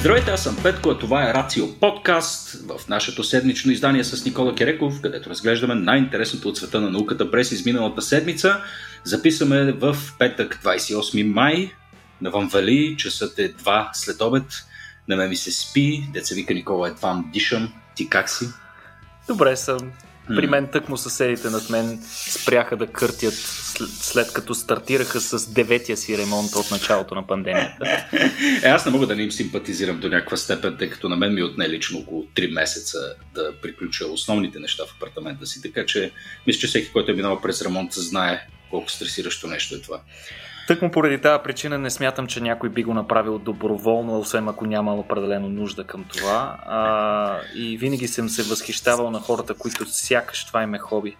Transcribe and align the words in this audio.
Здравейте, 0.00 0.30
аз 0.30 0.42
съм 0.42 0.56
Петко, 0.62 0.90
а 0.90 0.98
това 0.98 1.30
е 1.30 1.34
Рацио 1.34 1.74
подкаст 1.80 2.50
в 2.68 2.88
нашето 2.88 3.24
седмично 3.24 3.72
издание 3.72 4.04
с 4.04 4.24
Никола 4.24 4.54
Кереков, 4.54 5.00
където 5.00 5.30
разглеждаме 5.30 5.74
най-интересното 5.74 6.48
от 6.48 6.56
света 6.56 6.80
на 6.80 6.90
науката 6.90 7.30
през 7.30 7.52
изминалата 7.52 8.02
седмица. 8.02 8.62
Записваме 9.04 9.72
в 9.72 9.96
петък 10.18 10.60
28 10.64 11.22
май. 11.32 11.72
Навън 12.20 12.48
вали, 12.48 12.96
часът 12.98 13.38
е 13.38 13.54
2 13.54 13.88
след 13.92 14.20
обед. 14.20 14.44
На 15.08 15.16
мен 15.16 15.28
ми 15.28 15.36
се 15.36 15.52
спи, 15.52 16.08
деца 16.12 16.34
вика 16.34 16.54
Никола 16.54 16.88
едва 16.88 17.24
дишам. 17.32 17.72
Ти 17.96 18.08
как 18.08 18.30
си? 18.30 18.44
Добре 19.28 19.56
съм. 19.56 19.78
При 20.36 20.46
мен 20.46 20.68
тъкмо 20.72 20.96
съседите 20.96 21.50
над 21.50 21.70
мен 21.70 22.00
спряха 22.08 22.76
да 22.76 22.86
къртят 22.86 23.34
след, 24.00 24.32
като 24.32 24.54
стартираха 24.54 25.20
с 25.20 25.52
деветия 25.52 25.96
си 25.96 26.18
ремонт 26.18 26.54
от 26.54 26.70
началото 26.70 27.14
на 27.14 27.26
пандемията. 27.26 28.08
Е, 28.62 28.68
аз 28.68 28.86
не 28.86 28.92
мога 28.92 29.06
да 29.06 29.16
не 29.16 29.22
им 29.22 29.32
симпатизирам 29.32 30.00
до 30.00 30.08
някаква 30.08 30.36
степен, 30.36 30.76
тъй 30.78 30.90
като 30.90 31.08
на 31.08 31.16
мен 31.16 31.34
ми 31.34 31.42
отне 31.42 31.68
лично 31.68 31.98
около 31.98 32.26
3 32.34 32.52
месеца 32.52 32.98
да 33.34 33.52
приключа 33.62 34.06
основните 34.06 34.58
неща 34.58 34.82
в 34.86 34.94
апартамента 34.96 35.46
си, 35.46 35.62
така 35.62 35.86
че 35.86 36.10
мисля, 36.46 36.60
че 36.60 36.66
всеки, 36.66 36.92
който 36.92 37.10
е 37.10 37.14
минал 37.14 37.40
през 37.40 37.62
ремонт, 37.62 37.92
знае 37.92 38.46
колко 38.70 38.90
стресиращо 38.90 39.46
нещо 39.46 39.74
е 39.74 39.80
това. 39.80 40.00
Тъкмо 40.68 40.90
поради 40.90 41.20
тази 41.20 41.42
причина 41.44 41.78
не 41.78 41.90
смятам, 41.90 42.26
че 42.26 42.40
някой 42.40 42.68
би 42.68 42.82
го 42.82 42.94
направил 42.94 43.38
доброволно, 43.38 44.18
освен 44.18 44.48
ако 44.48 44.66
няма 44.66 44.94
определено 44.94 45.48
нужда 45.48 45.84
към 45.84 46.04
това. 46.04 46.58
А, 46.66 47.40
и 47.54 47.78
винаги 47.78 48.08
съм 48.08 48.28
се 48.28 48.42
възхищавал 48.42 49.10
на 49.10 49.20
хората, 49.20 49.54
които 49.54 49.84
сякаш 49.88 50.46
това 50.46 50.62
им 50.62 50.74
е 50.74 50.78
хоби. 50.78 51.16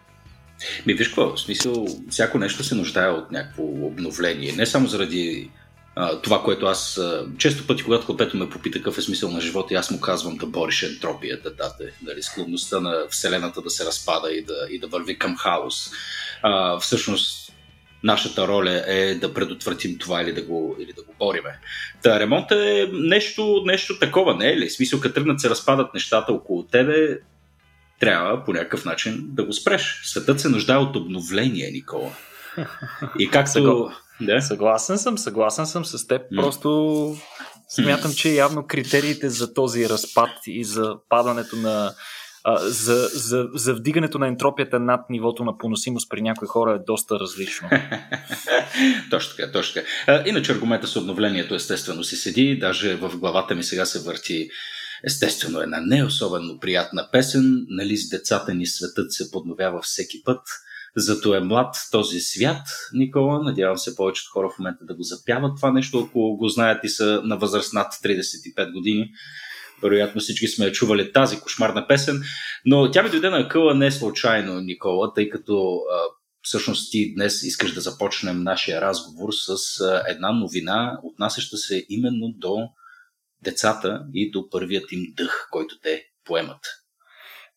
Ми 0.86 0.94
виж 0.94 1.08
какво, 1.08 1.36
в 1.36 1.40
смисъл, 1.40 1.86
всяко 2.10 2.38
нещо 2.38 2.64
се 2.64 2.74
нуждае 2.74 3.08
от 3.08 3.32
някакво 3.32 3.62
обновление. 3.62 4.52
Не 4.52 4.66
само 4.66 4.86
заради 4.86 5.50
а, 5.96 6.20
това, 6.20 6.42
което 6.42 6.66
аз 6.66 6.98
а, 6.98 7.26
често 7.38 7.66
пъти, 7.66 7.84
когато 7.84 8.06
Хлопето 8.06 8.36
ме 8.36 8.50
попита 8.50 8.78
какъв 8.78 8.98
е 8.98 9.02
смисъл 9.02 9.30
на 9.30 9.40
живота, 9.40 9.74
аз 9.74 9.90
му 9.90 10.00
казвам 10.00 10.36
да 10.36 10.46
бориш 10.46 10.82
ентропията, 10.82 11.50
дате, 11.50 11.92
нали, 12.02 12.22
склонността 12.22 12.80
на 12.80 13.06
Вселената 13.10 13.62
да 13.62 13.70
се 13.70 13.84
разпада 13.84 14.32
и 14.32 14.44
да, 14.44 14.66
и 14.70 14.78
да 14.78 14.86
върви 14.86 15.18
към 15.18 15.36
хаос. 15.36 15.90
А, 16.42 16.78
всъщност, 16.78 17.37
нашата 18.02 18.48
роля 18.48 18.84
е 18.86 19.14
да 19.14 19.34
предотвратим 19.34 19.98
това 19.98 20.22
или 20.22 20.32
да 20.32 20.42
го, 20.42 20.76
или 20.78 20.92
да 20.92 21.02
го 21.02 21.14
бориме. 21.18 21.58
Та 22.02 22.20
ремонт 22.20 22.50
е 22.50 22.90
нещо, 22.92 23.62
нещо 23.64 23.98
такова, 23.98 24.34
не 24.34 24.50
е 24.50 24.56
ли? 24.56 24.68
В 24.68 24.72
смисъл, 24.72 25.00
като 25.00 25.14
тръгнат 25.14 25.40
се 25.40 25.50
разпадат 25.50 25.94
нещата 25.94 26.32
около 26.32 26.62
тебе, 26.62 27.18
трябва 28.00 28.44
по 28.44 28.52
някакъв 28.52 28.84
начин 28.84 29.20
да 29.22 29.44
го 29.44 29.52
спреш. 29.52 30.00
Светът 30.04 30.40
се 30.40 30.48
нуждае 30.48 30.76
от 30.76 30.96
обновление, 30.96 31.70
Никола. 31.70 32.10
И 33.18 33.30
както... 33.30 33.90
Да? 34.20 34.40
Съгласен 34.40 34.98
съм, 34.98 35.18
съгласен 35.18 35.66
съм 35.66 35.84
с 35.84 36.06
теб. 36.06 36.22
Mm. 36.22 36.42
Просто 36.42 37.16
смятам, 37.68 38.12
че 38.14 38.28
явно 38.28 38.66
критериите 38.66 39.28
за 39.28 39.54
този 39.54 39.88
разпад 39.88 40.30
и 40.46 40.64
за 40.64 40.96
падането 41.08 41.56
на 41.56 41.94
за, 42.60 43.08
за, 43.12 43.48
за 43.54 43.74
вдигането 43.74 44.18
на 44.18 44.28
ентропията 44.28 44.80
над 44.80 45.10
нивото 45.10 45.44
на 45.44 45.58
поносимост 45.58 46.10
при 46.10 46.22
някои 46.22 46.48
хора 46.48 46.72
е 46.72 46.84
доста 46.86 47.20
различно. 47.20 47.68
точно 49.10 49.36
така, 49.36 49.52
точно 49.52 49.82
така. 50.06 50.22
Иначе 50.26 50.52
аргумента 50.52 50.86
с 50.86 50.96
обновлението 50.96 51.54
естествено 51.54 52.04
си 52.04 52.16
седи, 52.16 52.58
даже 52.58 52.94
в 52.94 53.18
главата 53.18 53.54
ми 53.54 53.62
сега 53.62 53.84
се 53.84 53.98
върти 53.98 54.48
естествено 55.04 55.60
една 55.60 55.80
не 55.80 56.04
особено 56.04 56.58
приятна 56.58 57.08
песен, 57.12 57.66
нали 57.68 57.96
с 57.96 58.08
децата 58.08 58.54
ни 58.54 58.66
светът 58.66 59.12
се 59.12 59.30
подновява 59.30 59.80
всеки 59.82 60.22
път, 60.24 60.40
зато 60.96 61.34
е 61.34 61.40
млад 61.40 61.74
този 61.90 62.20
свят, 62.20 62.66
Никола. 62.92 63.42
Надявам 63.42 63.78
се 63.78 63.96
повечето 63.96 64.30
хора 64.32 64.48
в 64.48 64.58
момента 64.58 64.84
да 64.84 64.94
го 64.94 65.02
запяват 65.02 65.56
това 65.56 65.72
нещо, 65.72 66.08
ако 66.08 66.36
го 66.36 66.48
знаят 66.48 66.84
и 66.84 66.88
са 66.88 67.20
на 67.24 67.36
възраст 67.36 67.72
над 67.72 67.92
35 67.92 68.72
години. 68.72 69.10
Вероятно 69.82 70.20
всички 70.20 70.48
сме 70.48 70.72
чували 70.72 71.12
тази 71.12 71.40
кошмарна 71.40 71.86
песен, 71.86 72.22
но 72.64 72.90
тя 72.90 73.02
ми 73.02 73.10
дойде 73.10 73.30
на 73.30 73.48
къла 73.48 73.74
не 73.74 73.90
случайно, 73.90 74.60
Никола, 74.60 75.14
тъй 75.14 75.28
като 75.28 75.80
всъщност 76.42 76.92
ти 76.92 77.14
днес 77.14 77.42
искаш 77.42 77.72
да 77.72 77.80
започнем 77.80 78.42
нашия 78.42 78.80
разговор 78.80 79.28
с 79.32 79.56
една 80.08 80.32
новина, 80.32 80.98
отнасяща 81.02 81.56
се 81.56 81.86
именно 81.88 82.32
до 82.36 82.56
децата 83.44 84.04
и 84.14 84.30
до 84.30 84.50
първият 84.50 84.92
им 84.92 85.00
дъх, 85.16 85.48
който 85.50 85.78
те 85.82 86.04
поемат. 86.24 86.60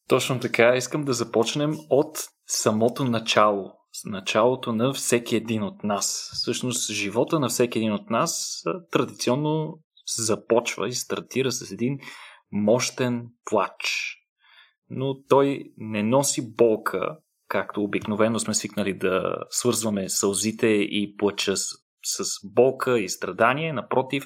Точно 0.07 0.39
така. 0.39 0.75
Искам 0.75 1.05
да 1.05 1.13
започнем 1.13 1.77
от 1.89 2.17
самото 2.47 3.03
начало. 3.03 3.73
Началото 4.05 4.73
на 4.73 4.93
всеки 4.93 5.35
един 5.35 5.63
от 5.63 5.83
нас. 5.83 6.31
Всъщност, 6.33 6.91
живота 6.91 7.39
на 7.39 7.49
всеки 7.49 7.79
един 7.79 7.93
от 7.93 8.09
нас 8.09 8.61
традиционно 8.91 9.79
започва 10.17 10.88
и 10.88 10.94
стартира 10.94 11.51
с 11.51 11.72
един 11.72 11.99
мощен 12.51 13.27
плач. 13.45 14.16
Но 14.89 15.23
той 15.29 15.63
не 15.77 16.03
носи 16.03 16.55
болка, 16.55 17.17
както 17.47 17.83
обикновено 17.83 18.39
сме 18.39 18.53
свикнали 18.53 18.94
да 18.94 19.35
свързваме 19.49 20.09
сълзите 20.09 20.67
и 20.67 21.16
плача 21.17 21.57
с, 21.57 21.66
с 22.03 22.23
болка 22.53 22.99
и 22.99 23.09
страдание. 23.09 23.73
Напротив, 23.73 24.23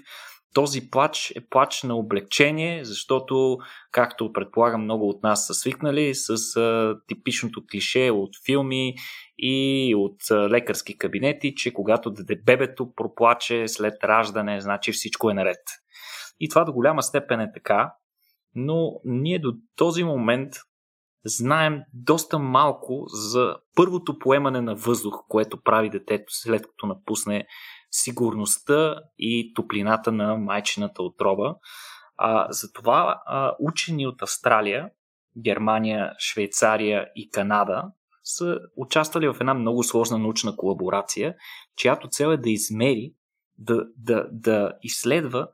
този 0.54 0.90
плач 0.90 1.32
е 1.36 1.50
плач 1.50 1.84
на 1.84 1.96
облегчение, 1.96 2.86
защото, 2.86 3.58
както 3.92 4.34
предполагам 4.34 4.84
много 4.84 5.10
от 5.10 5.24
нас 5.24 5.48
са 5.48 5.54
свикнали, 5.54 6.16
с 6.16 6.56
а, 6.56 6.96
типичното 7.08 7.64
клише 7.72 8.12
от 8.12 8.30
филми 8.46 8.96
и 9.38 9.96
от 9.98 10.32
лекарски 10.32 10.98
кабинети, 10.98 11.56
че 11.56 11.74
когато 11.74 12.14
бебето 12.46 12.94
проплаче 12.96 13.68
след 13.68 14.04
раждане, 14.04 14.62
значи 14.62 14.92
всичко 14.92 15.30
е 15.30 15.34
наред. 15.34 15.62
И 16.40 16.50
това 16.50 16.64
до 16.64 16.74
голяма 16.74 17.04
степен 17.04 17.40
е 17.40 17.52
така, 17.54 17.94
но 18.56 18.92
ние 19.04 19.40
до 19.40 19.54
този 19.76 20.04
момент 20.04 20.54
знаем 21.26 21.82
доста 21.94 22.40
малко 22.40 23.04
за 23.08 23.56
първото 23.76 24.20
поемане 24.20 24.62
на 24.62 24.76
въздух, 24.76 25.24
което 25.30 25.62
прави 25.62 25.90
детето 25.90 26.26
след 26.28 26.62
като 26.62 26.88
напусне 26.88 27.48
сигурността 27.92 28.96
и 29.18 29.54
топлината 29.54 30.12
на 30.12 30.38
майчината 30.38 31.04
отроба. 31.04 31.56
А, 32.18 32.48
затова 32.50 33.22
а, 33.26 33.56
учени 33.60 34.08
от 34.08 34.22
Австралия, 34.22 34.90
Германия, 35.44 36.14
Швейцария 36.20 37.08
и 37.16 37.30
Канада 37.30 37.84
са 38.26 38.60
участвали 38.76 39.28
в 39.28 39.38
една 39.40 39.54
много 39.54 39.84
сложна 39.84 40.18
научна 40.18 40.56
колаборация, 40.56 41.36
чиято 41.76 42.08
цел 42.08 42.28
е 42.28 42.38
да 42.38 42.50
измери, 42.50 43.14
да, 43.58 43.86
да, 43.98 44.28
да 44.32 44.74
изследва 44.84 45.48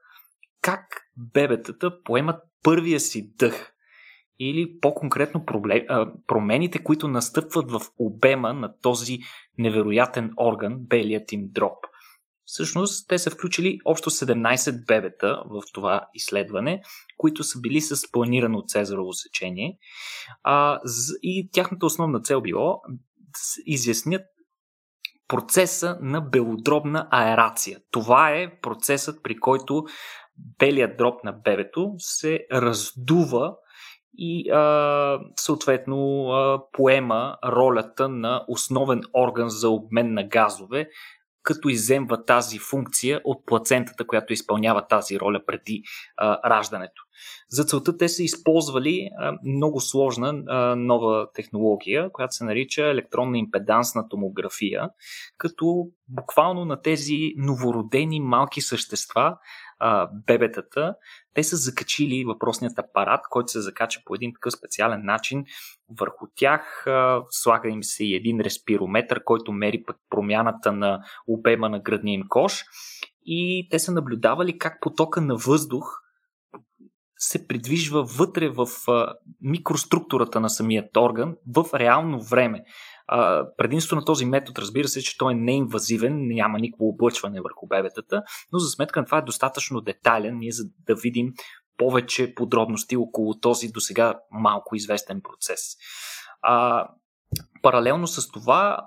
как 0.62 1.02
бебетата 1.34 2.04
поемат 2.04 2.42
първия 2.64 3.00
си 3.00 3.34
дъх 3.38 3.74
или 4.40 4.80
по-конкретно 4.80 5.46
промените, 6.28 6.84
които 6.84 7.08
настъпват 7.08 7.72
в 7.72 7.82
обема 8.00 8.54
на 8.54 8.80
този 8.82 9.20
невероятен 9.58 10.34
орган, 10.38 10.78
белият 10.80 11.32
им 11.32 11.42
дроб. 11.52 11.78
Всъщност, 12.52 13.08
те 13.08 13.18
са 13.18 13.30
включили 13.32 13.80
общо 13.86 14.10
17 14.10 14.86
бебета 14.86 15.44
в 15.46 15.62
това 15.74 16.08
изследване, 16.14 16.82
които 17.18 17.44
са 17.44 17.60
били 17.60 17.82
с 17.82 18.12
планирано 18.12 18.64
цезарово 18.68 19.14
сечение. 19.14 19.78
А, 20.44 20.80
и 21.24 21.50
тяхната 21.54 21.86
основна 21.86 22.20
цел 22.22 22.42
било 22.42 22.82
да 23.18 23.40
изяснят 23.66 24.22
процеса 25.28 25.98
на 26.02 26.22
белодробна 26.22 27.08
аерация. 27.12 27.80
Това 27.92 28.30
е 28.30 28.60
процесът, 28.62 29.24
при 29.24 29.36
който 29.40 29.84
белият 30.60 30.98
дроб 30.98 31.24
на 31.24 31.32
бебето 31.32 31.94
се 31.98 32.40
раздува 32.54 33.56
и 34.14 34.50
а, 34.50 35.20
съответно 35.36 36.30
а, 36.30 36.62
поема 36.72 37.38
ролята 37.46 38.10
на 38.10 38.46
основен 38.48 39.02
орган 39.14 39.50
за 39.50 39.70
обмен 39.70 40.14
на 40.14 40.28
газове, 40.28 40.90
като 41.44 41.70
иземва 41.70 42.26
тази 42.26 42.60
функция 42.60 43.22
от 43.24 43.46
плацентата, 43.46 44.08
която 44.08 44.34
изпълнява 44.34 44.88
тази 44.88 45.20
роля 45.20 45.42
преди 45.46 45.84
а, 46.18 46.50
раждането. 46.50 47.04
За 47.50 47.64
целта 47.64 47.98
те 47.98 48.10
са 48.10 48.24
използвали 48.24 49.10
а, 49.20 49.34
много 49.46 49.80
сложна 49.80 50.44
а, 50.48 50.76
нова 50.76 51.28
технология, 51.34 52.12
която 52.12 52.34
се 52.34 52.44
нарича 52.44 52.82
електронна 52.82 53.38
импедансна 53.38 54.10
томография, 54.10 54.90
като 55.38 55.88
буквално 56.08 56.66
на 56.66 56.82
тези 56.82 57.34
новородени 57.38 58.20
малки 58.20 58.62
същества 58.62 59.38
а, 59.80 60.10
бебетата, 60.28 60.96
те 61.34 61.44
са 61.44 61.56
закачили 61.56 62.26
въпросният 62.26 62.80
апарат, 62.80 63.22
който 63.30 63.52
се 63.52 63.62
закача 63.62 64.02
по 64.06 64.16
един 64.16 64.34
такъв 64.34 64.54
специален 64.54 65.02
начин 65.06 65.44
върху 66.00 66.28
тях. 66.36 66.86
Слага 67.30 67.70
им 67.70 67.84
се 67.84 68.06
и 68.06 68.16
един 68.16 68.40
респирометър, 68.40 69.24
който 69.24 69.52
мери 69.52 69.84
пък 69.88 69.98
промяната 70.10 70.72
на 70.72 71.00
обема 71.28 71.70
на 71.70 71.80
градния 71.80 72.14
им 72.14 72.24
кош. 72.30 72.64
И 73.26 73.68
те 73.72 73.80
са 73.80 73.92
наблюдавали 73.92 74.58
как 74.58 74.78
потока 74.82 75.22
на 75.22 75.36
въздух 75.36 76.02
се 77.18 77.48
придвижва 77.48 78.04
вътре 78.04 78.50
в 78.50 78.68
микроструктурата 79.42 80.40
на 80.40 80.50
самият 80.50 80.98
орган 80.98 81.36
в 81.56 81.80
реално 81.80 82.22
време. 82.22 82.64
А, 83.14 83.46
предимството 83.58 83.96
на 83.96 84.06
този 84.06 84.26
метод, 84.26 84.62
разбира 84.62 84.88
се, 84.88 85.02
че 85.02 85.18
той 85.18 85.34
е 85.34 85.36
неинвазивен, 85.36 86.28
няма 86.28 86.60
никакво 86.60 86.88
облъчване 86.88 87.42
върху 87.42 87.68
бебетата, 87.68 88.24
но 88.52 88.60
за 88.60 88.70
сметка 88.70 89.00
на 89.00 89.06
това 89.06 89.18
е 89.18 89.22
достатъчно 89.22 89.82
детайлен, 89.82 90.38
ние 90.38 90.52
за 90.52 90.64
да 90.88 90.96
видим 90.96 91.28
повече 91.78 92.34
подробности 92.36 92.98
около 92.98 93.40
този 93.40 93.68
до 93.68 93.80
сега 93.80 94.20
малко 94.32 94.76
известен 94.76 95.22
процес. 95.24 95.60
А, 96.42 96.88
Паралелно 97.62 98.08
с 98.08 98.32
това, 98.32 98.78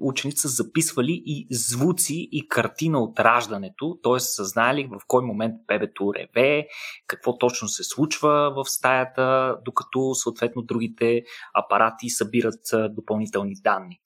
ученици 0.00 0.40
са 0.40 0.48
записвали 0.48 1.22
и 1.26 1.46
звуци 1.50 2.28
и 2.32 2.48
картина 2.48 2.98
от 2.98 3.20
раждането, 3.20 3.98
т.е. 4.02 4.20
са 4.20 4.44
знаели 4.44 4.88
в 4.90 5.00
кой 5.06 5.24
момент 5.24 5.54
бебето 5.66 6.12
реве, 6.14 6.66
какво 7.06 7.38
точно 7.38 7.68
се 7.68 7.84
случва 7.84 8.52
в 8.56 8.64
стаята, 8.64 9.56
докато 9.64 10.14
съответно 10.14 10.62
другите 10.62 11.22
апарати 11.54 12.10
събират 12.10 12.60
допълнителни 12.90 13.54
данни. 13.64 14.00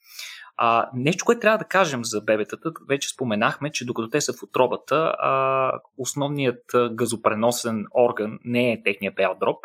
А, 0.57 0.91
нещо, 0.95 1.25
което 1.25 1.41
трябва 1.41 1.59
да 1.59 1.65
кажем 1.65 2.05
за 2.05 2.21
бебетата, 2.21 2.73
вече 2.89 3.09
споменахме, 3.09 3.73
че 3.73 3.87
докато 3.87 4.09
те 4.09 4.21
са 4.21 4.33
в 4.33 4.43
отробата, 4.43 5.15
а, 5.19 5.73
основният 5.99 6.65
газопреносен 6.91 7.85
орган 7.95 8.39
не 8.45 8.73
е 8.73 8.83
техния 8.83 9.13
бял 9.13 9.37
дроб, 9.41 9.57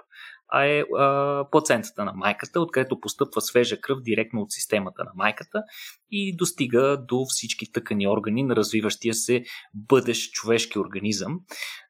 а 0.49 0.65
е 0.65 0.79
а, 0.79 1.45
плацентата 1.51 2.05
на 2.05 2.13
майката, 2.13 2.61
откъдето 2.61 2.99
постъпва 2.99 3.41
свежа 3.41 3.81
кръв 3.81 4.01
директно 4.01 4.41
от 4.41 4.51
системата 4.51 5.03
на 5.03 5.11
майката 5.15 5.63
и 6.11 6.35
достига 6.35 6.97
до 7.07 7.25
всички 7.29 7.71
тъкани 7.71 8.07
органи 8.07 8.43
на 8.43 8.55
развиващия 8.55 9.13
се 9.13 9.43
бъдещ 9.73 10.31
човешки 10.31 10.79
организъм. 10.79 11.39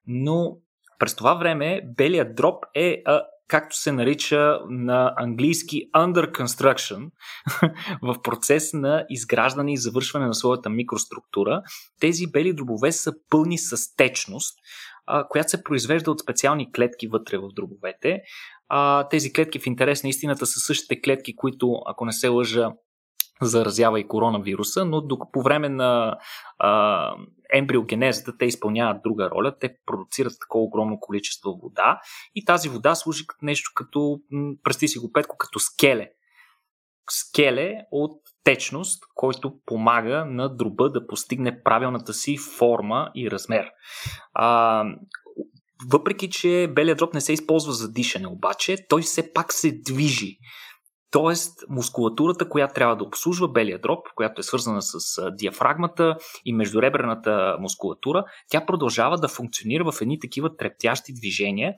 Но 0.08 0.58
през 1.00 1.16
това 1.16 1.34
време 1.34 1.82
белият 1.98 2.36
дроб 2.36 2.66
е 2.76 3.02
а, 3.06 3.22
както 3.48 3.78
се 3.78 3.92
нарича 3.92 4.60
на 4.70 5.14
английски 5.18 5.82
under 5.96 6.32
construction, 6.32 7.10
в 8.02 8.22
процес 8.22 8.74
на 8.74 9.06
изграждане 9.10 9.74
и 9.74 9.78
завършване 9.78 10.26
на 10.26 10.34
своята 10.34 10.70
микроструктура. 10.70 11.62
Тези 12.00 12.28
бели 12.28 12.54
дробове 12.54 12.92
са 12.92 13.14
пълни 13.30 13.58
с 13.58 13.96
течност, 13.96 14.60
която 15.30 15.50
се 15.50 15.64
произвежда 15.64 16.12
от 16.12 16.20
специални 16.20 16.72
клетки 16.72 17.08
вътре 17.08 17.38
в 17.38 17.50
дробовете. 17.56 18.22
Тези 19.10 19.34
клетки 19.34 19.60
в 19.60 19.68
интерес 19.68 20.04
на 20.04 20.10
истината 20.10 20.46
са 20.46 20.60
същите 20.60 21.02
клетки, 21.02 21.36
които, 21.36 21.82
ако 21.86 22.06
не 22.06 22.12
се 22.12 22.28
лъжа, 22.28 22.72
заразява 23.42 24.00
и 24.00 24.08
коронавируса, 24.08 24.86
но 24.86 25.08
по 25.34 25.42
време 25.42 25.70
на 25.70 26.18
а, 26.60 27.14
ембриогенезата 27.54 28.38
те 28.38 28.46
изпълняват 28.46 29.02
друга 29.04 29.30
роля. 29.30 29.56
Те 29.60 29.76
продуцират 29.86 30.34
такова 30.42 30.64
огромно 30.64 31.00
количество 31.00 31.60
вода 31.64 32.00
и 32.36 32.46
тази 32.46 32.70
вода 32.70 32.96
служи 32.96 33.28
като 33.28 33.46
нещо 33.46 33.72
като, 33.76 34.20
представи 34.64 34.88
си 34.88 35.00
го 35.00 35.12
петко, 35.12 35.38
като 35.38 35.60
скеле. 35.60 36.10
Скеле 37.10 37.76
от 37.92 38.22
течност, 38.44 39.04
който 39.16 39.54
помага 39.66 40.26
на 40.26 40.56
дроба 40.56 40.92
да 40.92 41.08
постигне 41.08 41.64
правилната 41.64 42.14
си 42.14 42.38
форма 42.38 43.12
и 43.16 43.32
размер. 43.32 43.70
А, 44.34 44.84
въпреки, 45.92 46.30
че 46.30 46.72
белият 46.76 46.98
дроб 46.98 47.14
не 47.14 47.22
се 47.22 47.34
използва 47.34 47.74
за 47.74 47.92
дишане, 47.92 48.28
обаче 48.28 48.88
той 48.90 49.02
все 49.02 49.34
пак 49.34 49.54
се 49.54 49.72
движи. 49.72 50.38
Тоест, 51.12 51.60
мускулатурата, 51.70 52.50
която 52.50 52.74
трябва 52.74 52.96
да 52.96 53.04
обслужва 53.04 53.48
белия 53.48 53.82
дроб, 53.82 54.00
която 54.16 54.40
е 54.40 54.44
свързана 54.44 54.82
с 54.82 55.22
диафрагмата 55.32 56.16
и 56.46 56.54
междуребрената 56.54 57.58
мускулатура, 57.60 58.24
тя 58.50 58.66
продължава 58.66 59.18
да 59.18 59.28
функционира 59.28 59.92
в 59.92 60.02
едни 60.02 60.20
такива 60.20 60.58
трептящи 60.58 61.14
движения, 61.14 61.74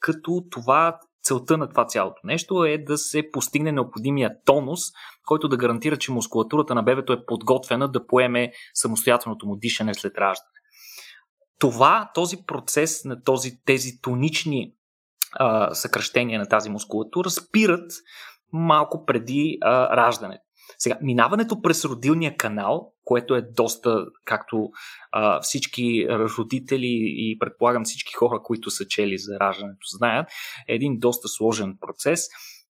като 0.00 0.44
това 0.50 0.98
целта 1.22 1.58
на 1.58 1.68
това 1.68 1.86
цялото 1.86 2.20
нещо 2.24 2.64
е 2.64 2.78
да 2.78 2.98
се 2.98 3.30
постигне 3.32 3.72
необходимия 3.72 4.30
тонус, 4.44 4.80
който 5.26 5.48
да 5.48 5.56
гарантира, 5.56 5.96
че 5.96 6.12
мускулатурата 6.12 6.74
на 6.74 6.82
бебето 6.82 7.12
е 7.12 7.26
подготвена 7.26 7.88
да 7.88 8.06
поеме 8.06 8.52
самостоятелното 8.74 9.46
му 9.46 9.56
дишане 9.56 9.94
след 9.94 10.18
раждане. 10.18 10.50
Това, 11.58 12.10
този 12.14 12.36
процес 12.46 13.04
на 13.04 13.22
този, 13.22 13.52
тези 13.64 14.00
тонични 14.02 14.72
а, 15.32 15.74
съкръщения 15.74 16.38
на 16.38 16.48
тази 16.48 16.70
мускулатура 16.70 17.30
спират 17.30 17.92
малко 18.52 19.04
преди 19.06 19.58
а, 19.60 19.96
раждането. 19.96 20.42
Сега, 20.78 20.98
минаването 21.02 21.62
през 21.62 21.84
родилния 21.84 22.36
канал, 22.36 22.92
което 23.04 23.34
е 23.34 23.42
доста, 23.42 24.06
както 24.24 24.70
а, 25.12 25.40
всички 25.40 26.06
родители 26.10 26.88
и 27.02 27.36
предполагам 27.38 27.84
всички 27.84 28.12
хора, 28.14 28.40
които 28.42 28.70
са 28.70 28.86
чели 28.86 29.18
за 29.18 29.40
раждането, 29.40 29.86
знаят, 29.96 30.28
е 30.68 30.74
един 30.74 30.98
доста 30.98 31.28
сложен 31.28 31.76
процес 31.80 32.20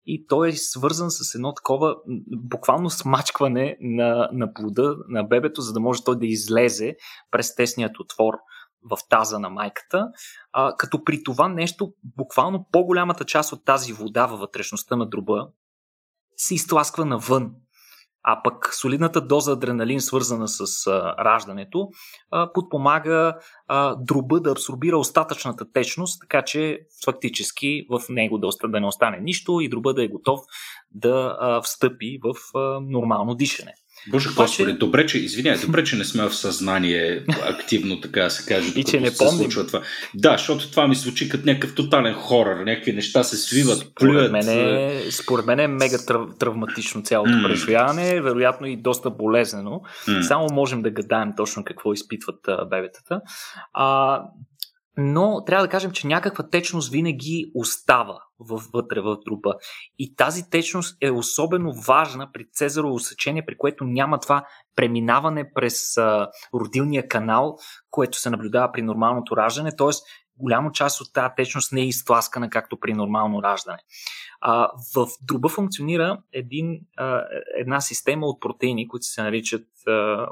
и 0.07 0.27
той 0.27 0.49
е 0.49 0.53
свързан 0.53 1.11
с 1.11 1.35
едно 1.35 1.55
такова 1.55 1.97
буквално 2.37 2.91
смачкване 2.91 3.77
на, 3.81 4.29
на 4.33 4.53
плода 4.55 4.97
на 5.09 5.25
бебето, 5.25 5.61
за 5.61 5.73
да 5.73 5.81
може 5.81 6.05
той 6.05 6.19
да 6.19 6.27
излезе 6.27 6.97
през 7.31 7.55
тесният 7.55 8.01
отвор 8.01 8.35
в 8.91 8.99
таза 9.09 9.39
на 9.39 9.51
майката, 9.51 10.09
а, 10.53 10.77
като 10.77 11.05
при 11.05 11.23
това 11.23 11.49
нещо, 11.49 11.93
буквално 12.17 12.67
по-голямата 12.73 13.25
част 13.25 13.53
от 13.53 13.65
тази 13.65 13.93
вода 13.93 14.27
във 14.27 14.41
вътрешността 14.41 14.97
на 14.97 15.09
дроба 15.09 15.49
се 16.41 16.55
изтласква 16.55 17.05
навън. 17.05 17.51
А 18.23 18.43
пък 18.43 18.75
солидната 18.75 19.21
доза 19.21 19.53
адреналин, 19.53 20.01
свързана 20.01 20.49
с 20.49 20.87
а, 20.87 21.15
раждането, 21.25 21.89
а, 22.31 22.53
подпомага 22.53 23.37
а, 23.69 23.95
дроба 23.95 24.41
да 24.41 24.51
абсорбира 24.51 24.99
остатъчната 24.99 25.73
течност, 25.73 26.21
така 26.21 26.45
че 26.45 26.79
фактически 27.05 27.87
в 27.91 28.03
него 28.09 28.39
да, 28.39 28.49
да 28.65 28.81
не 28.81 28.87
остане 28.87 29.21
нищо 29.21 29.61
и 29.61 29.69
дроба 29.69 29.95
да 29.95 30.05
е 30.05 30.09
готов 30.09 30.41
да 30.91 31.37
а, 31.41 31.63
встъпи 31.63 32.19
в 32.23 32.59
а, 32.59 32.81
нормално 32.81 33.35
дишане. 33.35 33.75
Боже 34.09 34.29
Господи, 34.37 34.73
добре, 34.73 35.07
че, 35.07 35.19
извиняй, 35.19 35.59
добре, 35.59 35.85
че 35.85 35.97
не 35.97 36.05
сме 36.05 36.29
в 36.29 36.35
съзнание 36.35 37.25
активно, 37.43 38.01
така 38.01 38.31
се 38.31 38.55
каже, 38.55 38.73
и 38.77 38.85
че 38.85 39.01
не 39.01 39.11
се 39.11 39.19
помним. 39.19 39.39
случва 39.39 39.67
това. 39.67 39.83
Да, 40.15 40.33
защото 40.33 40.71
това 40.71 40.89
ми 40.89 40.95
звучи 40.95 41.29
като 41.29 41.47
някакъв 41.47 41.75
тотален 41.75 42.15
хорър, 42.15 42.57
някакви 42.57 42.93
неща 42.93 43.25
се 43.25 43.37
свиват, 43.37 43.87
плюят. 43.95 44.33
Мен 44.33 44.49
е, 44.49 45.03
според 45.11 45.47
мен 45.47 45.61
е 45.61 45.69
мега 45.69 45.99
трав, 46.07 46.29
травматично 46.39 47.03
цялото 47.03 47.31
mm. 47.31 47.47
преживяване, 47.47 48.21
вероятно 48.21 48.67
и 48.67 48.77
доста 48.77 49.11
болезнено. 49.11 49.81
Mm. 50.09 50.21
Само 50.21 50.47
можем 50.53 50.83
да 50.83 50.91
гадаем 50.91 51.33
точно 51.37 51.65
какво 51.65 51.93
изпитват 51.93 52.49
а, 52.49 52.65
бебетата. 52.65 53.21
А, 53.73 54.21
но 54.97 55.45
трябва 55.45 55.67
да 55.67 55.71
кажем, 55.71 55.91
че 55.91 56.07
някаква 56.07 56.49
течност 56.49 56.91
винаги 56.91 57.51
остава 57.55 58.19
вътре 58.75 59.01
в 59.01 59.17
труба. 59.25 59.55
И 59.99 60.15
тази 60.17 60.51
течност 60.51 60.97
е 61.01 61.11
особено 61.11 61.73
важна 61.73 62.33
при 62.33 62.47
цезарово 62.53 62.99
сечение, 62.99 63.47
при 63.47 63.57
което 63.57 63.85
няма 63.85 64.21
това 64.21 64.45
преминаване 64.77 65.53
през 65.55 65.97
а, 65.97 66.29
родилния 66.55 67.09
канал, 67.09 67.57
което 67.91 68.19
се 68.19 68.31
наблюдава 68.31 68.73
при 68.73 68.83
нормалното 68.83 69.37
раждане, 69.37 69.77
т.е. 69.77 69.91
голяма 70.37 70.73
част 70.73 71.01
от 71.01 71.13
тази 71.13 71.35
течност 71.37 71.73
не 71.73 71.81
е 71.81 71.87
изтласкана 71.87 72.51
както 72.51 72.81
при 72.81 72.95
нормално 72.95 73.43
раждане. 73.43 73.79
А, 74.41 74.69
в 74.95 75.07
друба 75.23 75.49
функционира 75.49 76.19
един, 76.33 76.81
а, 76.97 77.25
една 77.59 77.81
система 77.81 78.27
от 78.27 78.41
протеини, 78.41 78.89
които 78.89 79.07
се 79.07 79.23
наричат 79.23 79.67
а, 79.87 80.27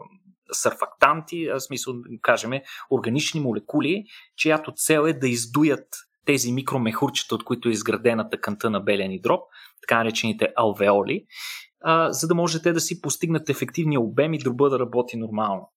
сърфактанти, 0.52 1.48
в 1.48 1.60
смисъл, 1.60 1.94
кажем, 2.22 2.50
органични 2.90 3.40
молекули, 3.40 4.04
чиято 4.36 4.72
цел 4.76 5.06
е 5.06 5.12
да 5.12 5.28
издуят 5.28 5.86
тези 6.24 6.52
микромехурчета, 6.52 7.34
от 7.34 7.44
които 7.44 7.68
е 7.68 7.72
изградена 7.72 8.30
тъканта 8.30 8.70
на 8.70 8.80
белени 8.80 9.20
дроб, 9.20 9.40
така 9.82 9.98
наречените 9.98 10.48
алвеоли, 10.56 11.24
а, 11.80 12.12
за 12.12 12.28
да 12.28 12.34
можете 12.34 12.72
да 12.72 12.80
си 12.80 13.00
постигнат 13.00 13.50
ефективния 13.50 14.00
обем 14.00 14.34
и 14.34 14.38
дроба 14.38 14.70
да 14.70 14.78
работи 14.78 15.16
нормално. 15.16 15.72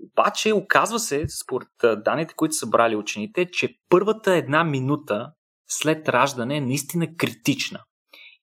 Обаче, 0.00 0.52
оказва 0.52 0.98
се, 0.98 1.24
според 1.28 1.68
данните, 2.04 2.34
които 2.34 2.54
са 2.54 2.66
брали 2.66 2.96
учените, 2.96 3.50
че 3.50 3.74
първата 3.88 4.34
една 4.34 4.64
минута 4.64 5.32
след 5.68 6.08
раждане 6.08 6.56
е 6.56 6.60
наистина 6.60 7.16
критична. 7.16 7.80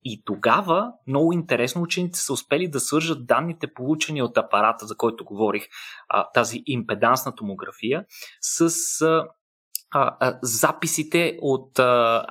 И 0.06 0.22
тогава, 0.26 0.92
много 1.08 1.34
интересно, 1.34 1.82
учените 1.82 2.20
са 2.20 2.34
успели 2.34 2.68
да 2.68 2.80
свържат 2.80 3.26
данните, 3.26 3.74
получени 3.74 4.22
от 4.22 4.38
апарата, 4.38 4.86
за 4.86 4.98
който 4.98 5.26
говорих, 5.26 5.64
тази 6.34 6.64
импедансна 6.66 7.36
томография, 7.36 8.06
с 8.42 8.70
записите 10.42 11.38
от 11.42 11.80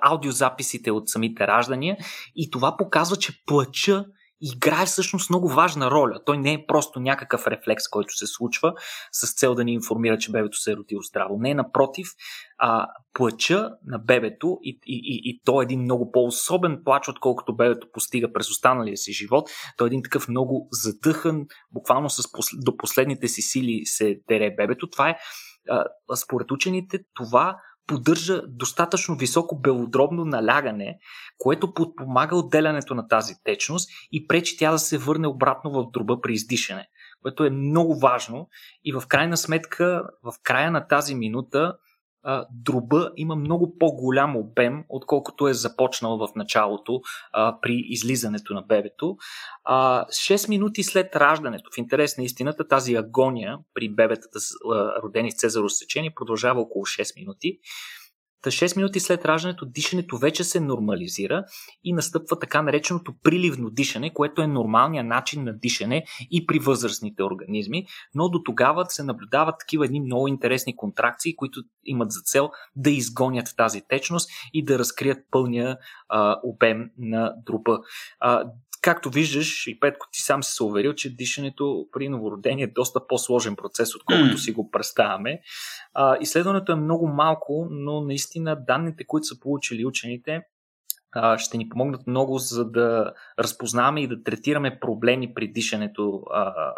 аудиозаписите 0.02 0.90
от 0.90 1.08
самите 1.08 1.46
раждания. 1.46 1.96
И 2.36 2.50
това 2.50 2.76
показва, 2.76 3.16
че 3.16 3.44
плача 3.46 4.04
играе 4.52 4.86
всъщност 4.86 5.30
много 5.30 5.48
важна 5.48 5.90
роля. 5.90 6.20
Той 6.26 6.38
не 6.38 6.52
е 6.52 6.64
просто 6.68 7.00
някакъв 7.00 7.46
рефлекс, 7.46 7.88
който 7.88 8.16
се 8.16 8.26
случва 8.26 8.74
с 9.12 9.34
цел 9.34 9.54
да 9.54 9.64
ни 9.64 9.72
информира, 9.72 10.18
че 10.18 10.32
бебето 10.32 10.58
се 10.58 10.72
е 10.72 10.76
родило 10.76 11.02
здраво. 11.02 11.36
Не, 11.38 11.54
напротив, 11.54 12.08
а, 12.58 12.86
плача 13.14 13.70
на 13.86 13.98
бебето 13.98 14.58
и, 14.62 14.78
и, 14.86 15.00
и, 15.04 15.30
и 15.30 15.40
то 15.44 15.60
е 15.60 15.64
един 15.64 15.80
много 15.80 16.12
по-особен 16.12 16.80
плач, 16.84 17.08
отколкото 17.08 17.56
бебето 17.56 17.86
постига 17.92 18.32
през 18.32 18.50
останалия 18.50 18.96
си 18.96 19.12
живот. 19.12 19.50
Той 19.76 19.86
е 19.86 19.88
един 19.88 20.02
такъв 20.02 20.28
много 20.28 20.68
задъхан, 20.72 21.46
буквално 21.72 22.10
с 22.10 22.32
посл... 22.32 22.56
до 22.58 22.76
последните 22.76 23.28
си 23.28 23.42
сили 23.42 23.80
се 23.84 24.20
дере 24.28 24.54
бебето. 24.56 24.90
Това 24.90 25.10
е, 25.10 25.16
а, 25.70 25.84
според 26.16 26.50
учените, 26.50 26.98
това 27.14 27.56
поддържа 27.86 28.42
достатъчно 28.48 29.16
високо 29.16 29.60
белодробно 29.60 30.24
налягане, 30.24 30.98
което 31.38 31.74
подпомага 31.74 32.36
отделянето 32.36 32.94
на 32.94 33.08
тази 33.08 33.34
течност 33.44 33.90
и 34.12 34.26
пречи 34.26 34.56
тя 34.58 34.70
да 34.70 34.78
се 34.78 34.98
върне 34.98 35.28
обратно 35.28 35.70
в 35.70 35.90
дроба 35.90 36.20
при 36.20 36.32
издишане, 36.32 36.88
което 37.22 37.44
е 37.44 37.50
много 37.50 37.98
важно 37.98 38.48
и 38.84 38.92
в 38.92 39.02
крайна 39.08 39.36
сметка, 39.36 40.02
в 40.22 40.32
края 40.42 40.70
на 40.70 40.86
тази 40.88 41.14
минута, 41.14 41.76
а, 42.24 42.46
дроба 42.50 43.10
има 43.16 43.36
много 43.36 43.78
по-голям 43.78 44.36
обем, 44.36 44.84
отколкото 44.88 45.48
е 45.48 45.54
започнал 45.54 46.18
в 46.18 46.28
началото 46.36 47.00
а, 47.32 47.58
при 47.60 47.84
излизането 47.88 48.54
на 48.54 48.62
бебето. 48.62 49.16
А, 49.64 50.06
6 50.06 50.48
минути 50.48 50.82
след 50.82 51.16
раждането, 51.16 51.70
в 51.74 51.78
интерес 51.78 52.18
на 52.18 52.24
истината, 52.24 52.68
тази 52.68 52.94
агония 52.94 53.58
при 53.74 53.88
бебетата, 53.88 54.38
родени 55.02 55.32
с 55.32 55.36
цезаро 55.36 55.68
сечение, 55.68 56.14
продължава 56.14 56.60
около 56.60 56.84
6 56.84 57.20
минути. 57.20 57.58
Та 58.44 58.50
6 58.50 58.76
минути 58.76 59.00
след 59.00 59.24
раждането 59.24 59.66
дишането 59.66 60.18
вече 60.18 60.44
се 60.44 60.60
нормализира 60.60 61.44
и 61.84 61.92
настъпва 61.92 62.38
така 62.38 62.62
нареченото 62.62 63.14
приливно 63.22 63.70
дишане, 63.70 64.12
което 64.14 64.42
е 64.42 64.46
нормалният 64.46 65.06
начин 65.06 65.44
на 65.44 65.58
дишане 65.58 66.04
и 66.30 66.46
при 66.46 66.58
възрастните 66.58 67.22
организми, 67.22 67.86
но 68.14 68.28
до 68.28 68.42
тогава 68.42 68.86
се 68.88 69.02
наблюдават 69.02 69.54
такива 69.58 69.84
едни 69.84 70.00
много 70.00 70.28
интересни 70.28 70.76
контракции, 70.76 71.36
които 71.36 71.62
имат 71.84 72.12
за 72.12 72.20
цел 72.20 72.50
да 72.76 72.90
изгонят 72.90 73.54
тази 73.56 73.82
течност 73.88 74.30
и 74.54 74.64
да 74.64 74.78
разкрият 74.78 75.18
пълния 75.30 75.78
а, 76.08 76.40
обем 76.44 76.90
на 76.98 77.34
дроба. 77.46 77.78
А, 78.20 78.44
Както 78.84 79.10
виждаш, 79.10 79.66
и 79.66 79.80
Петко, 79.80 80.06
ти 80.12 80.20
сам 80.20 80.42
си 80.42 80.52
се 80.52 80.62
уверил, 80.62 80.92
че 80.92 81.16
дишането 81.16 81.86
при 81.92 82.08
новородение 82.08 82.64
е 82.64 82.72
доста 82.74 83.06
по-сложен 83.06 83.56
процес, 83.56 83.94
отколкото 83.94 84.38
си 84.38 84.52
го 84.52 84.70
представяме. 84.70 85.40
А, 85.94 86.16
изследването 86.20 86.72
е 86.72 86.76
много 86.76 87.08
малко, 87.08 87.68
но 87.70 88.00
наистина 88.00 88.64
данните, 88.66 89.04
които 89.06 89.24
са 89.24 89.40
получили 89.40 89.86
учените, 89.86 90.42
а, 91.12 91.38
ще 91.38 91.56
ни 91.58 91.68
помогнат 91.68 92.06
много, 92.06 92.38
за 92.38 92.70
да 92.70 93.12
разпознаваме 93.38 94.00
и 94.00 94.08
да 94.08 94.22
третираме 94.22 94.78
проблеми 94.80 95.34
при 95.34 95.52
дишането 95.52 96.22
а, 96.30 96.72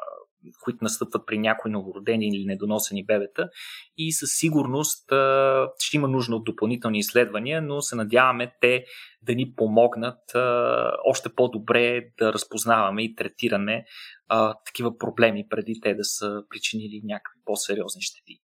които 0.65 0.79
настъпват 0.83 1.27
при 1.27 1.39
някои 1.39 1.71
новородени 1.71 2.29
или 2.29 2.45
недоносени 2.45 3.05
бебета 3.05 3.49
и 3.97 4.13
със 4.13 4.31
сигурност 4.33 5.05
ще 5.79 5.97
има 5.97 6.09
нужда 6.09 6.37
от 6.37 6.45
допълнителни 6.45 6.99
изследвания, 6.99 7.63
но 7.63 7.81
се 7.81 7.97
надяваме 7.97 8.53
те 8.61 8.85
да 9.23 9.35
ни 9.35 9.55
помогнат 9.57 10.21
още 11.07 11.29
по-добре 11.29 12.01
да 12.19 12.33
разпознаваме 12.33 13.03
и 13.03 13.15
третираме 13.15 13.85
такива 14.67 14.99
проблеми 14.99 15.47
преди 15.51 15.81
те 15.83 15.95
да 15.95 16.05
са 16.05 16.43
причинили 16.51 17.01
някакви 17.05 17.41
по-сериозни 17.45 18.03
щети. 18.03 18.41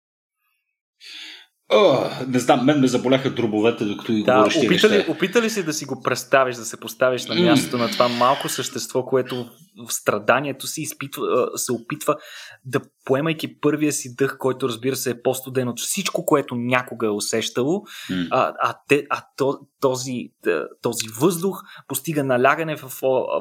О, 1.75 2.11
не 2.29 2.39
знам, 2.39 2.65
мен 2.65 2.81
ме 2.81 2.87
заболяха 2.87 3.31
дробовете, 3.31 3.85
докато 3.85 4.13
да, 4.13 4.37
говориш 4.37 4.57
опита 4.57 4.89
ли, 4.91 5.05
опита 5.09 5.43
ли 5.43 5.51
си 5.51 5.65
да 5.65 5.73
си 5.73 5.85
го 5.85 6.03
представиш, 6.03 6.57
да 6.57 6.65
се 6.65 6.81
поставиш 6.81 7.27
на 7.27 7.35
мястото 7.35 7.77
mm. 7.77 7.81
на 7.81 7.91
това 7.91 8.09
малко 8.09 8.49
същество, 8.49 9.05
което 9.05 9.47
в 9.89 9.93
страданието 9.93 10.67
си 10.67 10.83
изпитва, 10.83 11.49
се 11.55 11.73
опитва 11.73 12.17
да 12.65 12.81
поемайки 13.05 13.61
първия 13.61 13.93
си 13.93 14.15
дъх, 14.17 14.39
който 14.39 14.69
разбира 14.69 14.97
се 14.97 15.11
е 15.11 15.23
по-студен 15.23 15.69
от 15.69 15.81
всичко, 15.81 16.27
което 16.27 16.55
някога 16.55 17.07
е 17.07 17.11
усещало, 17.11 17.83
mm. 18.11 18.29
а, 18.31 18.55
а, 18.61 18.75
те, 18.89 19.07
а 19.11 19.25
то, 19.37 19.59
този, 19.81 20.29
този 20.83 21.09
въздух 21.21 21.63
постига 21.89 22.25
налягане 22.25 22.77
в, 22.77 22.93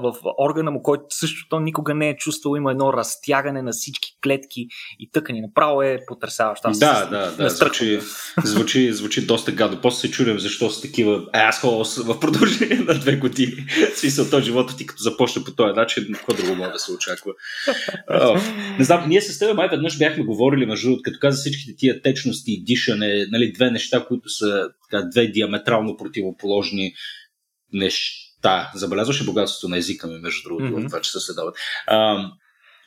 в 0.01 0.15
органа 0.39 0.71
му, 0.71 0.83
който 0.83 1.03
също 1.09 1.49
то 1.49 1.59
никога 1.59 1.93
не 1.93 2.09
е 2.09 2.17
чувствал. 2.17 2.55
Има 2.55 2.71
едно 2.71 2.93
разтягане 2.93 3.61
на 3.61 3.71
всички 3.71 4.17
клетки 4.23 4.67
и 4.99 5.09
тъкани. 5.11 5.41
Направо 5.41 5.81
е 5.81 5.99
потрясаващо. 6.07 6.71
Да, 6.71 7.05
да, 7.05 7.31
да. 7.31 7.49
Звучи, 7.49 7.99
звучи, 8.43 8.93
звучи 8.93 9.25
доста 9.25 9.51
гадо. 9.51 9.81
После 9.81 9.99
се 9.99 10.11
чудям 10.11 10.39
защо 10.39 10.69
са 10.69 10.81
такива 10.81 11.25
assholes 11.25 12.03
в 12.03 12.19
продължение 12.19 12.79
на 12.87 12.99
две 12.99 13.15
години. 13.15 13.65
Смисъл, 13.95 14.29
този 14.29 14.45
живота 14.45 14.77
ти 14.77 14.85
като 14.85 15.03
започне 15.03 15.43
по 15.43 15.51
този 15.51 15.73
начин, 15.73 16.15
какво 16.25 16.43
друго 16.43 16.55
може 16.55 16.71
да 16.71 16.79
се 16.79 16.91
очаква. 16.91 17.31
Не 18.77 18.83
знам, 18.83 19.09
ние 19.09 19.21
с 19.21 19.39
теб 19.39 19.55
май 19.55 19.67
веднъж 19.71 19.97
бяхме 19.97 20.23
говорили, 20.23 20.65
между 20.65 20.87
другото, 20.87 21.03
като 21.03 21.19
каза 21.21 21.37
всичките 21.37 21.75
тия 21.77 22.01
течности 22.01 22.51
и 22.51 22.63
дишане, 22.63 23.25
нали, 23.31 23.53
две 23.53 23.71
неща, 23.71 24.05
които 24.07 24.29
са 24.29 24.69
така, 24.89 25.07
две 25.11 25.27
диаметрално 25.27 25.97
противоположни 25.97 26.93
неща. 27.73 28.71
Забелязваше 28.75 29.25
богатството 29.25 29.69
на 29.69 29.77
езика 29.77 30.07
ми, 30.07 30.19
между 30.19 30.43
другото, 30.43 30.65
mm-hmm. 30.65 30.83
в 30.83 30.87
това, 30.87 31.01
че 31.01 31.11
се 31.11 31.19
следават 31.19 31.55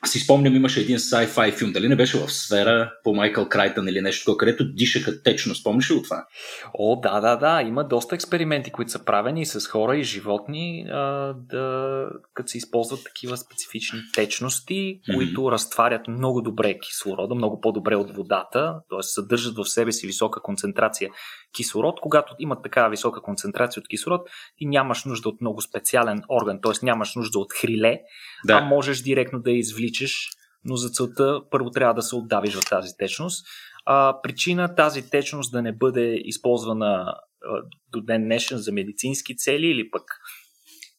си 0.08 0.18
спомням, 0.18 0.56
имаше 0.56 0.80
един 0.80 0.98
sci-fi 0.98 1.52
филм, 1.58 1.72
дали 1.72 1.88
не 1.88 1.96
беше 1.96 2.18
в 2.18 2.32
сфера 2.32 2.92
по 3.04 3.14
Майкъл 3.14 3.48
Крайтън 3.48 3.88
или 3.88 4.00
нещо 4.00 4.24
такова, 4.24 4.38
където 4.38 4.72
дишаха 4.72 5.22
течно. 5.22 5.54
Спомниш 5.54 5.90
ли 5.90 5.94
от 5.94 6.04
това? 6.04 6.26
О, 6.74 7.00
да, 7.00 7.20
да, 7.20 7.36
да. 7.36 7.62
Има 7.62 7.84
доста 7.84 8.14
експерименти, 8.14 8.70
които 8.70 8.90
са 8.90 9.04
правени 9.04 9.46
с 9.46 9.68
хора 9.68 9.96
и 9.96 10.02
животни, 10.02 10.86
а, 10.90 11.34
да, 11.34 12.08
като 12.34 12.48
се 12.50 12.58
използват 12.58 13.04
такива 13.04 13.36
специфични 13.36 13.98
течности, 14.14 14.74
mm-hmm. 14.74 15.14
които 15.14 15.52
разтварят 15.52 16.08
много 16.08 16.42
добре 16.42 16.78
кислорода, 16.78 17.34
много 17.34 17.60
по-добре 17.60 17.96
от 17.96 18.16
водата, 18.16 18.74
т.е. 18.90 19.02
съдържат 19.02 19.56
в 19.56 19.64
себе 19.64 19.92
си 19.92 20.06
висока 20.06 20.42
концентрация 20.42 21.10
кислород. 21.54 22.00
Когато 22.00 22.34
имат 22.38 22.62
такава 22.62 22.90
висока 22.90 23.22
концентрация 23.22 23.80
от 23.80 23.88
кислород, 23.88 24.28
ти 24.56 24.66
нямаш 24.66 25.04
нужда 25.04 25.28
от 25.28 25.40
много 25.40 25.60
специален 25.60 26.22
орган, 26.28 26.58
т.е. 26.62 26.72
нямаш 26.86 27.14
нужда 27.14 27.38
от 27.38 27.52
хриле, 27.52 28.00
да. 28.46 28.54
а 28.54 28.60
можеш 28.60 29.02
директно 29.02 29.40
да 29.40 29.50
извличаш, 29.50 30.28
но 30.64 30.76
за 30.76 30.88
целта 30.88 31.40
първо 31.50 31.70
трябва 31.70 31.94
да 31.94 32.02
се 32.02 32.16
отдавиш 32.16 32.54
в 32.54 32.68
тази 32.70 32.96
течност. 32.98 33.46
А, 33.86 34.20
причина 34.22 34.74
тази 34.74 35.10
течност 35.10 35.52
да 35.52 35.62
не 35.62 35.72
бъде 35.72 36.20
използвана 36.24 36.84
а, 36.84 37.62
до 37.92 38.00
ден 38.00 38.22
днешен 38.22 38.58
за 38.58 38.72
медицински 38.72 39.36
цели 39.36 39.66
или 39.66 39.90
пък 39.90 40.02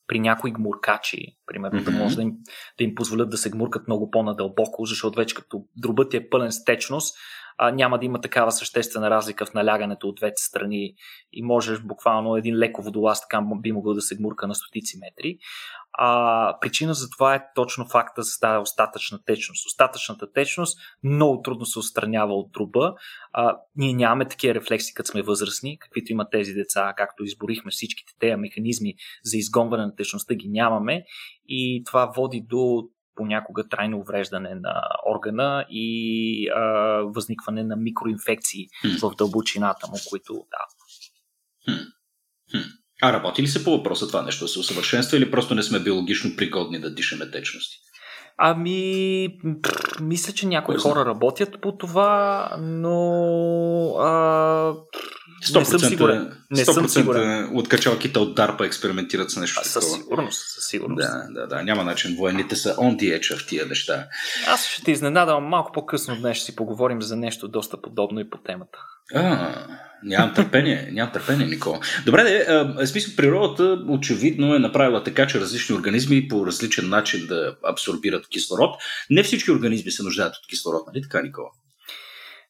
при 0.08 0.20
някои 0.20 0.52
гмуркачи, 0.52 1.38
примерно, 1.46 1.80
mm-hmm. 1.80 1.84
да 1.84 1.92
може 1.92 2.16
да 2.16 2.22
им, 2.22 2.32
да 2.78 2.84
им 2.84 2.96
позволят 2.96 3.30
да 3.30 3.38
се 3.38 3.50
гмуркат 3.50 3.88
много 3.88 4.12
по-надълбоко, 4.12 4.86
защото 4.86 5.18
вече 5.18 5.36
като 5.36 5.66
дробът 5.78 6.14
е 6.14 6.30
пълен 6.30 6.52
с 6.52 6.64
течност, 6.64 7.16
а, 7.58 7.72
няма 7.72 8.00
да 8.00 8.06
има 8.06 8.22
такава 8.22 8.52
съществена 8.52 9.10
разлика 9.10 9.46
в 9.46 9.54
налягането 9.54 10.08
от 10.08 10.16
двете 10.16 10.42
страни 10.42 10.94
и 11.34 11.44
можеш 11.44 11.80
буквално 11.80 12.36
един 12.36 12.56
леко 12.56 12.82
водолаз 12.82 13.22
така 13.22 13.42
би 13.62 13.72
могъл 13.72 13.94
да 13.94 14.02
се 14.02 14.16
гмурка 14.16 14.48
на 14.48 14.56
стотици 14.56 14.98
метри. 14.98 15.38
А, 15.98 16.60
причина 16.62 16.94
за 16.94 17.10
това 17.10 17.36
е 17.36 17.44
точно 17.56 17.86
факта 17.86 18.24
за 18.24 18.40
тази 18.42 18.62
остатъчна 18.62 19.20
течност. 19.26 19.68
Остатъчната 19.68 20.32
течност 20.32 20.80
много 21.04 21.42
трудно 21.42 21.66
се 21.66 21.80
отстранява 21.80 22.34
от 22.34 22.54
труба. 22.54 22.94
А, 23.34 23.58
ние 23.76 23.94
нямаме 23.94 24.28
такива 24.28 24.56
рефлекси, 24.56 24.94
като 24.94 25.12
сме 25.12 25.22
възрастни, 25.22 25.80
каквито 25.80 26.12
имат 26.12 26.32
тези 26.32 26.54
деца, 26.54 26.94
както 26.98 27.24
изборихме 27.24 27.72
всичките 27.72 28.14
тези 28.20 28.36
механизми 28.36 28.94
за 29.24 29.38
изгонване 29.38 29.86
на 29.86 29.96
течността, 29.96 30.36
ги 30.36 30.50
нямаме. 30.50 31.04
И 31.48 31.84
това 31.86 32.12
води 32.16 32.42
до 32.50 32.84
понякога 33.16 33.70
трайно 33.70 33.98
увреждане 33.98 34.56
на 34.56 34.82
органа 35.16 35.66
и 35.70 36.50
а, 36.50 36.62
възникване 37.16 37.64
на 37.64 37.76
микроинфекции 37.76 38.68
в 39.02 39.16
дълбочината 39.18 39.88
му, 39.88 39.98
които 40.10 40.34
да. 40.34 40.58
А 43.02 43.14
работи 43.14 43.42
ли 43.42 43.48
се 43.48 43.64
по 43.64 43.78
въпроса 43.78 44.08
това 44.08 44.22
нещо? 44.22 44.46
Да 44.46 44.50
се 44.50 44.60
усъвършенства 44.60 45.18
или 45.18 45.32
просто 45.32 45.56
не 45.56 45.64
сме 45.64 45.80
биологично 45.80 46.36
пригодни 46.38 46.80
да 46.80 46.94
дишаме 46.94 47.32
течности? 47.32 47.78
Ами, 48.38 49.28
мисля, 50.02 50.34
че 50.34 50.48
някои 50.48 50.78
хора 50.78 51.06
работят 51.06 51.62
по 51.62 51.78
това, 51.78 52.50
но 52.60 53.00
а, 54.00 54.74
100%, 55.44 55.60
не 55.60 55.66
съм 55.66 55.80
сигурен. 55.80 56.32
Не 56.52 56.66
100% 56.66 56.74
съм 56.74 56.90
сигурен. 56.90 57.58
от 57.58 57.70
качалките 57.70 58.20
от 58.20 58.38
DARPA 58.38 58.66
експериментират 58.66 59.32
с 59.32 59.38
нещо 59.38 59.62
а. 59.64 59.68
Със 59.68 59.92
сигурност, 59.92 60.42
със 60.56 60.68
сигурност. 60.68 61.08
Да, 61.08 61.42
да, 61.42 61.48
да. 61.48 61.64
Няма 61.64 61.84
начин. 61.84 62.16
Военните 62.16 62.56
са 62.56 62.76
on 62.76 62.96
the 62.96 63.20
edge 63.20 63.38
в 63.38 63.48
тия 63.48 63.66
неща. 63.66 64.08
Аз 64.48 64.68
ще 64.68 64.84
те 64.84 64.92
изненадам 64.92 65.44
малко 65.44 65.72
по-късно 65.72 66.16
днес 66.16 66.38
ще 66.38 66.46
си 66.46 66.56
поговорим 66.56 67.02
за 67.02 67.16
нещо 67.16 67.48
доста 67.48 67.82
подобно 67.82 68.20
и 68.20 68.30
по 68.30 68.38
темата. 68.38 68.78
А, 69.14 69.68
нямам 70.04 70.34
търпение, 70.34 70.90
нямам 70.92 71.14
търпение, 71.14 71.48
Никола. 71.48 71.80
Добре, 72.06 72.24
де, 72.24 72.88
смисъл, 72.88 73.16
природата 73.16 73.84
очевидно 73.90 74.56
е 74.56 74.60
направила 74.60 75.04
така, 75.04 75.28
че 75.28 75.40
различни 75.40 75.76
организми 75.76 76.28
по 76.28 76.46
различен 76.46 76.90
начин 76.90 77.28
да 77.28 77.56
абсорбират 77.70 78.28
кислород. 78.28 78.76
Не 79.10 79.24
всички 79.24 79.52
организми 79.52 79.92
се 79.92 80.04
нуждаят 80.04 80.36
от 80.36 80.48
кислород, 80.50 80.82
нали 80.88 81.02
така, 81.02 81.22
Никола? 81.22 81.50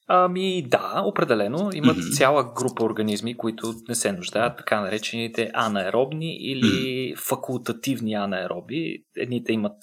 Ами 0.08 0.62
да, 0.68 1.02
определено. 1.06 1.70
Имат 1.74 1.98
mm-hmm. 1.98 2.18
цяла 2.18 2.54
група 2.54 2.84
организми, 2.84 3.38
които 3.38 3.74
не 3.90 3.96
се 3.96 4.12
нуждаят, 4.12 4.58
така 4.58 4.82
наречените 4.82 5.52
анаеробни 5.54 6.36
или 6.36 6.66
mm-hmm. 6.66 7.18
факултативни 7.30 8.14
анаероби. 8.14 9.04
Едните 9.18 9.54
имат 9.54 9.78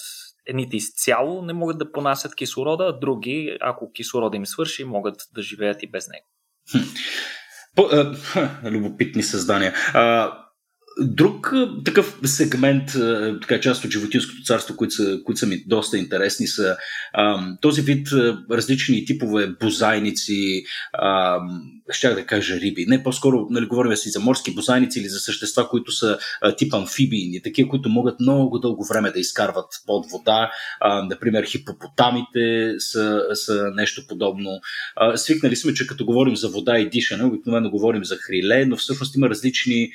Едните 0.46 0.76
изцяло 0.76 1.42
не 1.42 1.52
могат 1.52 1.78
да 1.78 1.92
понасят 1.92 2.34
кислорода, 2.34 2.84
а 2.84 2.98
други, 2.98 3.56
ако 3.60 3.92
кислорода 3.92 4.36
им 4.36 4.46
свърши, 4.46 4.84
могат 4.84 5.14
да 5.34 5.42
живеят 5.42 5.82
и 5.82 5.90
без 5.90 6.08
него. 6.08 6.26
По, 7.76 7.82
а, 7.82 8.14
любопитни 8.70 9.22
създания. 9.22 9.74
А, 9.94 10.32
Друг 11.00 11.54
такъв 11.84 12.18
сегмент, 12.24 12.92
така 13.42 13.60
част 13.60 13.84
от 13.84 13.90
животинското 13.90 14.42
царство, 14.42 14.76
които 14.76 14.94
са, 14.94 15.18
които 15.24 15.38
са 15.38 15.46
ми 15.46 15.64
доста 15.66 15.98
интересни, 15.98 16.46
са 16.46 16.76
ам, 17.14 17.58
този 17.60 17.82
вид 17.82 18.08
различни 18.50 19.04
типове 19.04 19.46
бозайници, 19.60 20.64
ам, 21.02 21.62
щях 21.94 22.14
да 22.14 22.26
кажа 22.26 22.60
риби. 22.60 22.86
Не, 22.88 23.02
по-скоро 23.02 23.46
нали, 23.50 23.66
говорим 23.66 23.96
си 23.96 24.10
за 24.10 24.20
морски 24.20 24.54
бозайници 24.54 25.00
или 25.00 25.08
за 25.08 25.18
същества, 25.18 25.68
които 25.68 25.92
са 25.92 26.18
а, 26.40 26.56
тип 26.56 26.74
амфибийни, 26.74 27.42
такива, 27.42 27.68
които 27.68 27.88
могат 27.88 28.20
много 28.20 28.58
дълго 28.58 28.84
време 28.84 29.10
да 29.10 29.20
изкарват 29.20 29.66
под 29.86 30.10
вода. 30.10 30.50
А, 30.80 31.04
например, 31.04 31.44
хипопотамите 31.44 32.74
са, 32.78 33.22
са 33.34 33.70
нещо 33.74 34.02
подобно. 34.08 34.50
А, 34.96 35.16
свикнали 35.16 35.56
сме, 35.56 35.74
че 35.74 35.86
като 35.86 36.04
говорим 36.04 36.36
за 36.36 36.48
вода 36.48 36.78
и 36.78 36.90
дишане, 36.90 37.24
обикновено 37.24 37.70
говорим 37.70 38.04
за 38.04 38.16
хриле, 38.16 38.66
но 38.66 38.76
всъщност 38.76 39.16
има 39.16 39.28
различни 39.28 39.90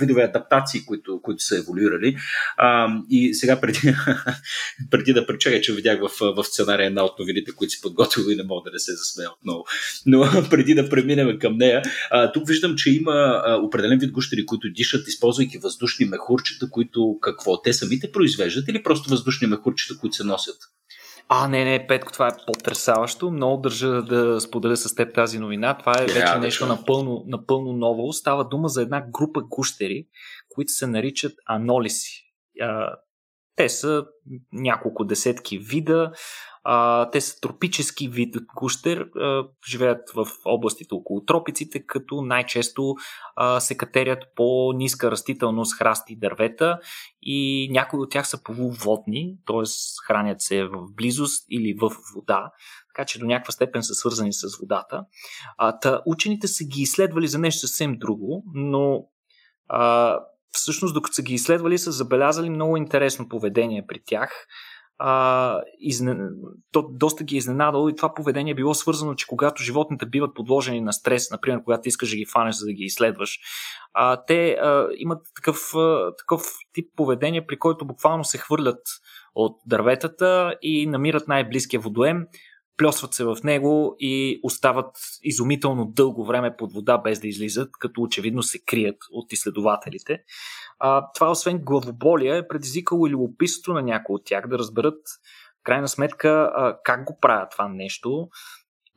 видове 0.00 0.22
адаптации, 0.22 0.84
които, 0.84 1.20
които 1.22 1.42
са 1.44 1.58
еволюирали. 1.58 2.16
А, 2.56 2.88
и 3.10 3.34
сега 3.34 3.60
преди, 3.60 3.78
преди 4.90 5.12
да 5.12 5.26
пречакай, 5.26 5.60
че 5.60 5.74
видях 5.74 6.00
в, 6.00 6.34
в 6.36 6.44
сценария 6.44 6.86
една 6.86 7.04
от 7.04 7.18
новините, 7.18 7.52
които 7.52 7.70
си 7.70 7.80
подготвил 7.80 8.30
и 8.30 8.36
не 8.36 8.42
мога 8.42 8.70
да 8.70 8.72
не 8.72 8.78
се 8.78 8.92
засмея 8.92 9.30
отново. 9.30 9.64
Но 10.06 10.46
преди 10.50 10.74
да 10.74 10.88
преминем 10.88 11.28
към 11.42 11.56
нея, 11.56 11.82
а, 12.10 12.32
тук 12.32 12.48
виждам, 12.48 12.74
че 12.76 12.90
има 12.90 13.12
а, 13.12 13.56
определен 13.62 13.98
вид 13.98 14.12
гущери, 14.12 14.46
които 14.46 14.72
дишат, 14.72 15.08
използвайки 15.08 15.58
въздушни 15.58 16.06
мехурчета, 16.06 16.70
които 16.70 17.18
какво? 17.20 17.62
Те 17.62 17.72
самите 17.72 18.12
произвеждат 18.12 18.68
или 18.68 18.82
просто 18.82 19.10
въздушни 19.10 19.46
мехурчета, 19.46 19.98
които 20.00 20.16
се 20.16 20.24
носят? 20.24 20.56
А, 21.28 21.48
не, 21.48 21.64
не, 21.64 21.86
Петко, 21.86 22.12
това 22.12 22.28
е 22.28 22.44
потрясаващо. 22.46 23.30
Много 23.30 23.62
държа 23.62 24.02
да 24.02 24.40
споделя 24.40 24.76
с 24.76 24.94
теб 24.94 25.14
тази 25.14 25.38
новина. 25.38 25.78
Това 25.78 25.94
е 25.98 26.06
вече 26.06 26.38
нещо 26.40 26.66
напълно, 26.66 27.24
напълно 27.26 27.72
ново. 27.72 28.12
Става 28.12 28.48
дума 28.48 28.68
за 28.68 28.82
една 28.82 29.04
група 29.10 29.40
гущери, 29.40 30.06
които 30.48 30.72
се 30.72 30.86
наричат 30.86 31.32
анолиси. 31.46 32.24
Те 33.56 33.68
са 33.68 34.04
няколко 34.52 35.04
десетки 35.04 35.58
вида. 35.58 36.12
А, 36.64 37.10
те 37.10 37.20
са 37.20 37.40
тропически 37.40 38.08
вид 38.08 38.36
гущер, 38.56 38.98
а, 38.98 39.44
живеят 39.68 40.10
в 40.14 40.26
областите 40.44 40.94
около 40.94 41.24
тропиците, 41.24 41.86
като 41.86 42.22
най-често 42.22 42.94
а, 43.36 43.60
се 43.60 43.76
катерят 43.76 44.24
по 44.36 44.72
ниска 44.74 45.10
растителност, 45.10 45.78
храсти 45.78 46.16
дървета 46.16 46.78
и 47.22 47.68
някои 47.72 48.00
от 48.00 48.10
тях 48.10 48.28
са 48.28 48.42
полуводни, 48.42 49.36
т.е. 49.46 49.62
хранят 50.06 50.40
се 50.40 50.64
в 50.64 50.86
близост 50.96 51.46
или 51.50 51.74
в 51.80 51.90
вода, 52.14 52.50
така 52.94 53.04
че 53.04 53.18
до 53.18 53.26
някаква 53.26 53.52
степен 53.52 53.82
са 53.82 53.94
свързани 53.94 54.32
с 54.32 54.58
водата. 54.60 55.04
А, 55.58 55.78
та, 55.78 56.02
учените 56.06 56.48
са 56.48 56.64
ги 56.64 56.82
изследвали 56.82 57.28
за 57.28 57.38
нещо 57.38 57.66
съвсем 57.66 57.98
друго, 57.98 58.44
но 58.54 59.04
а, 59.68 60.18
всъщност 60.50 60.94
докато 60.94 61.14
са 61.14 61.22
ги 61.22 61.34
изследвали 61.34 61.78
са 61.78 61.92
забелязали 61.92 62.50
много 62.50 62.76
интересно 62.76 63.28
поведение 63.28 63.84
при 63.88 64.00
тях 64.06 64.46
а, 64.98 65.60
изне... 65.78 66.16
то 66.72 66.88
доста 66.90 67.24
ги 67.24 67.34
е 67.34 67.38
изненадало 67.38 67.88
и 67.88 67.96
това 67.96 68.14
поведение 68.14 68.50
е 68.50 68.54
било 68.54 68.74
свързано, 68.74 69.14
че 69.14 69.26
когато 69.26 69.62
животните 69.62 70.06
биват 70.06 70.34
подложени 70.34 70.80
на 70.80 70.92
стрес, 70.92 71.30
например, 71.30 71.64
когато 71.64 71.88
искаш 71.88 72.10
да 72.10 72.16
ги 72.16 72.26
фанеш, 72.32 72.54
за 72.54 72.66
да 72.66 72.72
ги 72.72 72.84
изследваш, 72.84 73.38
а, 73.94 74.24
те 74.24 74.50
а, 74.50 74.88
имат 74.96 75.26
такъв, 75.36 75.74
а, 75.74 76.12
такъв 76.18 76.42
тип 76.72 76.86
поведение, 76.96 77.46
при 77.46 77.58
който 77.58 77.86
буквално 77.86 78.24
се 78.24 78.38
хвърлят 78.38 78.82
от 79.34 79.56
дърветата 79.66 80.54
и 80.62 80.86
намират 80.86 81.28
най-близкия 81.28 81.80
водоем, 81.80 82.26
плесват 82.76 83.14
се 83.14 83.24
в 83.24 83.36
него 83.44 83.96
и 83.98 84.40
остават 84.42 84.96
изумително 85.22 85.86
дълго 85.86 86.24
време 86.24 86.56
под 86.56 86.72
вода 86.72 86.98
без 86.98 87.20
да 87.20 87.28
излизат, 87.28 87.68
като 87.80 88.02
очевидно 88.02 88.42
се 88.42 88.58
крият 88.66 88.96
от 89.10 89.32
изследователите. 89.32 90.18
А, 90.84 91.06
това, 91.14 91.30
освен 91.30 91.58
главоболие, 91.58 92.36
е 92.36 92.48
предизвикало 92.48 93.06
и 93.06 93.10
любопитство 93.10 93.72
на 93.72 93.82
някои 93.82 94.14
от 94.14 94.24
тях 94.24 94.48
да 94.48 94.58
разберат 94.58 94.98
в 95.60 95.64
крайна 95.64 95.88
сметка 95.88 96.28
а, 96.28 96.76
как 96.84 97.04
го 97.04 97.18
правят 97.20 97.50
това 97.50 97.68
нещо. 97.68 98.28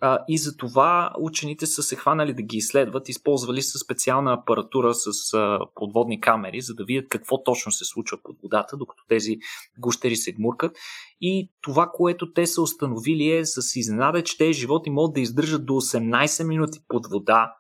А, 0.02 0.20
и 0.28 0.38
за 0.38 0.58
това 0.58 1.14
учените 1.20 1.66
са 1.66 1.84
се 1.84 1.96
хванали 1.96 2.34
да 2.34 2.42
ги 2.42 2.58
изследват, 2.58 3.10
използвали 3.10 3.62
са 3.62 3.80
специална 3.80 4.34
апаратура 4.34 4.94
с 4.94 5.34
а, 5.34 5.60
подводни 5.76 6.22
камери, 6.22 6.62
за 6.62 6.74
да 6.74 6.86
видят 6.86 7.10
какво 7.10 7.44
точно 7.44 7.72
се 7.72 7.86
случва 7.86 8.18
под 8.24 8.38
водата, 8.44 8.78
докато 8.78 9.04
тези 9.08 9.38
гущери 9.80 10.16
се 10.16 10.32
гмуркат. 10.32 10.78
И 11.22 11.52
това, 11.62 11.90
което 11.94 12.34
те 12.34 12.48
са 12.48 12.62
установили 12.62 13.32
е 13.32 13.46
с 13.46 13.76
изненада, 13.76 14.24
че 14.24 14.38
тези 14.38 14.54
животни 14.54 14.92
могат 14.92 15.14
да 15.14 15.22
издържат 15.22 15.66
до 15.66 15.74
18 15.74 16.48
минути 16.48 16.80
под 16.88 17.08
вода, 17.08 17.54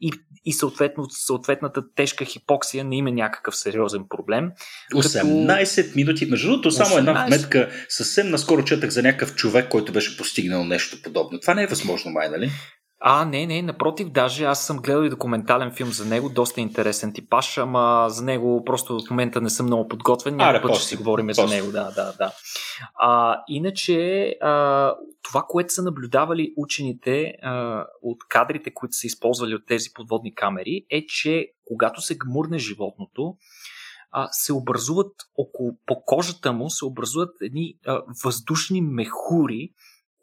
и, 0.00 0.12
и 0.44 0.52
съответно 0.52 1.10
съответната 1.10 1.82
тежка 1.94 2.24
хипоксия 2.24 2.84
не 2.84 2.96
има 2.96 3.10
някакъв 3.10 3.56
сериозен 3.56 4.04
проблем. 4.08 4.50
18 4.94 5.82
като... 5.82 5.96
минути. 5.96 6.26
Между 6.26 6.48
другото, 6.48 6.70
само 6.70 6.94
18... 6.94 6.98
една 6.98 7.26
вметка. 7.26 7.70
Съвсем 7.88 8.30
наскоро 8.30 8.64
четах 8.64 8.90
за 8.90 9.02
някакъв 9.02 9.34
човек, 9.34 9.68
който 9.68 9.92
беше 9.92 10.16
постигнал 10.16 10.64
нещо 10.64 11.02
подобно. 11.02 11.40
Това 11.40 11.54
не 11.54 11.62
е 11.62 11.66
възможно, 11.66 12.10
май, 12.10 12.28
нали? 12.28 12.50
А, 13.00 13.24
не, 13.24 13.46
не, 13.46 13.62
напротив, 13.62 14.10
даже 14.10 14.44
аз 14.44 14.66
съм 14.66 14.78
гледал 14.78 15.02
и 15.02 15.10
документален 15.10 15.72
филм 15.72 15.90
за 15.90 16.04
него, 16.04 16.28
доста 16.28 16.60
интересен 16.60 17.12
типаж, 17.12 17.58
ама 17.58 18.06
за 18.08 18.24
него 18.24 18.62
просто 18.64 19.00
в 19.06 19.10
момента 19.10 19.40
не 19.40 19.50
съм 19.50 19.66
много 19.66 19.88
подготвен, 19.88 20.36
няма 20.36 20.60
път 20.62 20.74
ще 20.74 20.84
си 20.84 20.96
говорим 20.96 21.32
за 21.32 21.46
него, 21.46 21.72
да, 21.72 21.90
да, 21.90 22.12
да. 22.18 22.32
А, 22.94 23.42
иначе, 23.48 24.26
а, 24.40 24.94
това, 25.22 25.44
което 25.48 25.74
са 25.74 25.82
наблюдавали 25.82 26.52
учените 26.56 27.32
а, 27.42 27.84
от 28.02 28.18
кадрите, 28.28 28.74
които 28.74 28.92
са 28.92 29.06
използвали 29.06 29.54
от 29.54 29.66
тези 29.66 29.88
подводни 29.94 30.34
камери, 30.34 30.86
е, 30.90 31.06
че 31.06 31.46
когато 31.64 32.00
се 32.00 32.18
гмурне 32.18 32.58
животното, 32.58 33.36
а, 34.10 34.28
се 34.30 34.52
образуват 34.52 35.12
около, 35.36 35.70
по 35.86 36.02
кожата 36.04 36.52
му 36.52 36.70
се 36.70 36.84
образуват 36.84 37.30
едни 37.42 37.74
а, 37.86 38.02
въздушни 38.24 38.80
мехури, 38.80 39.70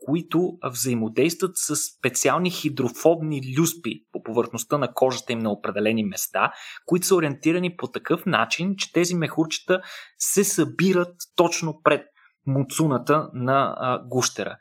които 0.06 0.58
взаимодействат 0.64 1.52
с 1.56 1.76
специални 1.76 2.52
хидрофобни 2.52 3.42
люспи 3.60 4.06
по 4.12 4.24
повърхността 4.24 4.78
на 4.78 4.94
кожата 4.94 5.34
им 5.34 5.40
на 5.40 5.52
определени 5.52 6.04
места, 6.04 6.52
които 6.86 7.08
са 7.08 7.16
ориентирани 7.16 7.76
по 7.76 7.88
такъв 7.88 8.26
начин, 8.26 8.76
че 8.78 8.92
тези 8.92 9.16
мехурчета 9.16 9.82
се 10.20 10.44
събират 10.44 11.16
точно 11.36 11.82
пред 11.84 12.02
муцуната 12.48 13.30
на 13.34 13.76
а, 13.78 14.08
гущера. 14.08 14.58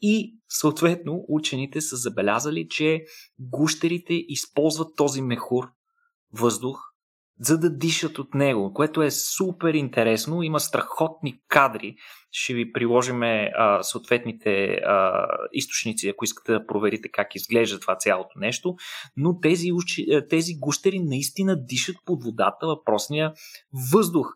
И 0.00 0.38
съответно 0.48 1.24
учените 1.28 1.80
са 1.80 1.96
забелязали, 1.96 2.68
че 2.68 3.04
гущерите 3.40 4.14
използват 4.14 4.96
този 4.96 5.22
мехур 5.22 5.64
въздух 6.32 6.87
за 7.40 7.58
да 7.58 7.76
дишат 7.76 8.18
от 8.18 8.34
него, 8.34 8.72
което 8.74 9.02
е 9.02 9.10
супер 9.10 9.74
интересно. 9.74 10.42
Има 10.42 10.60
страхотни 10.60 11.40
кадри. 11.48 11.96
Ще 12.32 12.54
ви 12.54 12.72
приложим 12.72 13.20
съответните 13.82 14.64
а, 14.64 15.26
източници, 15.52 16.08
ако 16.08 16.24
искате 16.24 16.52
да 16.52 16.66
проверите 16.66 17.08
как 17.08 17.34
изглежда 17.34 17.80
това 17.80 17.96
цялото 17.96 18.38
нещо. 18.38 18.74
Но 19.16 19.40
тези, 19.40 19.68
тези 20.28 20.54
гущери 20.58 20.98
наистина 20.98 21.64
дишат 21.64 21.96
под 22.04 22.24
водата 22.24 22.66
въпросния 22.66 23.32
въздух. 23.92 24.28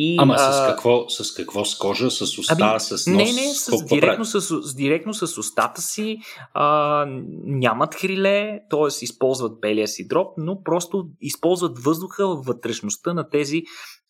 И, 0.00 0.16
Ама 0.18 0.34
а... 0.38 0.52
с 0.52 0.66
какво? 0.66 1.08
С 1.08 1.34
какво? 1.34 1.64
С 1.64 1.78
кожа, 1.78 2.10
с 2.10 2.38
уста, 2.38 2.56
ами, 2.60 2.80
с 2.80 2.90
нос? 2.90 3.06
Не, 3.06 3.24
не, 3.24 3.54
с, 3.54 3.84
директно, 3.84 4.24
с, 4.24 4.40
с, 4.40 4.74
директно 4.74 5.14
с 5.14 5.38
устата 5.38 5.82
си. 5.82 6.18
А, 6.54 7.04
нямат 7.44 7.94
хриле, 7.94 8.60
т.е. 8.70 9.04
използват 9.04 9.60
белия 9.60 9.88
си 9.88 10.08
дроб, 10.08 10.32
но 10.36 10.62
просто 10.62 11.08
използват 11.20 11.78
въздуха 11.78 12.26
във 12.26 12.44
вътрешността 12.44 13.14
на 13.14 13.28
тези 13.28 13.62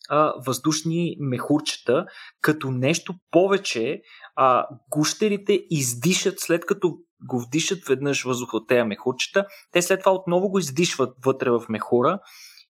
а, 0.09 0.33
въздушни 0.47 1.15
мехурчета, 1.19 2.05
като 2.41 2.71
нещо 2.71 3.13
повече 3.31 4.01
а, 4.35 4.67
гущерите 4.89 5.61
издишат 5.69 6.39
след 6.39 6.65
като 6.65 6.97
го 7.27 7.39
вдишат 7.39 7.79
веднъж 7.87 8.23
въздух 8.23 8.53
от 8.53 8.67
тези 8.67 8.83
мехурчета, 8.83 9.45
те 9.71 9.81
след 9.81 9.99
това 9.99 10.11
отново 10.11 10.49
го 10.49 10.59
издишват 10.59 11.13
вътре 11.25 11.49
в 11.49 11.61
мехура 11.69 12.19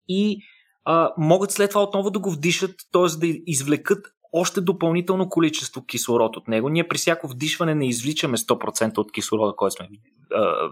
и 0.08 0.38
а, 0.86 1.12
могат 1.18 1.50
след 1.52 1.70
това 1.70 1.82
отново 1.82 2.10
да 2.10 2.18
го 2.18 2.30
вдишат, 2.30 2.74
т.е. 2.92 3.18
да 3.18 3.26
извлекат 3.46 4.06
още 4.38 4.60
допълнително 4.60 5.28
количество 5.28 5.84
кислород 5.84 6.36
от 6.36 6.48
него. 6.48 6.68
Ние 6.68 6.88
при 6.88 6.98
всяко 6.98 7.28
вдишване 7.28 7.74
не 7.74 7.88
извличаме 7.88 8.36
100% 8.36 8.98
от 8.98 9.12
кислорода, 9.12 9.56
който 9.56 9.74
сме 9.74 9.88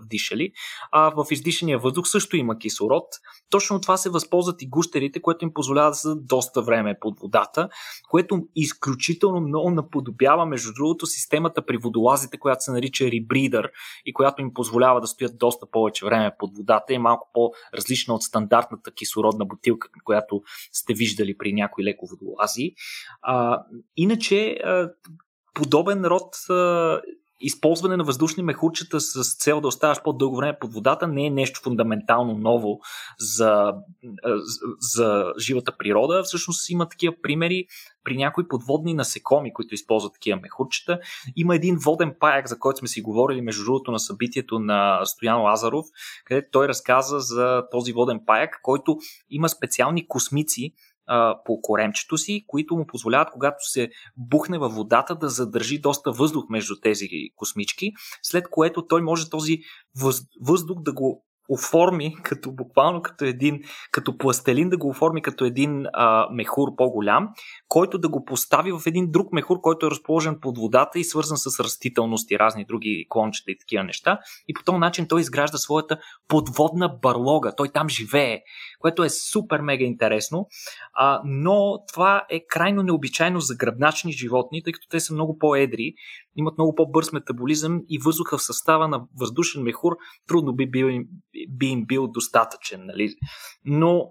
вдишали, 0.03 0.53
а 0.93 1.11
в 1.11 1.27
издишания 1.31 1.79
въздух 1.79 2.09
също 2.09 2.37
има 2.37 2.59
кислород. 2.59 3.05
Точно 3.51 3.81
това 3.81 3.97
се 3.97 4.11
възползват 4.11 4.63
и 4.63 4.69
гущерите, 4.69 5.23
което 5.23 5.45
им 5.45 5.55
позволява 5.55 5.91
да 5.91 5.95
са 5.95 6.17
доста 6.17 6.63
време 6.63 6.99
под 7.01 7.21
водата, 7.21 7.69
което 8.11 8.43
изключително 8.57 9.41
много 9.41 9.71
наподобява, 9.71 10.47
между 10.47 10.73
другото, 10.73 11.07
системата 11.07 11.67
при 11.67 11.77
водолазите, 11.77 12.39
която 12.39 12.65
се 12.65 12.73
нарича 12.73 13.11
ребридър 13.11 13.71
и 14.07 14.13
която 14.13 14.43
им 14.43 14.55
позволява 14.55 15.01
да 15.01 15.07
стоят 15.07 15.39
доста 15.39 15.67
повече 15.71 16.05
време 16.05 16.33
под 16.39 16.57
водата 16.57 16.95
и 16.95 16.99
малко 16.99 17.31
по-различна 17.35 18.15
от 18.15 18.23
стандартната 18.23 18.93
кислородна 18.93 19.45
бутилка, 19.45 19.89
която 20.05 20.43
сте 20.73 20.95
виждали 20.95 21.39
при 21.39 21.53
някои 21.53 21.85
леко 21.85 22.07
водолази. 22.07 22.75
А, 23.23 23.54
иначе, 23.97 24.51
а, 24.65 24.91
подобен 25.55 26.05
род 26.05 26.37
а, 26.51 27.01
използване 27.41 27.97
на 27.97 28.05
въздушни 28.05 28.43
мехурчета 28.43 29.01
с 29.01 29.37
цел 29.37 29.61
да 29.61 29.69
оставаш 29.69 30.03
по-дълго 30.03 30.37
време 30.37 30.59
под 30.61 30.73
водата 30.73 31.09
не 31.09 31.27
е 31.27 31.31
нещо 31.31 31.61
фундаментално 31.63 32.39
ново 32.39 32.81
за, 33.19 33.75
за 34.79 35.33
живата 35.39 35.73
природа. 35.79 36.23
Всъщност 36.23 36.71
има 36.71 36.89
такива 36.89 37.15
примери 37.23 37.67
при 38.05 38.17
някои 38.17 38.49
подводни 38.49 38.95
насекоми, 38.95 39.53
които 39.53 39.75
използват 39.75 40.13
такива 40.13 40.41
мехурчета. 40.41 40.99
Има 41.37 41.57
един 41.57 41.77
воден 41.77 42.15
паяк, 42.21 42.49
за 42.49 42.59
който 42.59 42.79
сме 42.79 42.89
си 42.89 43.03
говорили 43.03 43.41
между 43.41 43.65
другото 43.65 43.93
на 43.93 43.99
събитието 43.99 44.59
на 44.59 45.01
Стоян 45.05 45.43
Лазаров, 45.43 45.87
където 46.25 46.49
той 46.53 46.69
разказа 46.69 47.21
за 47.21 47.63
този 47.71 47.93
воден 47.93 48.21
паяк, 48.27 48.61
който 48.63 48.99
има 49.31 49.49
специални 49.49 50.09
космици, 50.09 50.73
по 51.45 51.61
коремчето 51.61 52.19
си, 52.19 52.45
които 52.47 52.77
му 52.77 52.87
позволяват, 52.87 53.29
когато 53.33 53.71
се 53.71 53.89
бухне 54.17 54.59
във 54.59 54.75
водата, 54.75 55.15
да 55.15 55.29
задържи 55.29 55.79
доста 55.79 56.13
въздух 56.13 56.45
между 56.51 56.75
тези 56.83 57.09
космички, 57.37 57.93
след 58.23 58.49
което 58.51 58.87
той 58.87 59.03
може 59.03 59.31
този 59.31 59.59
въздух 60.41 60.83
да 60.83 60.93
го 60.93 61.25
оформи 61.49 62.17
като 62.23 62.53
буквално 62.53 63.03
като 63.03 63.25
един, 63.25 63.61
като 63.91 64.19
пластелин 64.19 64.69
да 64.69 64.77
го 64.77 64.89
оформи 64.89 65.23
като 65.23 65.45
един 65.45 65.87
а, 65.93 66.29
мехур 66.31 66.77
по-голям, 66.77 67.29
който 67.69 67.99
да 67.99 68.09
го 68.09 68.25
постави 68.25 68.73
в 68.73 68.81
един 68.87 69.11
друг 69.11 69.33
мехур, 69.33 69.61
който 69.61 69.87
е 69.87 69.91
разположен 69.91 70.39
под 70.41 70.59
водата 70.59 70.99
и 70.99 71.05
свързан 71.05 71.37
с 71.37 71.61
растителност 71.61 72.31
и 72.31 72.39
разни 72.39 72.65
други 72.65 73.07
клончета 73.09 73.51
и 73.51 73.59
такива 73.59 73.85
неща. 73.85 74.19
И 74.49 74.55
по 74.55 74.63
този 74.65 74.79
начин 74.79 75.09
той 75.09 75.21
изгражда 75.21 75.59
своята 75.59 75.99
подводна 76.29 76.89
барлога. 77.03 77.53
Той 77.57 77.69
там 77.69 77.89
живее, 77.89 78.41
което 78.79 79.05
е 79.05 79.09
супер 79.09 79.61
мега 79.61 79.85
интересно. 79.85 80.47
А, 80.95 81.21
но 81.25 81.85
това 81.93 82.27
е 82.31 82.47
крайно 82.49 82.83
необичайно 82.83 83.41
за 83.41 83.55
гръбначни 83.55 84.13
животни, 84.13 84.63
тъй 84.63 84.73
като 84.73 84.89
те 84.89 85.01
са 85.01 85.15
много 85.15 85.39
по-едри 85.39 85.95
имат 86.37 86.59
много 86.59 86.75
по-бърз 86.75 87.13
метаболизъм 87.13 87.81
и 87.89 87.99
въздуха 87.99 88.39
в 88.39 88.43
състава 88.43 88.89
на 88.89 89.07
въздушен 89.21 89.63
мехур 89.63 89.93
трудно 90.29 90.55
би, 90.55 90.71
бил, 90.71 90.89
би 91.49 91.67
им 91.67 91.87
бил 91.87 92.07
достатъчен. 92.07 92.87
Нали? 92.87 93.15
Но 93.65 94.11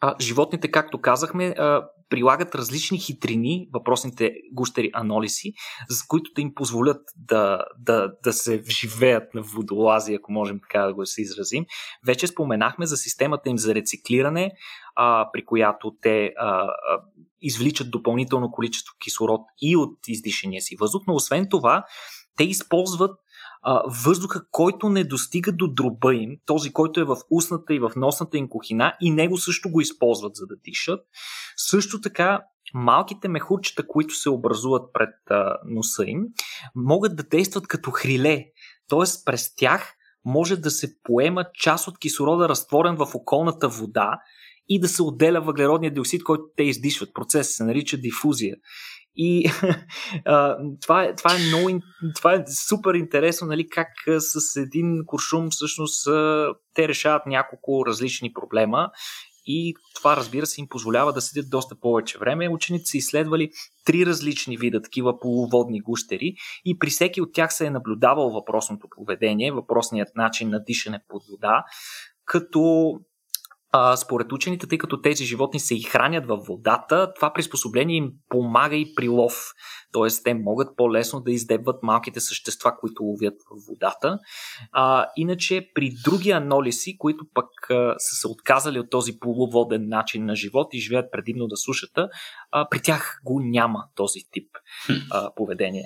а, 0.00 0.14
животните, 0.20 0.70
както 0.70 1.00
казахме, 1.00 1.54
а, 1.58 1.88
прилагат 2.08 2.54
различни 2.54 2.98
хитрини, 2.98 3.68
въпросните 3.74 4.32
гущери 4.52 4.90
анолиси, 4.92 5.52
за 5.88 6.04
които 6.08 6.30
да 6.34 6.42
им 6.42 6.54
позволят 6.54 7.00
да, 7.16 7.64
да, 7.78 8.12
да 8.24 8.32
се 8.32 8.58
вживеят 8.58 9.34
на 9.34 9.42
водолази, 9.42 10.14
ако 10.14 10.32
можем 10.32 10.60
така 10.60 10.86
да 10.86 10.94
го 10.94 11.06
се 11.06 11.22
изразим. 11.22 11.66
Вече 12.06 12.26
споменахме 12.26 12.86
за 12.86 12.96
системата 12.96 13.48
им 13.48 13.58
за 13.58 13.74
рециклиране, 13.74 14.52
а, 14.96 15.28
при 15.32 15.44
която 15.44 15.92
те 16.02 16.32
а, 16.36 16.48
а, 16.48 16.72
извличат 17.40 17.90
допълнително 17.90 18.50
количество 18.50 18.94
кислород 19.04 19.40
и 19.62 19.76
от 19.76 19.98
издишания 20.08 20.62
си 20.62 20.76
въздух, 20.80 21.02
но 21.06 21.14
освен 21.14 21.46
това, 21.50 21.84
те 22.36 22.44
използват 22.44 23.18
а, 23.62 23.82
въздуха, 24.04 24.44
който 24.50 24.88
не 24.88 25.04
достига 25.04 25.52
до 25.52 25.68
дроба 25.68 26.14
им, 26.14 26.30
този, 26.46 26.72
който 26.72 27.00
е 27.00 27.04
в 27.04 27.16
устната 27.30 27.74
и 27.74 27.78
в 27.78 27.92
носната 27.96 28.38
им 28.38 28.48
кухина, 28.48 28.96
и 29.00 29.10
него 29.10 29.36
също 29.36 29.70
го 29.70 29.80
използват 29.80 30.34
за 30.34 30.46
да 30.46 30.56
дишат. 30.64 31.00
Също 31.56 32.00
така, 32.00 32.40
малките 32.74 33.28
мехурчета, 33.28 33.86
които 33.86 34.14
се 34.14 34.30
образуват 34.30 34.92
пред 34.92 35.14
а, 35.30 35.56
носа 35.64 36.04
им, 36.06 36.22
могат 36.74 37.16
да 37.16 37.22
действат 37.22 37.68
като 37.68 37.90
хриле, 37.90 38.44
т.е. 38.88 39.24
през 39.24 39.54
тях 39.54 39.94
може 40.24 40.56
да 40.56 40.70
се 40.70 41.02
поема 41.02 41.44
част 41.54 41.88
от 41.88 41.98
кислорода, 41.98 42.48
разтворен 42.48 42.96
в 42.96 43.14
околната 43.14 43.68
вода 43.68 44.18
и 44.68 44.80
да 44.80 44.88
се 44.88 45.02
отделя 45.02 45.40
въглеродния 45.40 45.94
диоксид, 45.94 46.24
който 46.24 46.44
те 46.56 46.62
издишват. 46.62 47.14
Процесът 47.14 47.52
се 47.52 47.64
нарича 47.64 47.96
дифузия. 47.96 48.56
И 49.20 49.50
а, 50.24 50.56
това, 50.80 51.04
е, 51.04 51.14
това, 51.14 51.34
е 51.34 51.38
много, 51.38 51.80
това 52.16 52.34
е 52.34 52.44
супер 52.68 52.94
интересно, 52.94 53.46
нали, 53.46 53.68
как 53.68 53.88
с 54.18 54.56
един 54.56 55.06
куршум 55.06 55.50
всъщност 55.50 56.08
те 56.74 56.88
решават 56.88 57.26
няколко 57.26 57.86
различни 57.86 58.32
проблема 58.32 58.90
и 59.50 59.74
това, 59.94 60.16
разбира 60.16 60.46
се, 60.46 60.60
им 60.60 60.68
позволява 60.68 61.12
да 61.12 61.20
седят 61.20 61.50
доста 61.50 61.80
повече 61.80 62.18
време. 62.18 62.48
Ученици 62.48 62.90
са 62.90 62.96
изследвали 62.96 63.50
три 63.84 64.06
различни 64.06 64.56
вида 64.56 64.82
такива 64.82 65.18
полуводни 65.20 65.80
гущери 65.80 66.34
и 66.64 66.78
при 66.78 66.90
всеки 66.90 67.20
от 67.20 67.32
тях 67.32 67.54
се 67.54 67.66
е 67.66 67.70
наблюдавал 67.70 68.30
въпросното 68.30 68.88
поведение, 68.96 69.52
въпросният 69.52 70.08
начин 70.16 70.50
на 70.50 70.64
дишане 70.64 71.00
под 71.08 71.22
вода, 71.30 71.64
като 72.24 72.92
а, 73.72 73.96
според 73.96 74.32
учените, 74.32 74.66
тъй 74.66 74.78
като 74.78 75.00
тези 75.00 75.24
животни 75.24 75.60
се 75.60 75.74
и 75.74 75.82
хранят 75.82 76.26
във 76.26 76.46
водата, 76.46 77.12
това 77.14 77.32
приспособление 77.32 77.96
им 77.96 78.10
помага 78.28 78.76
и 78.76 78.94
при 78.94 79.08
лов. 79.08 79.52
Тоест, 79.92 80.24
те 80.24 80.34
могат 80.34 80.76
по-лесно 80.76 81.20
да 81.20 81.32
издебват 81.32 81.82
малките 81.82 82.20
същества, 82.20 82.76
които 82.80 83.02
ловят 83.02 83.34
в 83.34 83.66
водата. 83.68 84.18
А, 84.72 85.06
иначе, 85.16 85.70
при 85.74 85.90
други 86.04 86.30
анолиси, 86.30 86.98
които 86.98 87.24
пък 87.34 87.70
а, 87.70 87.94
са 87.98 88.16
се 88.16 88.28
отказали 88.28 88.78
от 88.78 88.90
този 88.90 89.18
полуводен 89.18 89.88
начин 89.88 90.24
на 90.24 90.36
живот 90.36 90.68
и 90.72 90.80
живеят 90.80 91.12
предимно 91.12 91.46
да 91.46 91.56
сушата, 91.56 92.08
а, 92.50 92.68
при 92.68 92.82
тях 92.82 93.20
го 93.24 93.40
няма 93.44 93.84
този 93.94 94.20
тип 94.32 94.50
а, 95.10 95.30
поведение. 95.34 95.84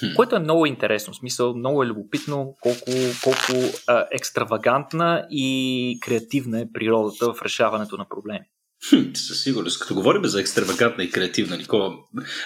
Хм. 0.00 0.06
Което 0.16 0.36
е 0.36 0.38
много 0.38 0.66
интересно, 0.66 1.12
в 1.12 1.16
смисъл 1.16 1.54
много 1.54 1.82
е 1.82 1.86
любопитно 1.86 2.54
колко, 2.60 2.90
колко 3.22 3.74
а, 3.86 4.06
екстравагантна 4.12 5.26
и 5.30 5.98
креативна 6.00 6.60
е 6.60 6.72
природата 6.74 7.32
в 7.32 7.42
решаването 7.42 7.96
на 7.96 8.08
проблеми. 8.08 8.44
Хм, 8.90 9.14
със 9.14 9.42
сигурност. 9.42 9.80
Като 9.80 9.94
говорим 9.94 10.24
за 10.24 10.40
екстравагантна 10.40 11.04
и 11.04 11.10
креативна, 11.10 11.56
Никола, 11.56 11.94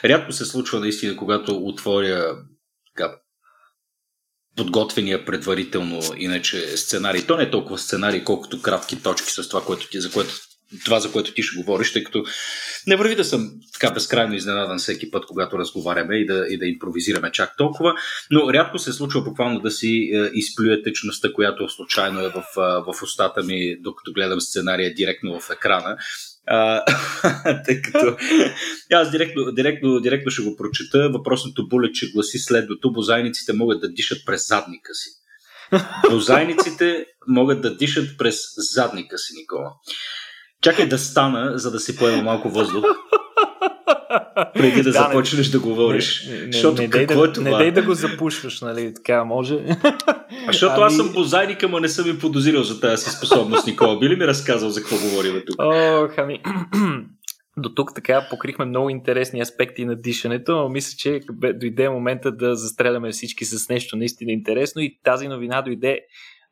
рядко 0.05 0.33
се 0.33 0.45
случва 0.45 0.81
наистина, 0.81 1.17
когато 1.17 1.57
отворя 1.57 2.37
така, 2.95 3.17
подготвения 4.57 5.25
предварително 5.25 6.01
иначе 6.17 6.77
сценарий. 6.77 7.27
То 7.27 7.37
не 7.37 7.43
е 7.43 7.51
толкова 7.51 7.79
сценарий, 7.79 8.25
колкото 8.25 8.63
кратки 8.63 9.03
точки 9.03 9.31
с 9.31 9.49
това, 9.49 9.65
което 9.65 9.89
ти, 9.89 10.01
за 10.01 10.11
което 10.11 10.35
това, 10.85 11.01
за 11.01 11.13
което 11.13 11.35
ти 11.35 11.43
ще 11.43 11.57
говориш, 11.57 11.93
тъй 11.93 12.05
като 12.05 12.25
не 12.87 12.97
върви 12.97 13.17
да 13.17 13.25
съм 13.25 13.51
така 13.73 13.95
безкрайно 13.95 14.35
изненадан 14.35 14.79
всеки 14.79 15.11
път, 15.11 15.27
когато 15.27 15.59
разговаряме 15.59 16.17
и 16.17 16.27
да, 16.27 16.47
и 16.49 16.59
да 16.59 16.67
импровизираме 16.67 17.33
чак 17.33 17.57
толкова, 17.57 17.95
но 18.31 18.53
рядко 18.53 18.79
се 18.79 18.93
случва 18.93 19.23
буквално 19.23 19.61
да 19.61 19.71
си 19.71 20.11
е, 20.15 20.31
изплюя 20.33 20.83
течността, 20.83 21.33
която 21.33 21.69
случайно 21.69 22.21
е 22.21 22.29
в, 22.29 22.37
е, 22.37 22.93
в 22.93 23.03
устата 23.03 23.43
ми, 23.43 23.81
докато 23.81 24.13
гледам 24.13 24.41
сценария 24.41 24.95
директно 24.95 25.41
в 25.41 25.51
екрана. 25.51 25.97
Тъй 27.65 27.83
като 27.83 28.17
аз 28.93 29.11
директно, 29.11 29.53
директно, 29.53 30.01
директно 30.01 30.31
ще 30.31 30.43
го 30.43 30.57
прочета. 30.57 31.11
Въпросното 31.13 31.69
булече 31.69 32.11
гласи 32.13 32.39
следното. 32.39 32.93
Бозайниците 32.93 33.53
могат 33.53 33.81
да 33.81 33.89
дишат 33.89 34.19
през 34.27 34.49
задника 34.49 34.95
си. 34.95 35.11
Бозайниците 36.11 37.07
могат 37.27 37.63
да 37.63 37.77
дишат 37.77 38.19
през 38.19 38.37
задника 38.57 39.19
си, 39.19 39.33
Никола. 39.37 39.71
Чакай 40.63 40.89
да 40.89 40.99
стана, 40.99 41.59
за 41.59 41.71
да 41.71 41.81
си 41.81 41.97
поема 41.97 42.23
малко 42.23 42.49
въздух. 42.49 42.85
Преди 44.55 44.77
да, 44.77 44.83
да 44.83 44.93
започнеш 44.93 45.47
не, 45.47 45.53
да 45.53 45.61
говориш. 45.61 46.27
Не, 46.27 46.47
не, 46.47 46.53
Защото 46.53 46.83
не, 46.83 46.91
какво 46.91 47.21
да, 47.21 47.29
е 47.29 47.33
това? 47.33 47.51
Не 47.51 47.57
дей 47.57 47.71
да 47.71 47.83
го 47.83 47.95
запушваш, 47.95 48.61
нали? 48.61 48.95
Така 48.95 49.25
може. 49.25 49.59
Защото 50.47 50.75
ами... 50.77 50.85
аз 50.85 50.97
съм 50.97 51.13
бозайник, 51.13 51.63
ама 51.63 51.81
не 51.81 51.89
съм 51.89 52.11
и 52.11 52.19
подозирал 52.19 52.63
за 52.63 52.81
тази 52.81 53.05
си 53.05 53.11
способност, 53.11 53.67
Никола. 53.67 53.99
Би 53.99 54.09
ли 54.09 54.17
ми 54.17 54.27
разказал 54.27 54.71
за 54.71 54.81
какво 54.81 54.97
говорим 54.97 55.43
тук? 55.47 55.57
Ох, 55.59 56.19
ами... 56.19 56.43
До 57.61 57.69
тук 57.69 57.95
така 57.95 58.27
покрихме 58.31 58.65
много 58.65 58.91
интересни 58.91 59.41
аспекти 59.41 59.85
на 59.85 59.97
дишането, 59.97 60.57
но 60.57 60.69
мисля, 60.69 60.97
че 60.99 61.21
дойде 61.55 61.89
момента 61.89 62.33
да 62.33 62.55
застреляме 62.57 63.11
всички 63.11 63.45
с 63.45 63.69
нещо 63.69 63.97
наистина 63.97 64.33
интересно 64.33 64.83
и 64.83 64.99
тази 65.05 65.29
новина 65.29 65.63
дойде 65.63 66.01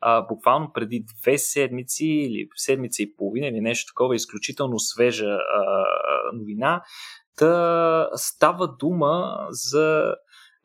а, 0.01 0.21
буквално 0.21 0.71
преди 0.73 1.05
две 1.21 1.37
седмици 1.37 2.05
или 2.05 2.47
седмица 2.55 3.03
и 3.03 3.15
половина 3.15 3.47
или 3.47 3.61
нещо 3.61 3.91
такова 3.91 4.15
изключително 4.15 4.79
свежа 4.79 5.25
а, 5.25 5.85
новина. 6.33 6.81
Та 7.37 8.09
става 8.15 8.75
дума 8.79 9.37
за 9.49 10.15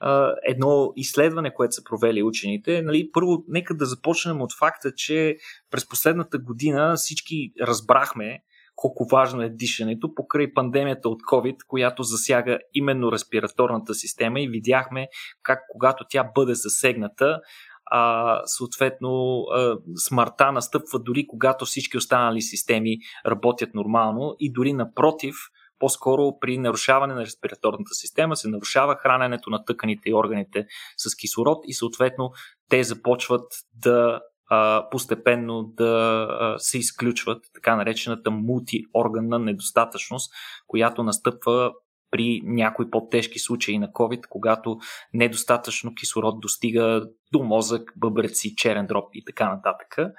а, 0.01 0.35
едно 0.49 0.93
изследване, 0.97 1.55
което 1.55 1.75
са 1.75 1.85
провели 1.85 2.23
учените. 2.23 2.83
Нали, 2.83 3.11
първо, 3.13 3.45
нека 3.49 3.77
да 3.77 3.87
започнем 3.87 4.43
от 4.43 4.51
факта, 4.59 4.93
че 4.97 5.37
през 5.71 5.89
последната 5.89 6.39
година 6.39 6.95
всички 6.97 7.53
разбрахме 7.61 8.43
колко 8.77 9.07
важно 9.13 9.43
е 9.43 9.49
дишането 9.49 10.15
покрай 10.15 10.55
пандемията 10.55 11.09
от 11.09 11.23
COVID, 11.23 11.57
която 11.69 12.03
засяга 12.03 12.59
именно 12.75 13.13
респираторната 13.13 13.95
система 13.95 14.41
и 14.41 14.49
видяхме 14.49 15.09
как 15.43 15.59
когато 15.69 16.05
тя 16.09 16.31
бъде 16.35 16.55
засегната, 16.55 17.41
а, 17.87 18.41
съответно 18.47 19.43
а, 19.43 19.77
смъртта 19.97 20.53
настъпва 20.53 20.99
дори 20.99 21.27
когато 21.27 21.65
всички 21.65 21.97
останали 21.97 22.43
системи 22.43 22.99
работят 23.27 23.75
нормално 23.75 24.37
и 24.41 24.53
дори 24.53 24.73
напротив, 24.73 25.35
по-скоро 25.79 26.39
при 26.41 26.59
нарушаване 26.59 27.15
на 27.15 27.21
респираторната 27.21 27.95
система 27.95 28.37
се 28.37 28.49
нарушава 28.49 28.97
храненето 28.97 29.51
на 29.51 29.65
тъканите 29.65 30.11
и 30.11 30.15
органите 30.15 30.67
с 30.97 31.17
кислород 31.17 31.59
и 31.67 31.75
съответно 31.75 32.31
те 32.69 32.85
започват 32.85 33.53
да 33.75 34.21
а, 34.51 34.89
постепенно 34.91 35.63
да 35.63 36.27
а, 36.31 36.59
се 36.59 36.79
изключват 36.79 37.45
така 37.55 37.77
наречената 37.77 38.31
мултиорганна 38.31 39.39
недостатъчност, 39.39 40.33
която 40.67 41.03
настъпва 41.03 41.73
при 42.11 42.41
някои 42.45 42.91
по-тежки 42.91 43.39
случаи 43.39 43.79
на 43.79 43.89
COVID, 43.89 44.27
когато 44.29 44.79
недостатъчно 45.15 45.95
кислород 45.95 46.41
достига 46.41 47.03
до 47.33 47.43
мозък, 47.43 47.93
бъбреци, 47.97 48.57
черен 48.57 48.87
дроб 48.87 49.05
и 49.15 49.25
така 49.25 49.55
нататък. 49.55 50.15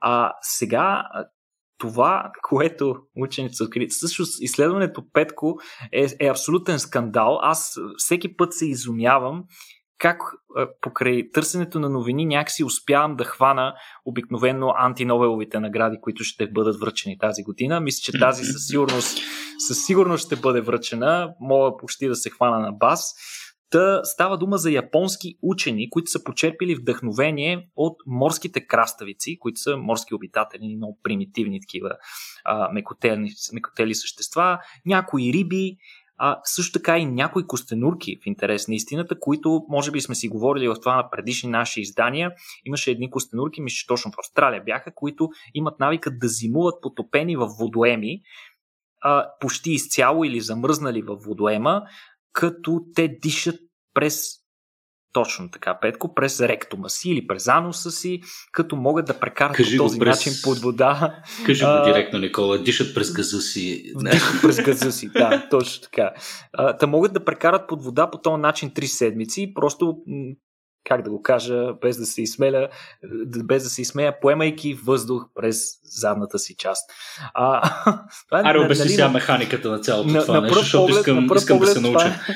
А 0.00 0.32
сега 0.42 1.04
това, 1.78 2.32
което 2.42 2.96
учените 3.16 3.54
са 3.54 3.64
открили. 3.64 3.90
Също 3.90 4.22
изследването 4.40 5.04
Петко 5.12 5.58
е, 5.92 6.06
е 6.20 6.28
абсолютен 6.28 6.78
скандал. 6.78 7.38
Аз 7.42 7.78
всеки 7.96 8.36
път 8.36 8.52
се 8.52 8.66
изумявам 8.66 9.44
как 9.98 10.18
покрай 10.80 11.30
търсенето 11.32 11.80
на 11.80 11.88
новини 11.88 12.26
някакси 12.26 12.64
успявам 12.64 13.16
да 13.16 13.24
хвана 13.24 13.74
обикновено 14.04 14.72
антиновеловите 14.76 15.60
награди, 15.60 15.96
които 16.00 16.24
ще 16.24 16.50
бъдат 16.50 16.80
връчени 16.80 17.18
тази 17.18 17.42
година. 17.42 17.80
Мисля, 17.80 18.00
че 18.02 18.18
тази 18.18 18.44
със 18.44 18.66
сигурност, 18.66 19.18
със 19.58 19.84
сигурност 19.84 20.26
ще 20.26 20.36
бъде 20.36 20.60
връчена. 20.60 21.34
Мога 21.40 21.76
почти 21.76 22.08
да 22.08 22.14
се 22.14 22.30
хвана 22.30 22.58
на 22.58 22.72
бас. 22.72 23.14
Та 23.74 24.04
става 24.04 24.38
дума 24.38 24.58
за 24.58 24.70
японски 24.70 25.38
учени, 25.42 25.90
които 25.90 26.10
са 26.10 26.24
почерпили 26.24 26.74
вдъхновение 26.74 27.68
от 27.76 27.96
морските 28.06 28.66
краставици, 28.66 29.38
които 29.38 29.60
са 29.60 29.76
морски 29.76 30.14
обитатели, 30.14 30.76
много 30.76 30.98
примитивни 31.02 31.60
такива 31.60 31.90
а, 32.44 32.72
мекотели, 32.72 33.30
мекотели 33.52 33.94
същества, 33.94 34.58
някои 34.86 35.32
риби, 35.32 35.76
а 36.18 36.40
също 36.44 36.72
така 36.72 36.98
и 36.98 37.06
някои 37.06 37.46
костенурки 37.46 38.16
в 38.22 38.26
интерес 38.26 38.68
на 38.68 38.74
истината, 38.74 39.20
които 39.20 39.66
може 39.68 39.90
би 39.90 40.00
сме 40.00 40.14
си 40.14 40.28
говорили 40.28 40.68
в 40.68 40.80
това 40.80 40.96
на 40.96 41.10
предишни 41.10 41.50
наши 41.50 41.80
издания. 41.80 42.32
Имаше 42.64 42.90
едни 42.90 43.10
костенурки, 43.10 43.60
мисля, 43.60 43.84
точно 43.88 44.10
в 44.10 44.18
Австралия 44.18 44.62
бяха, 44.64 44.94
които 44.94 45.28
имат 45.54 45.80
навика 45.80 46.10
да 46.10 46.28
зимуват 46.28 46.74
потопени 46.82 47.36
в 47.36 47.48
водоеми, 47.60 48.20
а, 49.00 49.28
почти 49.40 49.70
изцяло 49.72 50.24
или 50.24 50.40
замръзнали 50.40 51.02
в 51.02 51.16
водоема, 51.16 51.82
като 52.34 52.80
те 52.94 53.08
дишат 53.08 53.63
през 53.94 54.44
точно 55.14 55.50
така, 55.50 55.78
Петко, 55.80 56.14
през 56.14 56.40
ректума 56.40 56.90
си 56.90 57.10
или 57.10 57.26
през 57.26 57.48
ануса 57.48 57.90
си, 57.90 58.20
като 58.52 58.76
могат 58.76 59.06
да 59.06 59.20
прекарат 59.20 59.56
Кажи 59.56 59.76
по 59.76 59.84
този 59.84 59.98
през... 59.98 60.16
начин 60.16 60.32
под 60.42 60.58
вода. 60.58 61.22
Кажи 61.46 61.64
го 61.64 61.84
директно, 61.84 62.18
Никола. 62.18 62.58
Дишат 62.58 62.94
през 62.94 63.12
газа 63.12 63.40
си. 63.40 63.92
Дишат 64.10 64.42
през 64.42 64.62
газа 64.62 64.92
си, 64.92 65.08
да, 65.08 65.48
точно 65.50 65.82
така. 65.82 66.12
А, 66.52 66.76
та 66.76 66.86
могат 66.86 67.12
да 67.12 67.24
прекарат 67.24 67.68
под 67.68 67.84
вода 67.84 68.10
по 68.10 68.18
този 68.18 68.40
начин 68.40 68.70
три 68.74 68.86
седмици, 68.86 69.52
просто 69.54 69.96
как 70.84 71.02
да 71.02 71.10
го 71.10 71.22
кажа, 71.22 71.72
без 71.82 71.96
да 71.96 72.06
се 72.06 72.22
изсмеля, 72.22 72.68
без 73.44 73.62
да 73.62 73.68
се 73.68 73.82
изсмея, 73.82 74.20
поемайки 74.20 74.74
въздух 74.74 75.24
през 75.34 75.66
задната 75.82 76.38
си 76.38 76.54
част. 76.58 76.90
А, 77.34 77.70
това 78.28 78.40
е, 78.40 78.42
Аре, 78.44 78.58
обясни 78.58 78.84
нали, 78.84 78.94
сега 78.94 79.08
механиката 79.08 79.70
на 79.70 79.78
цялото 79.78 80.08
на, 80.08 80.20
това 80.20 80.34
на 80.34 80.40
нещо, 80.40 80.58
защото 80.58 80.86
поглед, 80.86 80.98
искам, 80.98 81.36
искам 81.36 81.58
поглед, 81.58 81.74
да 81.74 81.80
се 81.80 81.80
науча. 81.80 82.06
Е 82.06 82.34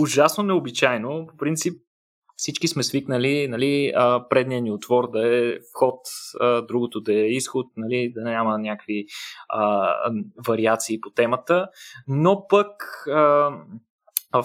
ужасно 0.00 0.44
необичайно. 0.44 1.26
По 1.26 1.36
принцип, 1.36 1.82
всички 2.36 2.68
сме 2.68 2.82
свикнали 2.82 3.48
нали, 3.48 3.92
предния 4.30 4.62
ни 4.62 4.70
отвор 4.70 5.10
да 5.10 5.36
е 5.36 5.58
вход, 5.74 6.00
другото 6.68 7.00
да 7.00 7.14
е 7.14 7.26
изход, 7.26 7.66
нали, 7.76 8.12
да 8.14 8.20
няма 8.20 8.58
някакви 8.58 9.06
а, 9.48 9.94
вариации 10.46 11.00
по 11.00 11.10
темата, 11.10 11.68
но 12.08 12.46
пък 12.48 12.82
а, 13.10 13.50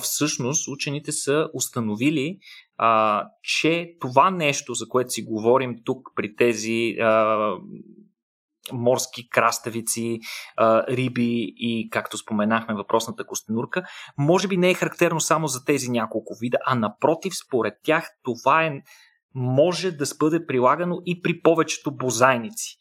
всъщност 0.01 0.67
учените 0.67 1.11
са 1.11 1.49
установили, 1.53 2.39
а, 2.77 3.23
че 3.43 3.95
това 3.99 4.31
нещо, 4.31 4.73
за 4.73 4.89
което 4.89 5.09
си 5.09 5.23
говорим 5.23 5.75
тук 5.85 6.09
при 6.15 6.35
тези 6.35 6.95
а, 6.99 7.51
морски 8.71 9.29
краставици, 9.29 10.19
риби 10.89 11.53
и, 11.57 11.89
както 11.91 12.17
споменахме, 12.17 12.75
въпросната 12.75 13.25
костенурка, 13.25 13.83
може 14.17 14.47
би 14.47 14.57
не 14.57 14.69
е 14.69 14.73
характерно 14.73 15.19
само 15.19 15.47
за 15.47 15.65
тези 15.65 15.89
няколко 15.89 16.35
вида, 16.41 16.57
а 16.65 16.75
напротив, 16.75 17.33
според 17.47 17.73
тях 17.83 18.09
това 18.23 18.63
е 18.63 18.81
може 19.35 19.91
да 19.91 20.05
бъде 20.19 20.45
прилагано 20.45 21.01
и 21.05 21.21
при 21.21 21.41
повечето 21.41 21.95
бозайници. 21.95 22.77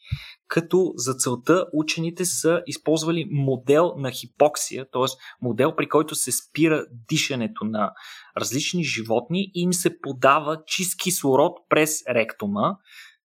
Като 0.47 0.93
за 0.95 1.13
целта 1.13 1.65
учените 1.73 2.25
са 2.25 2.61
използвали 2.67 3.27
модел 3.31 3.93
на 3.97 4.11
хипоксия, 4.11 4.85
т.е. 4.91 5.05
модел 5.41 5.75
при 5.75 5.89
който 5.89 6.15
се 6.15 6.31
спира 6.31 6.85
дишането 7.09 7.65
на 7.65 7.91
различни 8.37 8.83
животни 8.83 9.51
и 9.53 9.61
им 9.61 9.73
се 9.73 9.99
подава 10.01 10.57
чист 10.65 10.99
кислород 10.99 11.57
през 11.69 12.05
ректума, 12.09 12.77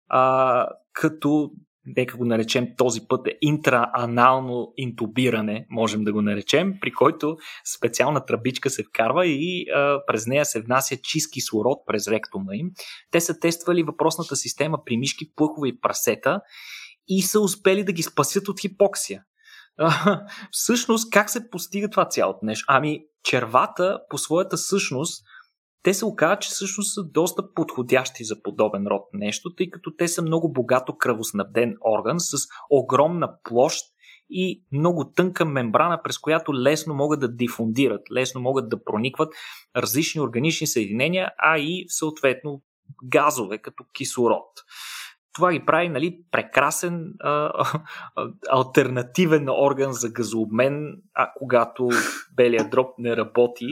а, 0.09 0.67
като 0.93 1.51
нека 1.87 2.17
го 2.17 2.25
наречем 2.25 2.69
този 2.77 3.01
път 3.09 3.27
е 3.27 3.39
интраанално 3.41 4.73
интубиране, 4.77 5.67
можем 5.71 6.05
да 6.05 6.13
го 6.13 6.23
наречем, 6.23 6.75
при 6.81 6.93
който 6.93 7.37
специална 7.77 8.25
тръбичка 8.25 8.71
се 8.71 8.83
вкарва 8.83 9.27
и 9.27 9.67
а, 9.71 10.01
през 10.07 10.27
нея 10.27 10.45
се 10.45 10.61
внася 10.61 10.97
чист 11.03 11.33
кислород 11.33 11.79
през 11.87 12.09
ректума 12.09 12.57
им. 12.57 12.71
Те 13.11 13.21
са 13.21 13.39
тествали 13.39 13.83
въпросната 13.83 14.37
система 14.37 14.79
при 14.85 14.97
мишки, 14.97 15.35
плъхове 15.35 15.69
и 15.69 15.81
прасета 15.81 16.41
и 17.09 17.23
са 17.23 17.41
успели 17.41 17.85
да 17.85 17.93
ги 17.93 18.03
спасят 18.03 18.49
от 18.49 18.61
хипоксия. 18.61 19.23
А, 19.79 20.21
всъщност, 20.51 21.11
как 21.11 21.31
се 21.31 21.51
постига 21.51 21.91
това 21.91 22.09
цялото 22.09 22.39
нещо? 22.43 22.65
Ами, 22.69 23.01
червата 23.25 24.01
по 24.11 24.19
своята 24.19 24.59
същност 24.59 25.25
те 25.83 25.95
се 25.95 26.05
оказа, 26.05 26.37
че 26.37 26.49
всъщност 26.51 26.95
са 26.95 27.05
доста 27.05 27.55
подходящи 27.55 28.25
за 28.25 28.43
подобен 28.43 28.87
род 28.87 29.03
нещо, 29.13 29.55
тъй 29.55 29.71
като 29.71 29.97
те 29.97 30.09
са 30.09 30.23
много 30.23 30.53
богато 30.53 30.97
кръвоснабден 30.97 31.77
орган 31.99 32.21
с 32.21 32.37
огромна 32.71 33.31
площ 33.45 33.85
и 34.31 34.65
много 34.73 35.13
тънка 35.17 35.45
мембрана, 35.45 36.01
през 36.05 36.19
която 36.19 36.55
лесно 36.55 36.95
могат 36.95 37.21
да 37.21 37.29
дифундират, 37.29 38.01
лесно 38.13 38.41
могат 38.41 38.69
да 38.69 38.85
проникват 38.85 39.35
различни 39.77 40.21
органични 40.21 40.67
съединения, 40.67 41.31
а 41.39 41.59
и 41.59 41.85
съответно 41.89 42.63
газове, 43.05 43.59
като 43.59 43.85
кислород 43.93 44.47
това 45.33 45.53
ги 45.53 45.65
прави 45.67 45.89
нали, 45.89 46.19
прекрасен 46.31 47.13
а, 47.21 47.31
а, 47.31 48.29
альтернативен 48.51 49.49
орган 49.49 49.93
за 49.93 50.09
газообмен, 50.09 50.97
а 51.15 51.31
когато 51.39 51.89
белият 52.37 52.71
дроб 52.71 52.87
не 52.99 53.17
работи. 53.17 53.67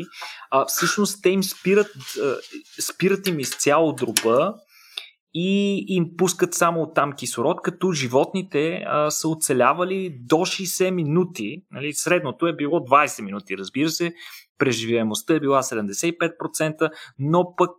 А, 0.50 0.64
всъщност 0.64 1.22
те 1.22 1.30
им 1.30 1.42
спират, 1.42 1.90
а, 2.22 2.34
спират 2.82 3.26
им 3.26 3.38
изцяло 3.38 3.92
дроба 3.92 4.54
и 5.34 5.84
им 5.88 6.06
пускат 6.16 6.54
само 6.54 6.82
оттам 6.82 7.12
кислород, 7.12 7.62
като 7.62 7.92
животните 7.92 8.84
а, 8.86 9.10
са 9.10 9.28
оцелявали 9.28 10.18
до 10.20 10.36
60 10.36 10.90
минути. 10.90 11.62
Нали, 11.70 11.92
средното 11.92 12.46
е 12.46 12.56
било 12.56 12.78
20 12.78 13.22
минути, 13.22 13.58
разбира 13.58 13.88
се 13.88 14.14
преживяемостта 14.60 15.34
е 15.34 15.40
била 15.40 15.62
75%, 15.62 16.90
но 17.18 17.54
пък 17.56 17.72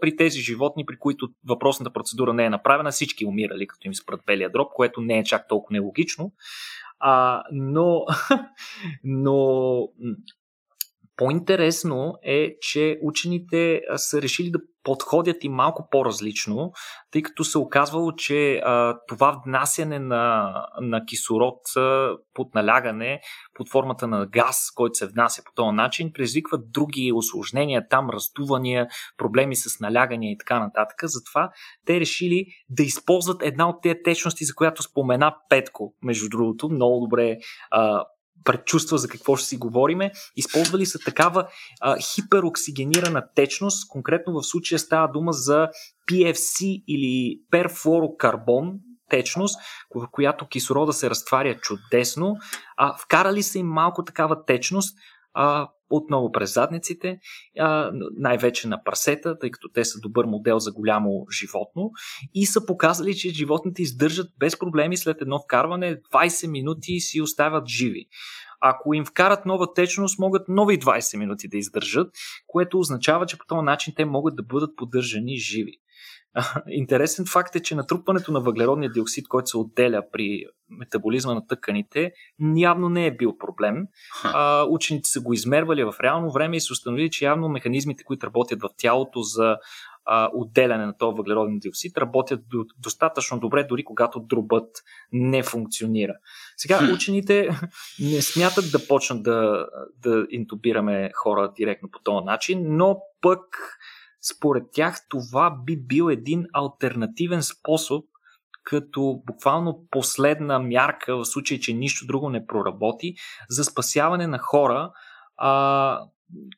при 0.00 0.16
тези 0.16 0.40
животни, 0.40 0.86
при 0.86 0.98
които 0.98 1.28
въпросната 1.48 1.92
процедура 1.92 2.32
не 2.32 2.44
е 2.44 2.50
направена, 2.50 2.90
всички 2.90 3.26
умирали, 3.26 3.66
като 3.66 3.86
им 3.86 3.94
спрат 3.94 4.20
белия 4.26 4.50
дроб, 4.50 4.68
което 4.74 5.00
не 5.00 5.18
е 5.18 5.24
чак 5.24 5.48
толкова 5.48 5.74
нелогично. 5.74 6.32
А, 6.98 7.42
но, 7.52 8.04
но 9.04 9.78
по-интересно 11.16 12.14
е, 12.22 12.58
че 12.60 12.98
учените 13.02 13.80
са 13.96 14.22
решили 14.22 14.50
да 14.50 14.58
подходят 14.84 15.44
и 15.44 15.48
малко 15.48 15.88
по-различно, 15.90 16.72
тъй 17.10 17.22
като 17.22 17.44
се 17.44 17.58
оказвало, 17.58 18.12
че 18.12 18.56
а, 18.56 18.98
това 19.08 19.40
внасяне 19.46 19.98
на, 19.98 20.52
на 20.80 21.04
кислород 21.04 21.56
а, 21.76 22.12
под 22.34 22.54
налягане 22.54 23.20
под 23.54 23.70
формата 23.70 24.06
на 24.06 24.26
газ, 24.26 24.70
който 24.74 24.94
се 24.94 25.06
внася 25.06 25.42
по 25.44 25.52
този 25.54 25.74
начин, 25.74 26.12
предизвиква 26.12 26.58
други 26.58 27.12
осложнения, 27.14 27.88
там 27.88 28.10
раздувания, 28.10 28.88
проблеми 29.16 29.56
с 29.56 29.80
налягания 29.80 30.32
и 30.32 30.38
така 30.38 30.60
нататък. 30.60 30.98
Затова 31.02 31.50
те 31.86 32.00
решили 32.00 32.46
да 32.68 32.82
използват 32.82 33.42
една 33.42 33.68
от 33.68 33.82
тези 33.82 34.02
течности, 34.04 34.44
за 34.44 34.54
която 34.54 34.82
спомена 34.82 35.36
Петко, 35.48 35.94
между 36.02 36.28
другото, 36.28 36.68
много 36.68 37.00
добре 37.00 37.36
а, 37.70 38.04
предчувства 38.44 38.98
за 38.98 39.08
какво 39.08 39.36
ще 39.36 39.48
си 39.48 39.56
говориме. 39.56 40.12
Използвали 40.36 40.86
са 40.86 40.98
такава 40.98 41.48
а, 41.80 41.96
хипероксигенирана 41.98 43.22
течност, 43.34 43.88
конкретно 43.88 44.32
в 44.32 44.46
случая 44.46 44.78
става 44.78 45.08
дума 45.08 45.32
за 45.32 45.68
PFC 46.10 46.84
или 46.88 47.40
перфлорокарбон, 47.50 48.72
течност, 49.10 49.58
в 49.94 50.08
която 50.10 50.48
кислорода 50.48 50.92
се 50.92 51.10
разтваря 51.10 51.54
чудесно. 51.54 52.36
А, 52.76 52.96
вкарали 52.96 53.42
са 53.42 53.58
им 53.58 53.66
малко 53.66 54.04
такава 54.04 54.44
течност, 54.44 54.98
а, 55.34 55.68
отново 55.90 56.32
през 56.32 56.54
задниците, 56.54 57.18
а, 57.58 57.90
най-вече 58.18 58.68
на 58.68 58.82
прасета, 58.84 59.38
тъй 59.38 59.50
като 59.50 59.68
те 59.68 59.84
са 59.84 60.00
добър 60.00 60.24
модел 60.24 60.58
за 60.58 60.72
голямо 60.72 61.26
животно 61.40 61.90
и 62.34 62.46
са 62.46 62.66
показали, 62.66 63.14
че 63.14 63.28
животните 63.28 63.82
издържат 63.82 64.26
без 64.38 64.58
проблеми 64.58 64.96
след 64.96 65.20
едно 65.20 65.38
вкарване 65.38 66.00
20 66.14 66.50
минути 66.50 66.92
и 66.92 67.00
си 67.00 67.20
оставят 67.20 67.68
живи. 67.68 68.06
Ако 68.60 68.94
им 68.94 69.04
вкарат 69.04 69.46
нова 69.46 69.74
течност, 69.74 70.18
могат 70.18 70.48
нови 70.48 70.78
20 70.78 71.18
минути 71.18 71.48
да 71.48 71.56
издържат, 71.56 72.10
което 72.46 72.78
означава, 72.78 73.26
че 73.26 73.38
по 73.38 73.46
този 73.46 73.64
начин 73.64 73.94
те 73.96 74.04
могат 74.04 74.36
да 74.36 74.42
бъдат 74.42 74.76
поддържани 74.76 75.36
живи. 75.36 75.78
Интересен 76.68 77.24
факт 77.26 77.56
е, 77.56 77.62
че 77.62 77.74
натрупването 77.74 78.32
на 78.32 78.40
въглеродния 78.40 78.92
диоксид, 78.92 79.28
който 79.28 79.50
се 79.50 79.56
отделя 79.56 80.02
при 80.12 80.44
метаболизма 80.70 81.34
на 81.34 81.46
тъканите, 81.46 82.12
явно 82.56 82.88
не 82.88 83.06
е 83.06 83.16
бил 83.16 83.38
проблем. 83.38 83.86
А, 84.24 84.64
учените 84.70 85.08
са 85.08 85.20
го 85.20 85.32
измервали 85.32 85.84
в 85.84 85.94
реално 86.02 86.32
време 86.32 86.56
и 86.56 86.60
са 86.60 86.72
установили, 86.72 87.10
че 87.10 87.24
явно 87.24 87.48
механизмите, 87.48 88.04
които 88.04 88.26
работят 88.26 88.62
в 88.62 88.68
тялото 88.76 89.22
за 89.22 89.56
а, 90.06 90.30
отделяне 90.34 90.86
на 90.86 90.98
този 90.98 91.16
въглероден 91.16 91.58
диоксид 91.58 91.98
работят 91.98 92.40
до, 92.48 92.64
достатъчно 92.78 93.40
добре, 93.40 93.64
дори 93.64 93.84
когато 93.84 94.20
дробът 94.20 94.70
не 95.12 95.42
функционира. 95.42 96.14
Сега 96.56 96.80
учените 96.94 97.48
не 98.00 98.22
смятат 98.22 98.64
да 98.72 98.86
почнат 98.88 99.22
да, 99.22 99.66
да 100.02 100.26
интубираме 100.30 101.10
хора 101.14 101.52
директно 101.56 101.90
по 101.90 101.98
този 101.98 102.24
начин, 102.24 102.76
но 102.76 103.00
пък 103.20 103.40
според 104.32 104.64
тях 104.72 105.06
това 105.08 105.50
би 105.50 105.76
бил 105.76 106.10
един 106.10 106.46
альтернативен 106.52 107.42
способ 107.42 108.04
като 108.64 109.22
буквално 109.26 109.84
последна 109.90 110.58
мярка 110.58 111.16
в 111.16 111.24
случай, 111.24 111.60
че 111.60 111.72
нищо 111.72 112.06
друго 112.06 112.30
не 112.30 112.46
проработи, 112.46 113.14
за 113.48 113.64
спасяване 113.64 114.26
на 114.26 114.38
хора, 114.38 114.92
а, 115.36 116.00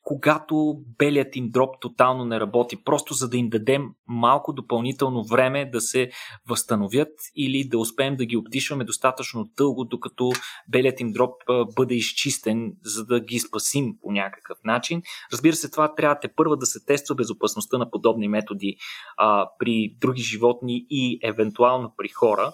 когато 0.03 0.77
белият 0.99 1.37
им 1.37 1.51
дроп 1.51 1.81
тотално 1.81 2.25
не 2.25 2.41
работи, 2.41 2.85
просто 2.85 3.15
за 3.15 3.29
да 3.29 3.37
им 3.37 3.49
дадем 3.49 3.89
малко 4.09 4.53
допълнително 4.53 5.25
време 5.25 5.71
да 5.73 5.81
се 5.81 6.11
възстановят 6.49 7.09
или 7.37 7.69
да 7.69 7.79
успеем 7.79 8.17
да 8.17 8.27
ги 8.27 8.37
обдишваме 8.37 8.85
достатъчно 8.85 9.51
дълго, 9.57 9.85
докато 9.85 10.33
белият 10.69 11.01
им 11.01 11.13
дроп 11.13 11.35
бъде 11.77 11.95
изчистен, 11.95 12.73
за 12.85 13.05
да 13.05 13.21
ги 13.21 13.39
спасим 13.39 13.95
по 14.03 14.13
някакъв 14.13 14.59
начин. 14.65 15.03
Разбира 15.33 15.57
се, 15.57 15.71
това 15.71 15.95
трябва 15.95 16.19
те 16.21 16.29
първа 16.37 16.57
да 16.57 16.67
се 16.67 16.85
тества 16.85 17.15
безопасността 17.15 17.79
на 17.79 17.91
подобни 17.91 18.29
методи 18.29 18.77
а, 19.17 19.49
при 19.59 19.97
други 20.01 20.23
животни 20.23 20.87
и 20.91 21.19
евентуално 21.23 21.95
при 21.97 22.09
хора. 22.09 22.53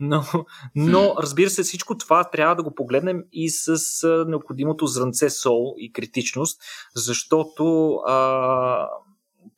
Но, 0.00 0.24
но, 0.74 1.14
разбира 1.18 1.50
се, 1.50 1.62
всичко 1.62 1.98
това 1.98 2.24
трябва 2.24 2.56
да 2.56 2.62
го 2.62 2.74
погледнем 2.74 3.22
и 3.32 3.50
с 3.50 3.76
необходимото 4.28 4.86
зранце 4.86 5.30
сол 5.30 5.74
и 5.78 5.92
критичност, 5.92 6.60
защото 6.94 7.94
а, 7.94 8.88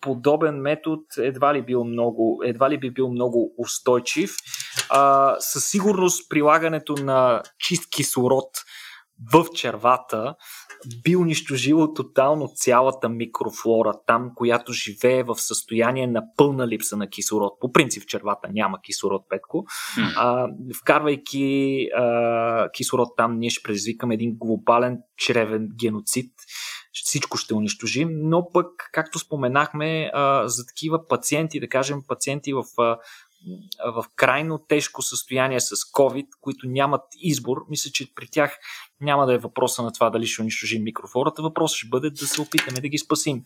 подобен 0.00 0.60
метод 0.60 1.02
едва 1.18 1.54
ли, 1.54 1.62
бил 1.62 1.84
много, 1.84 2.40
едва 2.44 2.70
ли 2.70 2.78
би 2.78 2.90
бил 2.90 3.08
много 3.08 3.54
устойчив. 3.58 4.36
А, 4.90 5.36
със 5.38 5.64
сигурност 5.70 6.30
прилагането 6.30 6.94
на 6.94 7.42
чист 7.58 7.90
кислород 7.90 8.48
в 9.32 9.44
червата 9.54 10.34
би 11.04 11.16
унищожило 11.16 11.94
тотално 11.94 12.48
цялата 12.54 13.08
микрофлора 13.08 13.92
там, 14.06 14.30
която 14.34 14.72
живее 14.72 15.22
в 15.22 15.34
състояние 15.36 16.06
на 16.06 16.22
пълна 16.36 16.68
липса 16.68 16.96
на 16.96 17.08
кислород. 17.08 17.52
По 17.60 17.72
принцип 17.72 18.02
в 18.02 18.06
червата 18.06 18.48
няма 18.52 18.80
кислород, 18.82 19.22
Петко. 19.28 19.64
А, 20.16 20.48
вкарвайки 20.80 21.88
а, 21.96 22.70
кислород 22.70 23.08
там, 23.16 23.38
ние 23.38 23.50
ще 23.50 23.62
предизвикаме 23.62 24.14
един 24.14 24.36
глобален 24.38 24.98
чревен 25.16 25.68
геноцид. 25.78 26.32
Всичко 26.92 27.36
ще 27.36 27.54
унищожим, 27.54 28.08
но 28.12 28.50
пък, 28.52 28.66
както 28.92 29.18
споменахме, 29.18 30.10
а, 30.14 30.48
за 30.48 30.66
такива 30.66 31.08
пациенти, 31.08 31.60
да 31.60 31.68
кажем 31.68 32.02
пациенти 32.08 32.52
в 32.52 32.64
а, 32.78 32.98
в 33.84 34.04
крайно 34.16 34.58
тежко 34.68 35.02
състояние 35.02 35.60
с 35.60 35.76
COVID, 35.76 36.26
които 36.40 36.66
нямат 36.66 37.02
избор, 37.18 37.56
мисля, 37.70 37.90
че 37.90 38.14
при 38.14 38.28
тях 38.28 38.58
няма 39.00 39.26
да 39.26 39.34
е 39.34 39.38
въпроса 39.38 39.82
на 39.82 39.92
това 39.92 40.10
дали 40.10 40.26
ще 40.26 40.42
унищожим 40.42 40.82
микрофлората. 40.82 41.42
Въпросът 41.42 41.76
ще 41.76 41.88
бъде 41.88 42.10
да 42.10 42.26
се 42.26 42.40
опитаме 42.40 42.80
да 42.80 42.88
ги 42.88 42.98
спасим 42.98 43.42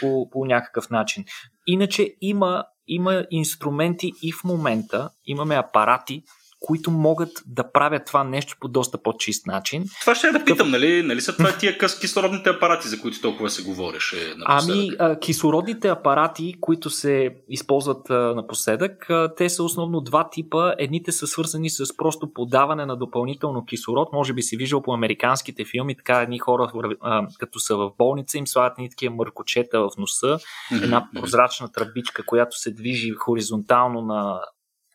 по, 0.00 0.30
по 0.30 0.44
някакъв 0.44 0.90
начин. 0.90 1.24
Иначе 1.66 2.14
има, 2.20 2.64
има 2.88 3.26
инструменти 3.30 4.12
и 4.22 4.32
в 4.32 4.44
момента, 4.44 5.10
имаме 5.26 5.54
апарати, 5.54 6.22
които 6.60 6.90
могат 6.90 7.30
да 7.46 7.72
правят 7.72 8.02
това 8.06 8.24
нещо 8.24 8.56
по 8.60 8.68
доста 8.68 9.02
по-чист 9.02 9.46
начин. 9.46 9.84
Това 10.00 10.14
ще 10.14 10.26
я 10.26 10.32
да 10.32 10.44
питам, 10.44 10.70
нали, 10.70 11.02
нали 11.02 11.20
са 11.20 11.36
това 11.36 11.52
тия 11.58 11.78
кислородните 12.00 12.50
апарати, 12.50 12.88
за 12.88 13.00
които 13.00 13.20
толкова 13.20 13.50
се 13.50 13.62
говореше 13.62 14.34
напоследък? 14.36 14.76
Ами, 14.76 14.90
а, 14.98 15.18
кислородните 15.18 15.88
апарати, 15.88 16.54
които 16.60 16.90
се 16.90 17.30
използват 17.48 18.10
а, 18.10 18.14
напоследък, 18.14 19.10
а, 19.10 19.34
те 19.36 19.48
са 19.48 19.62
основно 19.62 20.00
два 20.00 20.30
типа. 20.30 20.74
Едните 20.78 21.12
са 21.12 21.26
свързани 21.26 21.70
с 21.70 21.96
просто 21.96 22.32
подаване 22.32 22.86
на 22.86 22.96
допълнително 22.96 23.64
кислород. 23.64 24.08
Може 24.12 24.32
би 24.32 24.42
си 24.42 24.56
виждал 24.56 24.82
по 24.82 24.92
американските 24.92 25.64
филми, 25.64 25.96
така 25.96 26.20
едни 26.20 26.38
хора, 26.38 26.72
а, 27.00 27.26
като 27.38 27.60
са 27.60 27.76
в 27.76 27.90
болница, 27.98 28.38
им 28.38 28.46
слагат 28.46 28.78
ни 28.78 28.90
такива 28.90 29.14
мъркочета 29.14 29.80
в 29.80 29.90
носа, 29.98 30.38
една 30.82 31.08
прозрачна 31.14 31.72
тръбичка, 31.72 32.26
която 32.26 32.58
се 32.58 32.70
движи 32.70 33.10
хоризонтално 33.10 34.02
на 34.02 34.40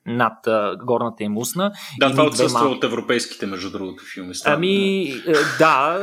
над 0.05 0.47
а, 0.47 0.77
горната 0.83 1.23
им 1.23 1.37
устна. 1.37 1.71
Да, 1.99 2.11
това 2.11 2.23
отсъства 2.23 2.65
от 2.65 2.83
европейските, 2.83 3.45
между 3.45 3.71
другото, 3.71 4.03
филми. 4.13 4.35
Става, 4.35 4.55
ами, 4.55 5.03
е, 5.03 5.33
да, 5.59 5.99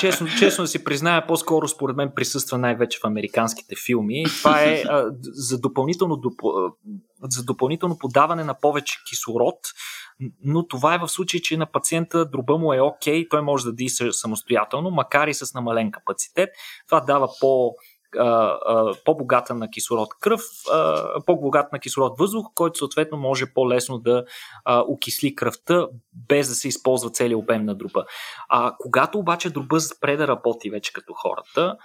честно, 0.00 0.26
честно 0.38 0.64
да 0.64 0.68
си 0.68 0.84
призная, 0.84 1.26
по-скоро 1.26 1.68
според 1.68 1.96
мен 1.96 2.12
присъства 2.16 2.58
най-вече 2.58 2.98
в 3.02 3.06
американските 3.06 3.74
филми. 3.86 4.24
Това 4.24 4.62
е 4.62 4.82
а, 4.88 5.10
за, 5.22 5.58
допълнително, 5.60 6.16
доп... 6.16 6.40
за 7.22 7.44
допълнително 7.44 7.98
подаване 7.98 8.44
на 8.44 8.54
повече 8.60 8.94
кислород, 9.10 9.58
но 10.44 10.66
това 10.66 10.94
е 10.94 10.98
в 10.98 11.08
случай, 11.08 11.40
че 11.40 11.56
на 11.56 11.66
пациента 11.66 12.30
дроба 12.30 12.58
му 12.58 12.72
е 12.72 12.80
окей, 12.80 13.28
той 13.28 13.42
може 13.42 13.64
да 13.64 13.72
диша 13.72 14.12
самостоятелно, 14.12 14.90
макар 14.90 15.28
и 15.28 15.34
с 15.34 15.54
намален 15.54 15.90
капацитет. 15.90 16.48
Това 16.86 17.00
дава 17.00 17.28
по 17.40 17.74
по-богата 19.04 19.54
на 19.54 19.70
кислород 19.70 20.08
кръв, 20.20 20.40
по-богата 21.26 21.68
на 21.72 21.78
кислород 21.78 22.18
въздух, 22.18 22.46
който 22.54 22.78
съответно 22.78 23.18
може 23.18 23.52
по-лесно 23.54 23.98
да 23.98 24.24
окисли 24.88 25.34
кръвта, 25.34 25.86
без 26.28 26.48
да 26.48 26.54
се 26.54 26.68
използва 26.68 27.10
целият 27.10 27.40
обем 27.40 27.64
на 27.64 27.74
дроба. 27.74 28.04
А, 28.48 28.74
когато 28.78 29.18
обаче 29.18 29.50
дроба 29.50 29.80
спре 29.80 30.16
да 30.16 30.28
работи 30.28 30.70
вече 30.70 30.92
като 30.92 31.12
хората, 31.12 31.76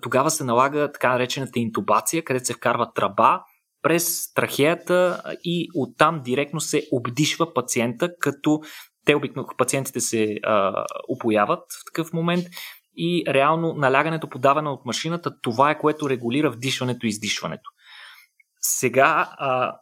тогава 0.00 0.30
се 0.30 0.44
налага 0.44 0.92
така 0.92 1.12
наречената 1.12 1.58
интубация, 1.58 2.24
където 2.24 2.46
се 2.46 2.54
вкарва 2.54 2.92
тръба 2.92 3.40
през 3.82 4.32
трахеята 4.34 5.22
и 5.44 5.68
оттам 5.74 6.20
директно 6.24 6.60
се 6.60 6.82
обдишва 6.92 7.54
пациента, 7.54 8.10
като 8.20 8.60
те 9.06 9.14
обикновено 9.14 9.56
пациентите 9.58 10.00
се 10.00 10.36
а, 10.42 10.84
опояват 11.08 11.58
в 11.58 11.84
такъв 11.86 12.12
момент 12.12 12.44
и 13.02 13.24
реално 13.28 13.74
налягането 13.74 14.30
подаване 14.30 14.68
от 14.68 14.86
машината, 14.86 15.40
това 15.40 15.70
е 15.70 15.78
което 15.78 16.10
регулира 16.10 16.50
вдишването 16.50 17.06
и 17.06 17.08
издишването. 17.08 17.70
Сега 18.60 19.30
а, 19.38 19.76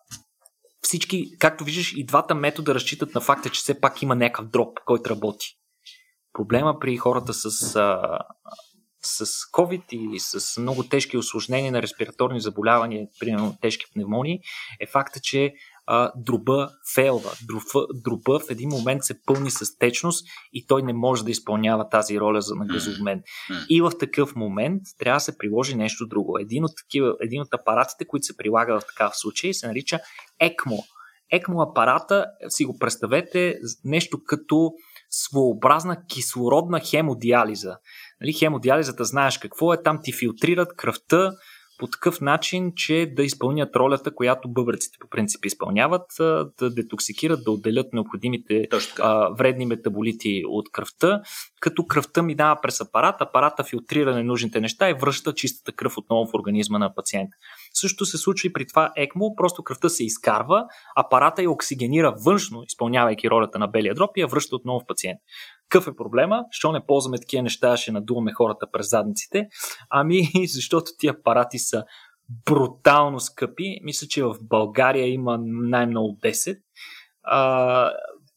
всички, 0.80 1.38
както 1.38 1.64
виждаш, 1.64 1.92
и 1.96 2.06
двата 2.06 2.34
метода 2.34 2.74
разчитат 2.74 3.14
на 3.14 3.20
факта, 3.20 3.50
че 3.50 3.60
все 3.60 3.80
пак 3.80 4.02
има 4.02 4.14
някакъв 4.14 4.48
дроп, 4.50 4.78
който 4.84 5.10
работи. 5.10 5.58
Проблема 6.32 6.78
при 6.78 6.96
хората 6.96 7.34
с, 7.34 7.76
а, 7.76 8.18
с 9.02 9.26
COVID 9.26 9.84
и 9.92 10.20
с 10.20 10.60
много 10.60 10.84
тежки 10.84 11.16
осложнения 11.16 11.72
на 11.72 11.82
респираторни 11.82 12.40
заболявания, 12.40 13.06
примерно 13.20 13.58
тежки 13.60 13.86
пневмонии, 13.94 14.40
е 14.80 14.86
факта, 14.86 15.20
че 15.22 15.52
а, 15.90 16.12
дроба 16.16 16.70
фейлва. 16.94 17.30
Дроба, 17.46 17.86
дроба 17.94 18.38
в 18.38 18.50
един 18.50 18.68
момент 18.68 19.04
се 19.04 19.22
пълни 19.22 19.50
с 19.50 19.78
течност 19.78 20.26
и 20.52 20.66
той 20.66 20.82
не 20.82 20.92
може 20.92 21.24
да 21.24 21.30
изпълнява 21.30 21.88
тази 21.88 22.20
роля 22.20 22.40
за 22.40 22.54
газообмен. 22.54 23.22
И 23.68 23.80
в 23.80 23.92
такъв 24.00 24.36
момент 24.36 24.82
трябва 24.98 25.16
да 25.16 25.20
се 25.20 25.38
приложи 25.38 25.74
нещо 25.74 26.06
друго. 26.06 26.38
Един 26.38 26.64
от, 26.64 26.70
такива, 26.76 27.14
един 27.20 27.42
от 27.42 27.54
апаратите, 27.54 28.06
които 28.06 28.26
се 28.26 28.36
прилага 28.36 28.80
в 28.80 28.86
такъв 28.86 29.16
случай, 29.16 29.54
се 29.54 29.66
нарича 29.66 29.98
ECMO. 30.42 30.78
ECMO 31.34 31.70
апарата, 31.70 32.26
си 32.48 32.64
го 32.64 32.78
представете, 32.78 33.54
нещо 33.84 34.18
като 34.26 34.72
своеобразна 35.10 36.06
кислородна 36.06 36.80
хемодиализа. 36.80 37.76
Нали, 38.20 38.32
хемодиализата 38.32 39.04
знаеш 39.04 39.38
какво 39.38 39.72
е, 39.72 39.82
там 39.82 39.98
ти 40.02 40.12
филтрират 40.12 40.76
кръвта, 40.76 41.32
по 41.78 41.86
такъв 41.86 42.20
начин, 42.20 42.72
че 42.76 43.12
да 43.16 43.22
изпълнят 43.22 43.76
ролята, 43.76 44.14
която 44.14 44.48
бъбреците 44.48 44.98
по 45.00 45.08
принцип 45.08 45.44
изпълняват, 45.44 46.06
да 46.58 46.70
детоксикират, 46.70 47.44
да 47.44 47.50
отделят 47.50 47.92
необходимите 47.92 48.68
а, 48.98 49.28
вредни 49.28 49.66
метаболити 49.66 50.42
от 50.46 50.72
кръвта, 50.72 51.22
като 51.60 51.86
кръвта 51.86 52.22
минава 52.22 52.60
през 52.62 52.80
апарат, 52.80 53.20
апарата 53.20 53.64
филтрира 53.64 54.14
ненужните 54.14 54.60
неща 54.60 54.90
и 54.90 54.94
връща 54.94 55.34
чистата 55.34 55.72
кръв 55.72 55.98
отново 55.98 56.30
в 56.30 56.34
организма 56.34 56.78
на 56.78 56.94
пациента. 56.94 57.36
Също 57.80 58.06
се 58.06 58.18
случва 58.18 58.46
и 58.46 58.52
при 58.52 58.66
това 58.66 58.92
ЕКМО, 58.96 59.34
просто 59.36 59.62
кръвта 59.62 59.88
се 59.88 60.04
изкарва, 60.04 60.64
апарата 60.96 61.42
я 61.42 61.50
оксигенира 61.50 62.14
външно, 62.24 62.62
изпълнявайки 62.62 63.30
ролята 63.30 63.58
на 63.58 63.66
белия 63.66 63.94
дроб 63.94 64.10
и 64.16 64.20
я 64.20 64.26
връща 64.26 64.56
отново 64.56 64.80
в 64.80 64.86
пациент. 64.86 65.18
Какъв 65.68 65.88
е 65.88 65.96
проблема? 65.96 66.44
Що 66.50 66.72
не 66.72 66.86
ползваме 66.86 67.18
такива 67.18 67.42
неща, 67.42 67.76
ще 67.76 67.92
надуваме 67.92 68.32
хората 68.32 68.66
през 68.72 68.90
задниците? 68.90 69.48
Ами, 69.90 70.28
защото 70.46 70.90
тия 70.98 71.12
апарати 71.12 71.58
са 71.58 71.84
брутално 72.46 73.20
скъпи. 73.20 73.80
Мисля, 73.82 74.06
че 74.06 74.22
в 74.22 74.36
България 74.42 75.08
има 75.08 75.38
най-много 75.42 76.18
10. 76.24 76.58
А, 77.22 77.90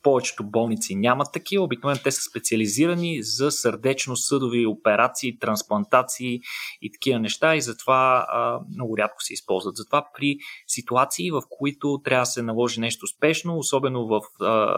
повечето 0.04 0.43
болници 0.43 0.95
нямат 0.95 1.28
такива. 1.34 1.64
Обикновено 1.64 2.02
те 2.04 2.12
са 2.12 2.22
специализирани 2.22 3.24
за 3.24 3.52
сърдечно-съдови 3.52 4.66
операции, 4.66 5.39
трансплантации 5.39 6.39
и 6.82 6.91
такива 6.91 7.20
неща 7.20 7.56
и 7.56 7.62
затова 7.62 8.26
а, 8.30 8.60
много 8.76 8.97
рядко 8.97 9.24
се 9.24 9.34
използват. 9.34 9.76
Затова 9.76 10.06
при 10.18 10.38
ситуации, 10.68 11.32
в 11.32 11.41
които 11.49 12.02
трябва 12.04 12.22
да 12.22 12.26
се 12.26 12.41
наложи 12.41 12.80
нещо 12.80 13.08
спешно, 13.08 13.58
особено 13.58 14.08
в 14.08 14.22
а, 14.41 14.76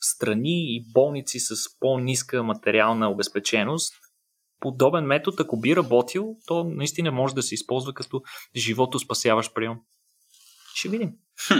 страни 0.00 0.76
и 0.76 0.84
болници 0.92 1.40
с 1.40 1.54
по-ниска 1.80 2.42
материална 2.42 3.10
обезпеченост, 3.10 3.94
подобен 4.60 5.04
метод, 5.04 5.36
ако 5.40 5.60
би 5.60 5.76
работил, 5.76 6.36
то 6.46 6.64
наистина 6.64 7.12
може 7.12 7.34
да 7.34 7.42
се 7.42 7.54
използва 7.54 7.94
като 7.94 8.22
живото 8.56 8.98
спасяващ 8.98 9.54
прием. 9.54 9.76
Ще 10.74 10.88
видим. 10.88 11.12
Хм. 11.48 11.54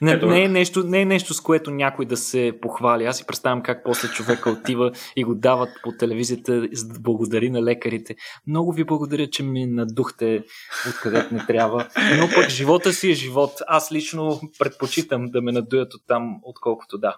Не, 0.00 0.16
не, 0.16 0.44
е 0.44 0.48
нещо, 0.48 0.84
не 0.84 1.00
е 1.00 1.04
нещо, 1.04 1.34
с 1.34 1.40
което 1.40 1.70
някой 1.70 2.06
да 2.06 2.16
се 2.16 2.52
похвали. 2.62 3.04
Аз 3.04 3.16
си 3.16 3.26
представям 3.26 3.62
как 3.62 3.84
после 3.84 4.08
човека 4.08 4.50
отива 4.50 4.92
и 5.16 5.24
го 5.24 5.34
дават 5.34 5.68
по 5.82 5.92
телевизията, 5.92 6.68
благодари 7.00 7.50
на 7.50 7.62
лекарите. 7.62 8.14
Много 8.46 8.72
ви 8.72 8.84
благодаря, 8.84 9.30
че 9.30 9.42
ми 9.42 9.66
надухте 9.66 10.44
откъдето 10.88 11.34
не 11.34 11.46
трябва. 11.46 11.88
Но 12.18 12.28
пък 12.34 12.48
живота 12.48 12.92
си 12.92 13.10
е 13.10 13.14
живот. 13.14 13.52
Аз 13.66 13.92
лично 13.92 14.40
предпочитам 14.58 15.26
да 15.26 15.42
ме 15.42 15.52
надуят 15.52 15.94
от 15.94 16.02
там, 16.06 16.38
отколкото 16.42 16.98
да. 16.98 17.16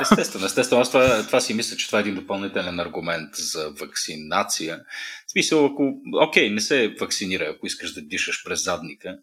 Естествено, 0.00 0.46
естествено. 0.46 0.82
Аз 0.82 0.88
това, 0.88 1.26
това 1.26 1.40
си 1.40 1.54
мисля, 1.54 1.76
че 1.76 1.86
това 1.86 1.98
е 1.98 2.00
един 2.00 2.14
допълнителен 2.14 2.80
аргумент 2.80 3.34
за 3.36 3.70
вакцинация. 3.70 4.80
В 5.26 5.30
смисъл, 5.30 5.66
ако, 5.66 5.92
окей, 6.22 6.50
не 6.50 6.60
се 6.60 6.94
вакцинира, 7.00 7.44
ако 7.44 7.66
искаш 7.66 7.92
да 7.92 8.02
дишаш 8.02 8.44
през 8.44 8.64
задника, 8.64 9.18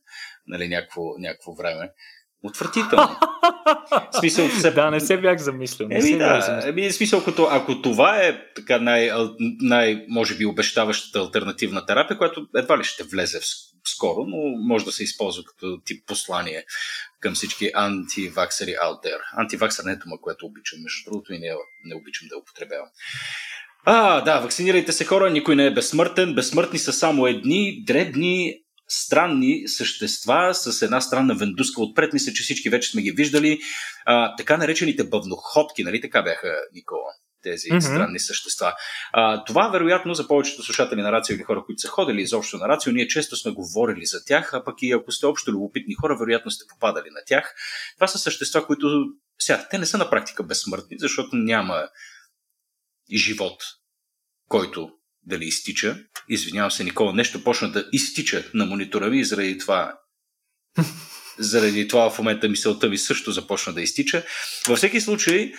нали, 0.47 0.67
някакво, 0.67 1.01
някакво 1.17 1.53
време. 1.53 1.91
Отвратително. 2.47 3.19
смисъл, 4.19 4.47
все... 4.47 4.71
Да, 4.71 4.91
не 4.91 4.99
се 4.99 5.17
бях 5.17 5.37
замислил. 5.39 5.87
Еми, 5.91 6.01
се 6.01 6.17
да, 6.17 6.41
замислил. 6.41 6.69
еми, 6.69 6.91
смисъл, 6.91 7.23
като, 7.23 7.47
ако 7.51 7.81
това 7.81 8.17
е 8.17 8.53
така 8.55 8.79
най, 8.79 9.11
най, 9.61 10.05
може 10.09 10.35
би, 10.35 10.45
обещаващата 10.45 11.19
альтернативна 11.19 11.85
терапия, 11.85 12.17
която 12.17 12.47
едва 12.55 12.77
ли 12.77 12.83
ще 12.83 13.03
влезе 13.03 13.39
в 13.39 13.43
скоро, 13.89 14.25
но 14.27 14.37
може 14.67 14.85
да 14.85 14.91
се 14.91 15.03
използва 15.03 15.43
като 15.43 15.79
тип 15.85 16.07
послание 16.07 16.63
към 17.19 17.33
всички 17.33 17.71
антиваксери 17.73 18.71
out 18.71 19.03
there. 19.03 19.21
Антиваксер 19.37 19.83
не 19.83 19.91
е 19.91 19.99
това, 19.99 20.17
което 20.21 20.45
обичам, 20.45 20.79
между 20.83 21.09
другото, 21.09 21.33
и 21.33 21.39
не, 21.39 21.47
не 21.85 21.95
обичам 21.95 22.27
да 22.27 22.37
употребявам. 22.37 22.87
А, 23.85 24.21
да, 24.21 24.39
вакцинирайте 24.39 24.91
се 24.91 25.05
хора, 25.05 25.29
никой 25.29 25.55
не 25.55 25.65
е 25.65 25.73
безсмъртен. 25.73 26.35
Безсмъртни 26.35 26.79
са 26.79 26.93
само 26.93 27.27
едни 27.27 27.83
дребни 27.85 28.53
странни 28.87 29.63
същества 29.67 30.53
с 30.53 30.81
една 30.81 31.01
странна 31.01 31.35
вендуска 31.35 31.81
отпред. 31.81 32.13
Мисля, 32.13 32.33
че 32.33 32.43
всички 32.43 32.69
вече 32.69 32.91
сме 32.91 33.01
ги 33.01 33.11
виждали. 33.11 33.59
А, 34.05 34.35
така 34.35 34.57
наречените 34.57 35.03
бъвноходки, 35.03 35.83
нали 35.83 36.01
така 36.01 36.21
бяха, 36.21 36.55
Никола? 36.73 37.11
тези 37.43 37.67
mm-hmm. 37.67 37.79
странни 37.79 38.19
същества. 38.19 38.73
А, 39.13 39.43
това, 39.43 39.69
вероятно, 39.69 40.13
за 40.13 40.27
повечето 40.27 40.63
слушатели 40.63 41.01
на 41.01 41.11
Рацио 41.11 41.35
или 41.35 41.43
хора, 41.43 41.63
които 41.65 41.81
са 41.81 41.87
ходили 41.87 42.21
изобщо 42.21 42.57
на 42.57 42.67
Рацио, 42.67 42.91
ние 42.91 43.07
често 43.07 43.35
сме 43.35 43.51
говорили 43.51 44.05
за 44.05 44.25
тях, 44.25 44.53
а 44.53 44.63
пък 44.63 44.75
и 44.81 44.91
ако 44.91 45.11
сте 45.11 45.25
общо 45.25 45.51
любопитни 45.51 45.93
хора, 45.93 46.17
вероятно 46.17 46.51
сте 46.51 46.65
попадали 46.69 47.09
на 47.09 47.21
тях. 47.25 47.55
Това 47.95 48.07
са 48.07 48.17
същества, 48.17 48.65
които 48.67 49.05
сега, 49.39 49.67
те 49.71 49.77
не 49.77 49.85
са 49.85 49.97
на 49.97 50.09
практика 50.09 50.43
безсмъртни, 50.43 50.97
защото 50.99 51.35
няма 51.35 51.87
живот, 53.15 53.63
който 54.47 54.91
дали 55.27 55.45
изтича. 55.45 55.97
Извинявам 56.29 56.71
се, 56.71 56.83
Никола, 56.83 57.13
нещо 57.13 57.43
почна 57.43 57.71
да 57.71 57.85
изтича 57.93 58.43
на 58.53 58.65
монитора 58.65 59.09
ми 59.09 59.19
и 59.19 59.25
заради 59.25 59.57
това 59.57 59.93
заради 61.39 61.87
това 61.87 62.09
в 62.09 62.17
момента 62.17 62.49
мисълта 62.49 62.89
ми 62.89 62.97
също 62.97 63.31
започна 63.31 63.73
да 63.73 63.81
изтича. 63.81 64.23
Във 64.67 64.77
всеки 64.77 65.01
случай, 65.01 65.51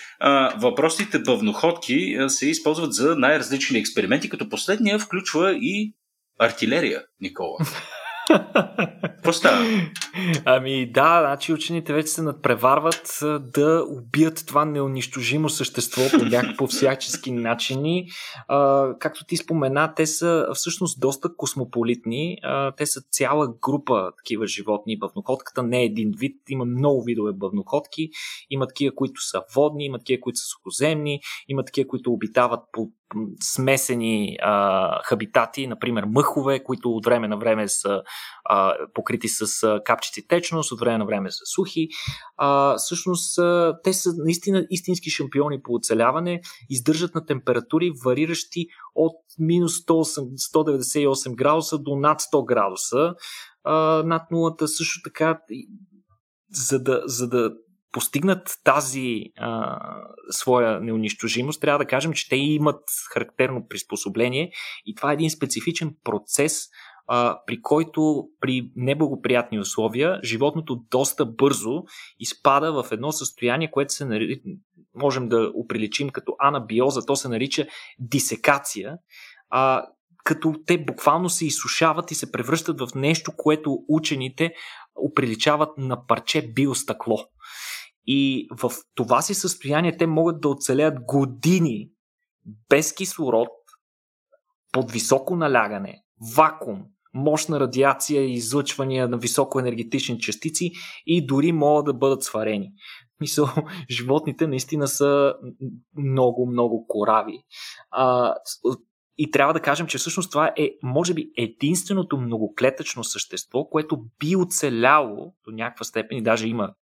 въпросните 0.57 1.19
бъвноходки 1.19 2.17
се 2.29 2.49
използват 2.49 2.95
за 2.95 3.17
най-различни 3.17 3.79
експерименти, 3.79 4.29
като 4.29 4.49
последния 4.49 4.99
включва 4.99 5.53
и 5.53 5.95
артилерия, 6.39 7.03
Никола. 7.21 7.59
Какво 9.03 9.33
става? 9.33 9.65
Ами 10.45 10.93
да, 10.93 11.21
значи 11.21 11.53
учените 11.53 11.93
вече 11.93 12.09
се 12.09 12.23
надпреварват 12.23 13.19
да 13.41 13.85
убият 13.89 14.45
това 14.47 14.65
неунищожимо 14.65 15.49
същество 15.49 16.03
по, 16.19 16.25
някакво 16.25 16.57
по 16.57 16.67
всячески 16.67 17.33
начини. 17.33 18.07
А, 18.49 18.89
както 18.99 19.25
ти 19.25 19.37
спомена, 19.37 19.95
те 19.97 20.07
са 20.07 20.47
всъщност 20.55 21.01
доста 21.01 21.37
космополитни. 21.37 22.39
А, 22.43 22.73
те 22.73 22.87
са 22.87 23.01
цяла 23.11 23.49
група 23.63 24.11
такива 24.19 24.47
животни. 24.47 24.99
Бъвноходката 24.99 25.63
не 25.63 25.81
е 25.81 25.85
един 25.85 26.13
вид, 26.19 26.37
има 26.49 26.65
много 26.65 27.05
видове 27.05 27.33
бъвноходки. 27.33 28.11
Има 28.51 28.67
такива, 28.67 28.95
които 28.95 29.21
са 29.21 29.43
водни, 29.55 29.85
има 29.85 29.99
такива, 29.99 30.21
които 30.21 30.39
са 30.39 30.47
сухоземни, 30.47 31.21
има 31.49 31.65
такива, 31.65 31.89
които 31.89 32.13
обитават 32.13 32.61
по 32.73 32.91
смесени 33.43 34.37
а, 34.43 35.03
хабитати, 35.05 35.67
например 35.67 36.05
мъхове, 36.07 36.65
които 36.65 36.91
от 36.91 37.05
време 37.05 37.29
на 37.29 37.37
време 37.37 37.69
са 37.69 38.03
а, 38.45 38.75
покрити 38.95 39.29
с 39.29 39.63
а, 39.63 39.81
капчици 39.85 40.27
течност, 40.29 40.73
от 40.73 40.81
време 40.81 40.99
на 40.99 41.07
време 41.07 41.31
са 41.31 41.47
сухи. 41.55 41.89
А, 42.37 42.77
всъщност 42.77 43.39
а, 43.39 43.79
те 43.85 43.93
са 43.93 44.11
наистина 44.17 44.67
истински 44.71 45.11
шампиони 45.11 45.63
по 45.63 45.75
оцеляване, 45.75 46.41
издържат 46.71 47.15
на 47.15 47.27
температури 47.27 47.93
вариращи 48.05 48.67
от 48.95 49.17
минус 49.39 49.73
108, 49.73 50.55
198 50.55 51.35
градуса 51.35 51.79
до 51.79 51.97
над 51.97 52.21
100 52.21 52.47
градуса. 52.47 53.15
А, 53.65 54.03
над 54.03 54.31
нулата 54.31 54.69
също 54.69 55.01
така 55.05 55.41
за 56.51 56.83
да, 56.83 57.03
за 57.05 57.29
да 57.29 57.53
постигнат 57.93 58.59
тази 58.65 59.23
а, 59.39 59.79
своя 60.31 60.81
неунищожимост, 60.81 61.61
трябва 61.61 61.79
да 61.79 61.89
кажем, 61.89 62.13
че 62.13 62.29
те 62.29 62.37
имат 62.37 62.83
характерно 63.13 63.67
приспособление 63.69 64.53
и 64.87 64.95
това 64.95 65.11
е 65.11 65.15
един 65.15 65.31
специфичен 65.31 65.95
процес, 66.05 66.69
а, 67.07 67.41
при 67.47 67.63
който 67.63 68.25
при 68.41 68.71
неблагоприятни 68.77 69.59
условия 69.59 70.21
животното 70.25 70.85
доста 70.91 71.27
бързо 71.27 71.83
изпада 72.19 72.83
в 72.83 72.93
едно 72.93 73.13
състояние, 73.13 73.71
което 73.71 73.93
се 73.93 74.05
нарича, 74.05 74.41
можем 74.95 75.29
да 75.29 75.51
оприличим 75.55 76.11
като 76.11 76.35
анабиоза, 76.39 77.07
то 77.07 77.17
се 77.17 77.29
нарича 77.29 77.67
дисекация, 77.99 78.99
а, 79.51 79.87
като 80.25 80.55
те 80.67 80.85
буквално 80.85 81.29
се 81.29 81.47
изсушават 81.47 82.11
и 82.11 82.15
се 82.15 82.33
превръщат 82.33 82.81
в 82.81 82.89
нещо, 82.95 83.33
което 83.37 83.79
учените 83.89 84.53
оприличават 84.97 85.79
на 85.79 86.07
парче 86.07 86.53
биостъкло. 86.53 87.19
И 88.11 88.49
в 88.61 88.73
това 88.95 89.23
си 89.23 89.35
състояние 89.35 89.97
те 89.97 90.07
могат 90.07 90.41
да 90.41 90.49
оцелеят 90.49 90.95
години 91.05 91.91
без 92.69 92.95
кислород, 92.95 93.49
под 94.73 94.91
високо 94.91 95.37
налягане, 95.37 96.03
вакуум, 96.37 96.83
мощна 97.15 97.61
радиация 97.61 98.23
и 98.23 98.33
излъчвания 98.33 99.09
на 99.09 99.19
високоенергетични 99.19 100.21
частици 100.21 100.71
и 101.07 101.27
дори 101.27 101.53
могат 101.53 101.85
да 101.85 101.95
бъдат 101.95 102.23
сварени. 102.23 102.73
Мисъл, 103.21 103.49
животните 103.91 104.47
наистина 104.47 104.89
са 104.89 105.35
много, 105.97 106.47
много 106.47 106.87
корави. 106.87 107.43
А, 107.91 108.35
и 109.19 109.31
трябва 109.31 109.55
да 109.55 109.61
кажем, 109.61 109.87
че 109.87 109.99
всъщност 109.99 110.31
това 110.31 110.53
е, 110.57 110.71
може 110.83 111.15
би, 111.15 111.31
единственото 111.37 112.17
многоклетъчно 112.17 113.05
същество, 113.05 113.65
което 113.65 114.05
би 114.19 114.37
оцеляло 114.37 115.35
до 115.45 115.51
някаква 115.51 115.85
степен 115.85 116.19
и 116.19 116.23
даже 116.23 116.49
има 116.49 116.75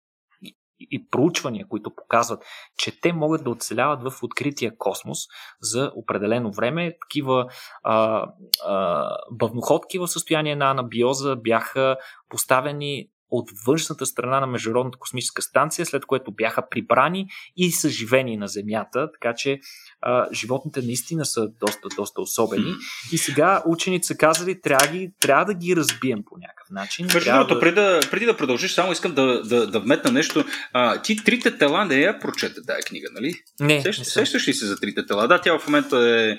и 0.80 1.08
проучвания, 1.10 1.66
които 1.68 1.94
показват, 1.96 2.44
че 2.78 3.00
те 3.00 3.12
могат 3.12 3.44
да 3.44 3.50
оцеляват 3.50 4.02
в 4.02 4.22
открития 4.22 4.78
космос 4.78 5.18
за 5.60 5.92
определено 5.96 6.52
време. 6.52 6.92
Такива 7.00 7.46
а, 7.82 8.26
а, 8.66 9.10
бъвноходки 9.30 9.98
в 9.98 10.08
състояние 10.08 10.56
на 10.56 10.70
анабиоза 10.70 11.36
бяха 11.36 11.96
поставени 12.28 13.08
от 13.30 13.50
външната 13.66 14.06
страна 14.06 14.40
на 14.40 14.46
Международната 14.46 14.98
космическа 14.98 15.42
станция, 15.42 15.86
след 15.86 16.06
което 16.06 16.32
бяха 16.32 16.68
прибрани 16.68 17.26
и 17.56 17.72
съживени 17.72 18.36
на 18.36 18.48
Земята, 18.48 19.08
така 19.12 19.34
че 19.34 19.60
а, 20.00 20.28
животните 20.32 20.82
наистина 20.82 21.26
са 21.26 21.48
доста, 21.60 21.88
доста 21.96 22.20
особени. 22.20 22.74
И 23.12 23.18
сега 23.18 23.62
учените 23.66 24.06
са 24.06 24.16
казали, 24.16 24.60
трябва, 24.60 24.86
ги, 24.86 25.10
трябва 25.20 25.44
да 25.44 25.54
ги 25.54 25.76
разбием 25.76 26.18
по 26.30 26.36
някакъв 26.38 26.70
начин. 26.70 27.06
Между 27.14 27.30
другото, 27.30 27.54
да... 27.54 27.60
преди, 27.60 27.74
да, 27.74 28.00
преди 28.10 28.26
да 28.26 28.36
продължиш, 28.36 28.72
само 28.72 28.92
искам 28.92 29.14
да, 29.14 29.42
да, 29.42 29.66
да 29.66 29.80
вметна 29.80 30.12
нещо. 30.12 30.44
А, 30.72 31.02
ти 31.02 31.24
трите 31.24 31.58
тела 31.58 31.84
не 31.84 31.94
я 31.94 32.18
прочете 32.18 32.60
тая 32.66 32.82
книга, 32.82 33.08
нали? 33.14 33.34
Не. 33.60 33.92
сещаш 33.92 34.48
ли 34.48 34.54
се 34.54 34.66
за 34.66 34.80
трите 34.80 35.06
тела? 35.06 35.28
Да, 35.28 35.40
тя 35.40 35.58
в 35.58 35.66
момента 35.66 35.98
е 35.98 36.38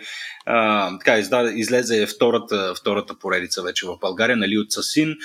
а, 0.49 0.97
така, 0.97 1.17
изда, 1.17 1.51
излезе 1.55 2.07
втората, 2.07 2.73
втората 2.79 3.19
поредица 3.19 3.61
вече 3.61 3.85
в 3.85 3.97
България, 4.01 4.37
нали, 4.37 4.57
от 4.57 4.71
Сасин. 4.71 5.15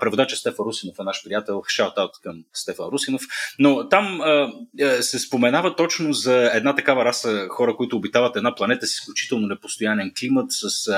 Преводача 0.00 0.36
Стефа 0.36 0.62
Русинов 0.62 0.96
е 1.00 1.02
наш 1.02 1.24
приятел. 1.24 1.54
Шаут-аут 1.54 2.22
към 2.22 2.44
Стефа 2.52 2.82
Русинов. 2.92 3.22
Но 3.58 3.88
там 3.88 4.20
а, 4.20 4.52
е, 4.78 5.02
се 5.02 5.18
споменава 5.18 5.76
точно 5.76 6.12
за 6.12 6.50
една 6.54 6.74
такава 6.74 7.04
раса 7.04 7.46
хора, 7.48 7.76
които 7.76 7.96
обитават 7.96 8.36
една 8.36 8.54
планета 8.54 8.86
с 8.86 8.92
изключително 8.92 9.46
непостоянен 9.46 10.12
климат, 10.20 10.46
с 10.48 10.88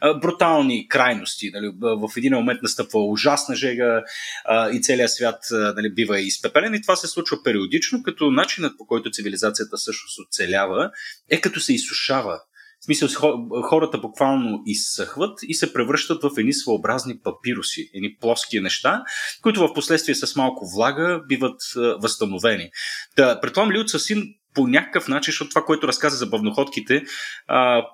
а, 0.00 0.14
брутални 0.14 0.88
крайности. 0.88 1.50
Нали. 1.54 1.72
В 1.80 2.10
един 2.16 2.34
момент 2.34 2.62
настъпва 2.62 3.04
ужасна 3.04 3.54
жега 3.54 4.02
а, 4.44 4.70
и 4.70 4.82
целият 4.82 5.10
свят 5.10 5.38
а, 5.52 5.56
нали, 5.56 5.94
бива 5.94 6.20
изпепелен 6.20 6.74
и 6.74 6.82
това 6.82 6.96
се 6.96 7.08
случва 7.08 7.42
периодично, 7.44 8.02
като 8.02 8.30
начинът 8.30 8.78
по 8.78 8.86
който 8.86 9.10
цивилизацията 9.10 9.78
също 9.78 10.08
се 10.08 10.22
оцелява 10.22 10.90
е 11.30 11.40
като 11.40 11.60
се 11.60 11.74
изсушава 11.74 12.40
в 12.80 12.84
смисъл, 12.84 13.08
хората 13.62 13.98
буквално 13.98 14.62
изсъхват 14.66 15.38
и 15.42 15.54
се 15.54 15.72
превръщат 15.72 16.22
в 16.22 16.30
едни 16.38 16.52
своеобразни 16.52 17.18
папируси, 17.18 17.90
едни 17.94 18.16
плоски 18.20 18.60
неща, 18.60 19.02
които 19.42 19.60
в 19.60 19.74
последствие 19.74 20.14
с 20.14 20.36
малко 20.36 20.66
влага 20.76 21.22
биват 21.28 21.60
възстановени. 22.02 22.70
Да, 23.16 23.40
предполагам, 23.40 23.72
Лиот 23.72 23.90
Сасин 23.90 24.24
по 24.54 24.66
някакъв 24.66 25.08
начин, 25.08 25.32
защото 25.32 25.48
това, 25.48 25.62
което 25.62 25.88
разказа 25.88 26.16
за 26.16 26.26
бъвноходките, 26.26 27.02
а, 27.48 27.86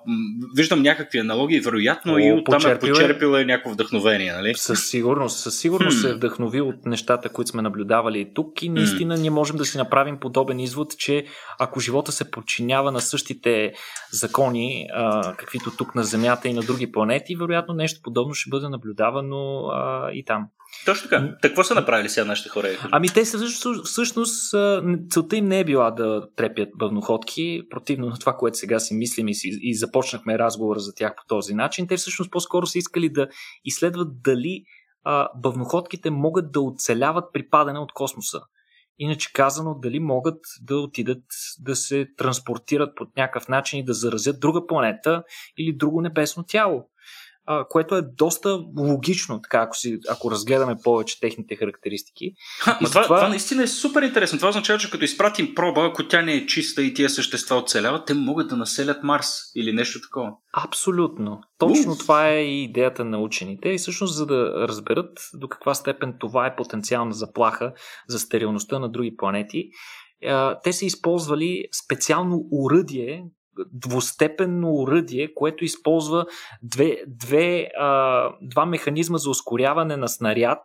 виждам 0.55 0.81
някакви 0.81 1.19
аналогии, 1.19 1.59
вероятно 1.59 2.13
О, 2.13 2.17
и 2.17 2.31
оттам 2.31 2.71
е 2.71 2.79
почерпил 2.79 3.35
е 3.35 3.45
някакво 3.45 3.71
вдъхновение. 3.71 4.33
Нали? 4.33 4.55
Със 4.55 4.87
сигурност, 4.87 5.39
със 5.39 5.59
сигурност 5.59 6.01
се 6.01 6.09
е 6.09 6.13
вдъхновил 6.13 6.67
от 6.67 6.85
нещата, 6.85 7.29
които 7.29 7.51
сме 7.51 7.61
наблюдавали 7.61 8.19
и 8.19 8.33
тук 8.33 8.61
и 8.61 8.69
наистина 8.69 9.17
ние 9.17 9.29
можем 9.29 9.57
да 9.57 9.65
си 9.65 9.77
направим 9.77 10.19
подобен 10.19 10.59
извод, 10.59 10.97
че 10.97 11.25
ако 11.59 11.79
живота 11.79 12.11
се 12.11 12.31
подчинява 12.31 12.91
на 12.91 13.01
същите 13.01 13.73
закони, 14.11 14.87
а, 14.93 15.35
каквито 15.35 15.71
тук 15.77 15.95
на 15.95 16.03
Земята 16.03 16.47
и 16.47 16.53
на 16.53 16.61
други 16.61 16.91
планети, 16.91 17.35
вероятно 17.35 17.73
нещо 17.73 17.99
подобно 18.03 18.33
ще 18.33 18.49
бъде 18.49 18.69
наблюдавано 18.69 19.67
а, 19.67 20.11
и 20.11 20.25
там. 20.25 20.47
Точно 20.85 21.09
така. 21.09 21.37
Какво 21.41 21.63
са 21.63 21.75
направили 21.75 22.09
сега 22.09 22.25
нашите 22.25 22.49
хора? 22.49 22.67
Ами 22.91 23.07
те 23.07 23.23
всъщност, 23.23 23.85
всъщност 23.85 24.55
целта 25.09 25.35
им 25.35 25.45
не 25.45 25.59
е 25.59 25.65
била 25.65 25.91
да 25.91 26.27
трепят 26.35 26.69
бъвноходки, 26.75 27.61
противно 27.69 28.09
на 28.09 28.19
това, 28.19 28.33
което 28.33 28.57
сега 28.57 28.79
си 28.79 28.93
мислим 28.93 29.27
и, 29.27 29.35
си, 29.35 29.49
и 29.61 29.75
започнахме 29.75 30.39
разговора 30.39 30.79
за 30.79 30.93
тях 30.95 31.15
по 31.15 31.23
този 31.27 31.53
начин. 31.53 31.87
Те 31.87 31.97
всъщност 31.97 32.31
по-скоро 32.31 32.65
са 32.65 32.77
искали 32.77 33.09
да 33.09 33.27
изследват 33.65 34.21
дали 34.23 34.63
а, 35.03 35.29
бъвноходките 35.35 36.09
могат 36.09 36.51
да 36.51 36.61
оцеляват 36.61 37.25
при 37.33 37.49
падане 37.49 37.79
от 37.79 37.93
космоса. 37.93 38.41
Иначе 38.99 39.33
казано, 39.33 39.75
дали 39.81 39.99
могат 39.99 40.39
да 40.61 40.77
отидат 40.77 41.23
да 41.59 41.75
се 41.75 42.07
транспортират 42.17 42.95
по 42.95 43.05
някакъв 43.17 43.47
начин 43.47 43.79
и 43.79 43.85
да 43.85 43.93
заразят 43.93 44.39
друга 44.39 44.67
планета 44.67 45.23
или 45.57 45.77
друго 45.77 46.01
небесно 46.01 46.43
тяло 46.43 46.89
а, 47.47 47.65
което 47.69 47.95
е 47.95 48.01
доста 48.01 48.59
логично, 48.77 49.41
така, 49.41 49.61
ако, 49.61 49.77
си, 49.77 49.99
ако 50.09 50.31
разгледаме 50.31 50.75
повече 50.83 51.19
техните 51.19 51.55
характеристики. 51.55 52.31
Ха, 52.59 52.77
това, 52.79 53.03
това... 53.03 53.17
това 53.17 53.29
наистина 53.29 53.63
е 53.63 53.67
супер 53.67 54.01
интересно. 54.01 54.39
Това 54.39 54.49
означава, 54.49 54.79
че 54.79 54.91
като 54.91 55.05
изпратим 55.05 55.55
проба, 55.55 55.85
ако 55.85 56.07
тя 56.07 56.21
не 56.21 56.33
е 56.33 56.45
чиста 56.45 56.83
и 56.83 56.93
тия 56.93 57.09
същества 57.09 57.55
оцеляват, 57.55 58.05
те 58.05 58.13
могат 58.13 58.47
да 58.47 58.57
населят 58.57 59.03
Марс 59.03 59.27
или 59.55 59.73
нещо 59.73 59.99
такова. 60.01 60.31
Абсолютно. 60.53 61.41
Точно 61.57 61.91
Уф. 61.91 61.97
това 61.97 62.29
е 62.29 62.41
и 62.41 62.63
идеята 62.63 63.05
на 63.05 63.19
учените. 63.19 63.69
И 63.69 63.77
всъщност, 63.77 64.15
за 64.15 64.25
да 64.25 64.67
разберат 64.67 65.19
до 65.33 65.47
каква 65.47 65.73
степен 65.73 66.13
това 66.19 66.47
е 66.47 66.55
потенциална 66.55 67.13
заплаха 67.13 67.73
за 68.07 68.19
стерилността 68.19 68.79
на 68.79 68.89
други 68.89 69.15
планети, 69.17 69.69
те 70.63 70.73
са 70.73 70.85
използвали 70.85 71.65
специално 71.85 72.47
уръдие, 72.51 73.23
двустепенно 73.73 74.73
уръдие, 74.73 75.33
което 75.33 75.65
използва 75.65 76.25
две, 76.63 77.03
две, 77.07 77.69
а, 77.79 78.29
два 78.41 78.65
механизма 78.65 79.17
за 79.17 79.29
ускоряване 79.29 79.97
на 79.97 80.07
снаряд, 80.07 80.59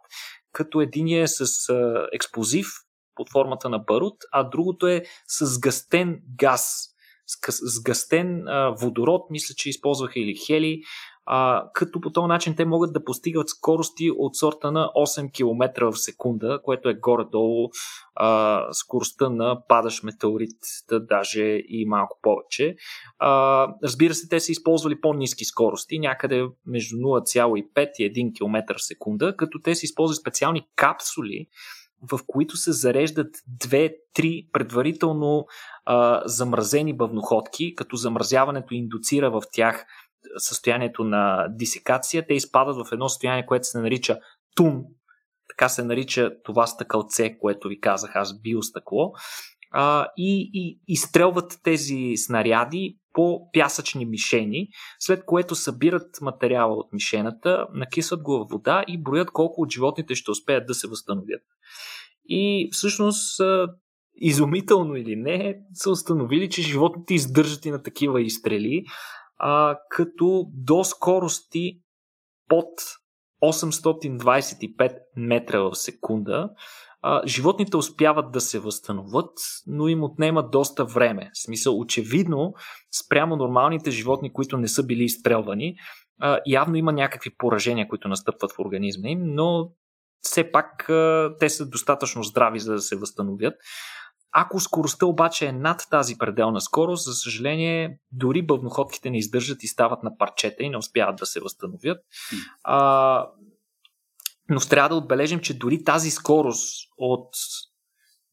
като 0.52 0.80
един 0.80 1.22
е 1.22 1.28
с 1.28 1.68
а, 1.68 2.06
експлозив 2.12 2.66
под 3.14 3.30
формата 3.30 3.68
на 3.68 3.78
барут, 3.78 4.16
а 4.32 4.42
другото 4.42 4.86
е 4.86 5.02
с 5.26 5.60
гастен 5.60 6.20
газ, 6.38 6.88
с, 7.26 7.82
гастен 7.82 8.48
а, 8.48 8.70
водород, 8.80 9.30
мисля, 9.30 9.54
че 9.54 9.68
използваха 9.68 10.20
или 10.20 10.36
хели, 10.46 10.82
а, 11.26 11.70
като 11.74 12.00
по 12.00 12.12
този 12.12 12.26
начин 12.26 12.56
те 12.56 12.64
могат 12.64 12.92
да 12.92 13.04
постигат 13.04 13.48
скорости 13.48 14.10
от 14.10 14.36
сорта 14.36 14.72
на 14.72 14.86
8 14.86 15.32
км 15.32 15.90
в 15.92 15.98
секунда, 15.98 16.60
което 16.64 16.88
е 16.88 16.94
горе-долу 16.94 17.68
а, 18.14 18.66
скоростта 18.72 19.28
на 19.28 19.62
падащ 19.68 20.04
метеорит, 20.04 20.58
да 20.88 21.00
даже 21.00 21.60
и 21.68 21.84
малко 21.88 22.18
повече. 22.22 22.76
А, 23.18 23.68
разбира 23.82 24.14
се, 24.14 24.28
те 24.28 24.40
са 24.40 24.52
използвали 24.52 25.00
по-низки 25.00 25.44
скорости, 25.44 25.98
някъде 25.98 26.48
между 26.66 26.96
0,5 26.96 27.90
и 27.98 28.12
1 28.12 28.36
км 28.36 28.74
в 28.78 28.82
секунда, 28.82 29.36
като 29.36 29.58
те 29.58 29.74
са 29.74 29.86
използвали 29.86 30.16
специални 30.16 30.66
капсули, 30.76 31.46
в 32.12 32.20
които 32.26 32.56
се 32.56 32.72
зареждат 32.72 33.34
две-три 33.46 34.48
предварително 34.52 35.46
а, 35.84 36.22
замразени 36.24 36.96
бъвноходки, 36.96 37.74
като 37.74 37.96
замразяването 37.96 38.74
индуцира 38.74 39.30
в 39.30 39.42
тях 39.52 39.86
състоянието 40.36 41.04
на 41.04 41.48
дисекация, 41.50 42.26
те 42.26 42.34
изпадат 42.34 42.76
в 42.76 42.92
едно 42.92 43.08
състояние, 43.08 43.46
което 43.46 43.66
се 43.66 43.80
нарича 43.80 44.18
тун, 44.56 44.84
така 45.48 45.68
се 45.68 45.84
нарича 45.84 46.30
това 46.44 46.66
стъкълце, 46.66 47.38
което 47.38 47.68
ви 47.68 47.80
казах 47.80 48.16
аз, 48.16 48.40
биостъкло, 48.40 49.12
а, 49.70 50.08
и, 50.16 50.50
и 50.54 50.80
изстрелват 50.88 51.58
тези 51.62 52.12
снаряди 52.16 52.98
по 53.12 53.50
пясъчни 53.52 54.04
мишени, 54.06 54.68
след 54.98 55.24
което 55.24 55.54
събират 55.54 56.20
материала 56.20 56.74
от 56.74 56.92
мишената, 56.92 57.66
накисват 57.74 58.22
го 58.22 58.32
в 58.32 58.46
вода 58.50 58.84
и 58.88 59.02
броят 59.02 59.30
колко 59.30 59.62
от 59.62 59.72
животните 59.72 60.14
ще 60.14 60.30
успеят 60.30 60.66
да 60.66 60.74
се 60.74 60.88
възстановят. 60.88 61.42
И 62.28 62.68
всъщност, 62.72 63.40
изумително 64.14 64.96
или 64.96 65.16
не, 65.16 65.56
са 65.74 65.90
установили, 65.90 66.50
че 66.50 66.62
животните 66.62 67.14
издържат 67.14 67.66
и 67.66 67.70
на 67.70 67.82
такива 67.82 68.22
изстрели, 68.22 68.84
а, 69.42 69.78
като 69.88 70.46
до 70.52 70.84
скорости 70.84 71.80
под 72.48 72.68
825 73.42 74.98
метра 75.16 75.60
в 75.60 75.74
секунда. 75.74 76.50
А, 77.02 77.26
животните 77.26 77.76
успяват 77.76 78.32
да 78.32 78.40
се 78.40 78.58
възстановят, 78.58 79.32
но 79.66 79.88
им 79.88 80.02
отнема 80.02 80.48
доста 80.48 80.84
време. 80.84 81.30
В 81.34 81.42
смисъл, 81.42 81.80
очевидно, 81.80 82.54
спрямо 83.04 83.36
нормалните 83.36 83.90
животни, 83.90 84.32
които 84.32 84.58
не 84.58 84.68
са 84.68 84.86
били 84.86 85.04
изстрелвани, 85.04 85.74
а, 86.20 86.40
явно 86.46 86.76
има 86.76 86.92
някакви 86.92 87.30
поражения, 87.38 87.88
които 87.88 88.08
настъпват 88.08 88.52
в 88.52 88.58
организма 88.58 89.08
им, 89.08 89.20
но 89.24 89.70
все 90.20 90.52
пак 90.52 90.88
а, 90.90 91.34
те 91.40 91.48
са 91.48 91.68
достатъчно 91.68 92.22
здрави, 92.22 92.60
за 92.60 92.72
да 92.72 92.80
се 92.80 92.96
възстановят. 92.96 93.54
Ако 94.32 94.60
скоростта 94.60 95.06
обаче 95.06 95.46
е 95.46 95.52
над 95.52 95.86
тази 95.90 96.18
пределна 96.18 96.60
скорост, 96.60 97.04
за 97.04 97.14
съжаление, 97.14 97.98
дори 98.12 98.46
бъвноходките 98.46 99.10
не 99.10 99.18
издържат 99.18 99.62
и 99.62 99.68
стават 99.68 100.02
на 100.02 100.16
парчета 100.18 100.62
и 100.62 100.70
не 100.70 100.76
успяват 100.76 101.16
да 101.16 101.26
се 101.26 101.40
възстановят. 101.40 101.98
А, 102.64 103.26
но 104.48 104.60
трябва 104.60 104.88
да 104.88 104.94
отбележим, 104.94 105.40
че 105.40 105.58
дори 105.58 105.84
тази 105.84 106.10
скорост 106.10 106.88
от 106.98 107.34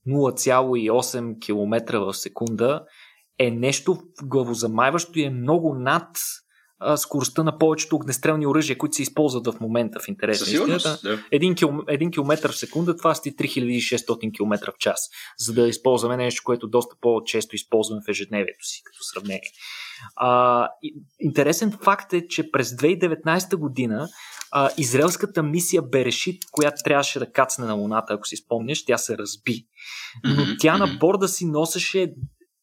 0,8 0.08 1.39
км 1.39 2.00
в 2.00 2.14
секунда 2.14 2.86
е 3.39 3.52
нещо 3.52 3.97
главозамайващо 4.24 5.20
и 5.20 5.24
е 5.24 5.30
много 5.30 5.76
над 5.76 6.08
а, 6.80 6.97
скоростта 6.97 7.43
на 7.43 7.57
повечето 7.57 7.95
огнестрелни 7.95 8.47
оръжия, 8.47 8.77
които 8.77 8.95
се 8.95 9.01
използват 9.01 9.47
в 9.47 9.59
момента 9.59 9.99
в 9.99 10.07
интерес 10.07 10.47
на 10.47 10.53
истината. 10.53 10.99
Да. 11.03 11.23
Един, 11.32 11.55
кил, 11.55 11.84
един 11.88 12.11
километър 12.11 12.51
в 12.51 12.57
секунда, 12.57 12.97
това 12.97 13.15
сти 13.15 13.36
3600 13.36 14.36
км 14.36 14.71
в 14.71 14.77
час, 14.77 15.09
за 15.38 15.53
да 15.53 15.67
използваме 15.67 16.17
нещо, 16.17 16.41
което 16.45 16.67
доста 16.67 16.95
по-често 17.01 17.55
използваме 17.55 18.01
в 18.07 18.09
ежедневието 18.09 18.65
си, 18.65 18.82
като 18.86 19.03
сравнение. 19.03 19.51
А, 20.15 20.67
интересен 21.19 21.77
факт 21.84 22.13
е, 22.13 22.27
че 22.27 22.51
през 22.51 22.71
2019 22.71 23.55
година 23.55 24.07
а, 24.51 24.69
израелската 24.77 25.43
мисия 25.43 25.82
Берешит, 25.82 26.43
която 26.51 26.84
трябваше 26.84 27.19
да 27.19 27.32
кацне 27.32 27.65
на 27.65 27.73
Луната, 27.73 28.13
ако 28.13 28.27
си 28.27 28.36
спомняш, 28.36 28.86
тя 28.86 28.97
се 28.97 29.17
разби. 29.17 29.65
Но 30.23 30.45
тя 30.59 30.77
на 30.77 30.88
борда 30.99 31.27
си 31.27 31.45
носеше 31.45 32.13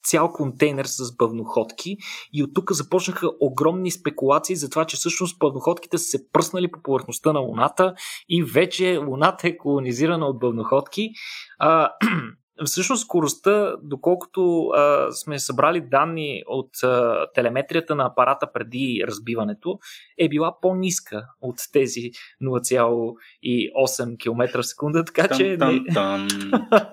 цял 0.07 0.33
контейнер 0.33 0.85
с 0.85 1.17
бъвноходки 1.17 1.97
и 2.33 2.43
от 2.43 2.51
тук 2.55 2.73
започнаха 2.73 3.31
огромни 3.41 3.91
спекулации 3.91 4.57
за 4.57 4.71
това, 4.71 4.85
че 4.85 4.97
всъщност 4.97 5.39
бъвноходките 5.39 5.99
са 5.99 6.05
се 6.05 6.31
пръснали 6.33 6.71
по 6.71 6.83
повърхността 6.83 7.33
на 7.33 7.41
Луната 7.41 7.95
и 8.29 8.43
вече 8.43 8.97
Луната 8.97 9.49
е 9.49 9.57
колонизирана 9.57 10.27
от 10.27 10.39
бъвноходки. 10.39 11.11
А, 11.59 11.91
всъщност 12.65 13.03
скоростта, 13.03 13.77
доколкото 13.83 14.67
а, 14.67 15.13
сме 15.13 15.39
събрали 15.39 15.81
данни 15.81 16.43
от 16.47 16.83
а, 16.83 17.27
телеметрията 17.35 17.95
на 17.95 18.07
апарата 18.07 18.53
преди 18.53 19.05
разбиването, 19.07 19.79
е 20.19 20.29
била 20.29 20.61
по-ниска 20.61 21.27
от 21.41 21.57
тези 21.73 22.11
0,8 22.43 24.19
км 24.19 24.63
в 24.63 24.67
секунда, 24.67 25.05
така 25.05 25.29
там, 25.29 25.39
че... 25.39 25.59
Там, 25.59 25.87
там, 25.95 26.29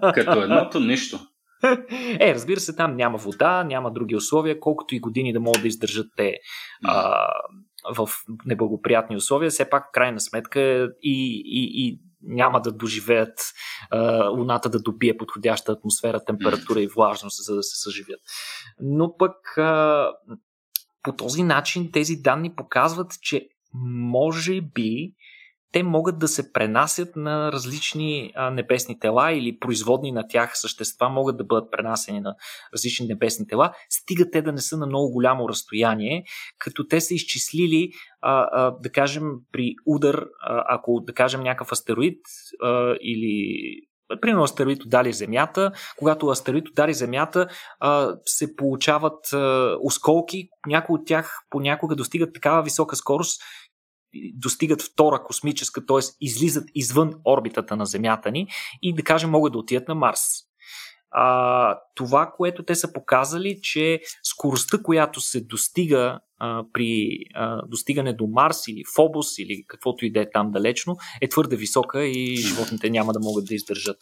като 0.13 0.41
едното 0.41 0.79
нищо. 0.79 1.19
Е, 2.19 2.33
разбира 2.35 2.59
се, 2.59 2.75
там 2.75 2.95
няма 2.95 3.17
вода, 3.17 3.63
няма 3.63 3.91
други 3.91 4.15
условия, 4.15 4.59
колкото 4.59 4.95
и 4.95 4.99
години 4.99 5.33
да 5.33 5.39
могат 5.39 5.61
да 5.61 5.67
издържат 5.67 6.07
те 6.17 6.37
а, 6.85 7.27
в 7.95 8.09
неблагоприятни 8.45 9.15
условия, 9.15 9.49
все 9.49 9.69
пак 9.69 9.91
крайна 9.93 10.19
сметка 10.19 10.89
и, 11.01 11.43
и, 11.45 11.87
и 11.87 11.99
няма 12.21 12.61
да 12.61 12.71
доживеят 12.71 13.39
а, 13.91 14.27
Луната 14.27 14.69
да 14.69 14.79
добие 14.79 15.17
подходяща 15.17 15.71
атмосфера, 15.71 16.25
температура 16.25 16.81
и 16.81 16.87
влажност, 16.87 17.45
за 17.45 17.55
да 17.55 17.63
се 17.63 17.81
съживят. 17.83 18.19
Но 18.79 19.17
пък 19.17 19.57
а, 19.57 20.09
по 21.03 21.15
този 21.15 21.43
начин 21.43 21.91
тези 21.91 22.15
данни 22.15 22.55
показват, 22.55 23.11
че 23.21 23.47
може 23.73 24.61
би 24.61 25.13
те 25.73 25.83
могат 25.83 26.19
да 26.19 26.27
се 26.27 26.53
пренасят 26.53 27.15
на 27.15 27.51
различни 27.51 28.31
а, 28.35 28.49
небесни 28.49 28.99
тела 28.99 29.31
или 29.31 29.59
производни 29.59 30.11
на 30.11 30.27
тях 30.27 30.57
същества 30.57 31.09
могат 31.09 31.37
да 31.37 31.43
бъдат 31.43 31.71
пренасени 31.71 32.19
на 32.19 32.35
различни 32.73 33.07
небесни 33.07 33.47
тела, 33.47 33.73
стига 33.89 34.31
те 34.31 34.41
да 34.41 34.51
не 34.51 34.61
са 34.61 34.77
на 34.77 34.85
много 34.85 35.11
голямо 35.11 35.49
разстояние, 35.49 36.23
като 36.57 36.87
те 36.87 37.01
са 37.01 37.13
изчислили, 37.13 37.91
а, 38.21 38.47
а, 38.51 38.71
да 38.71 38.91
кажем, 38.91 39.31
при 39.51 39.75
удар, 39.85 40.15
а, 40.41 40.63
ако 40.67 41.01
да 41.07 41.13
кажем 41.13 41.41
някакъв 41.41 41.71
астероид 41.71 42.19
а, 42.61 42.95
или 43.01 43.53
Примерно 44.21 44.43
астероид 44.43 44.83
удари 44.83 45.13
Земята. 45.13 45.71
Когато 45.97 46.27
астероид 46.27 46.69
удари 46.69 46.93
Земята, 46.93 47.47
се 48.25 48.55
получават 48.55 49.19
осколки. 49.81 50.47
Някои 50.67 50.95
от 50.95 51.07
тях 51.07 51.37
понякога 51.49 51.95
достигат 51.95 52.33
такава 52.33 52.63
висока 52.63 52.95
скорост, 52.95 53.41
достигат 54.33 54.81
втора 54.81 55.23
космическа, 55.23 55.85
т.е. 55.85 55.99
излизат 56.21 56.69
извън 56.75 57.13
орбитата 57.25 57.75
на 57.75 57.85
Земята 57.85 58.31
ни 58.31 58.47
и 58.81 58.93
да 58.93 59.03
кажем 59.03 59.29
могат 59.29 59.53
да 59.53 59.59
отидат 59.59 59.87
на 59.87 59.95
Марс. 59.95 60.21
А, 61.11 61.79
това, 61.95 62.31
което 62.37 62.63
те 62.63 62.75
са 62.75 62.93
показали, 62.93 63.59
че 63.61 64.01
скоростта, 64.23 64.77
която 64.83 65.21
се 65.21 65.41
достига 65.41 66.19
при 66.73 67.17
а, 67.33 67.61
достигане 67.67 68.13
до 68.13 68.27
Марс 68.27 68.67
или 68.67 68.83
Фобос 68.95 69.37
или 69.39 69.63
каквото 69.67 70.05
и 70.05 70.11
да 70.11 70.21
е 70.21 70.29
там 70.33 70.51
далечно, 70.51 70.95
е 71.21 71.27
твърде 71.27 71.55
висока 71.55 72.05
и 72.05 72.35
животните 72.35 72.89
няма 72.89 73.13
да 73.13 73.19
могат 73.19 73.45
да 73.45 73.55
издържат. 73.55 73.97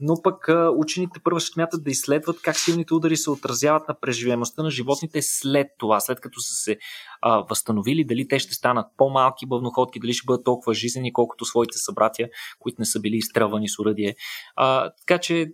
Но 0.00 0.14
пък 0.22 0.48
а, 0.48 0.70
учените 0.76 1.20
първо 1.24 1.40
ще 1.40 1.52
смятат 1.52 1.84
да 1.84 1.90
изследват 1.90 2.42
как 2.42 2.56
силните 2.56 2.94
удари 2.94 3.16
се 3.16 3.30
отразяват 3.30 3.88
на 3.88 4.00
преживемостта 4.00 4.62
на 4.62 4.70
животните 4.70 5.22
след 5.22 5.66
това, 5.78 6.00
след 6.00 6.20
като 6.20 6.40
са 6.40 6.54
се 6.54 6.76
а, 7.22 7.38
възстановили, 7.50 8.04
дали 8.04 8.28
те 8.28 8.38
ще 8.38 8.54
станат 8.54 8.86
по-малки 8.96 9.46
бъвноходки, 9.46 10.00
дали 10.00 10.12
ще 10.12 10.26
бъдат 10.26 10.44
толкова 10.44 10.74
жизнени, 10.74 11.12
колкото 11.12 11.44
своите 11.44 11.78
събратия, 11.78 12.28
които 12.58 12.76
не 12.78 12.84
са 12.84 13.00
били 13.00 13.16
изстрелвани 13.16 13.68
с 13.68 13.78
уръдие. 13.78 14.14
А, 14.56 14.90
така 15.06 15.18
че 15.18 15.46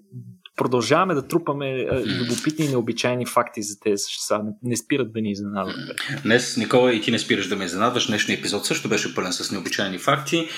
продължаваме 0.60 1.14
да 1.14 1.26
трупаме 1.26 1.86
любопитни 2.06 2.64
и 2.64 2.68
необичайни 2.68 3.26
факти 3.26 3.62
за 3.62 3.80
тези 3.80 4.02
същества. 4.02 4.40
Не 4.62 4.76
спират 4.76 5.12
да 5.12 5.20
ни 5.20 5.30
изненадват. 5.30 5.76
Днес, 6.22 6.56
Никола, 6.56 6.92
и 6.92 7.00
ти 7.00 7.10
не 7.10 7.18
спираш 7.18 7.48
да 7.48 7.56
ме 7.56 7.64
изненадваш. 7.64 8.06
Днешният 8.06 8.38
епизод 8.40 8.66
също 8.66 8.88
беше 8.88 9.14
пълен 9.14 9.32
с 9.32 9.50
необичайни 9.50 9.98
факти. 9.98 10.48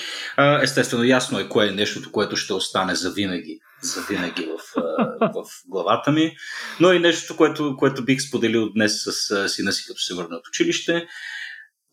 Естествено, 0.61 1.03
ясно 1.03 1.39
е 1.39 1.49
кое 1.49 1.67
е 1.67 1.71
нещото, 1.71 2.11
което 2.11 2.35
ще 2.35 2.53
остане 2.53 2.95
за 2.95 3.11
винаги 3.11 3.59
за 3.81 4.01
винаги 4.01 4.45
в, 4.45 4.81
в 5.21 5.43
главата 5.67 6.11
ми. 6.11 6.35
Но 6.79 6.93
и 6.93 6.99
нещо, 6.99 7.37
което, 7.37 7.75
което 7.77 8.05
бих 8.05 8.21
споделил 8.21 8.69
днес 8.69 9.03
с 9.03 9.49
сина 9.49 9.71
си, 9.71 9.85
като 9.87 9.99
се 9.99 10.13
върна 10.13 10.35
от 10.35 10.47
училище. 10.47 11.07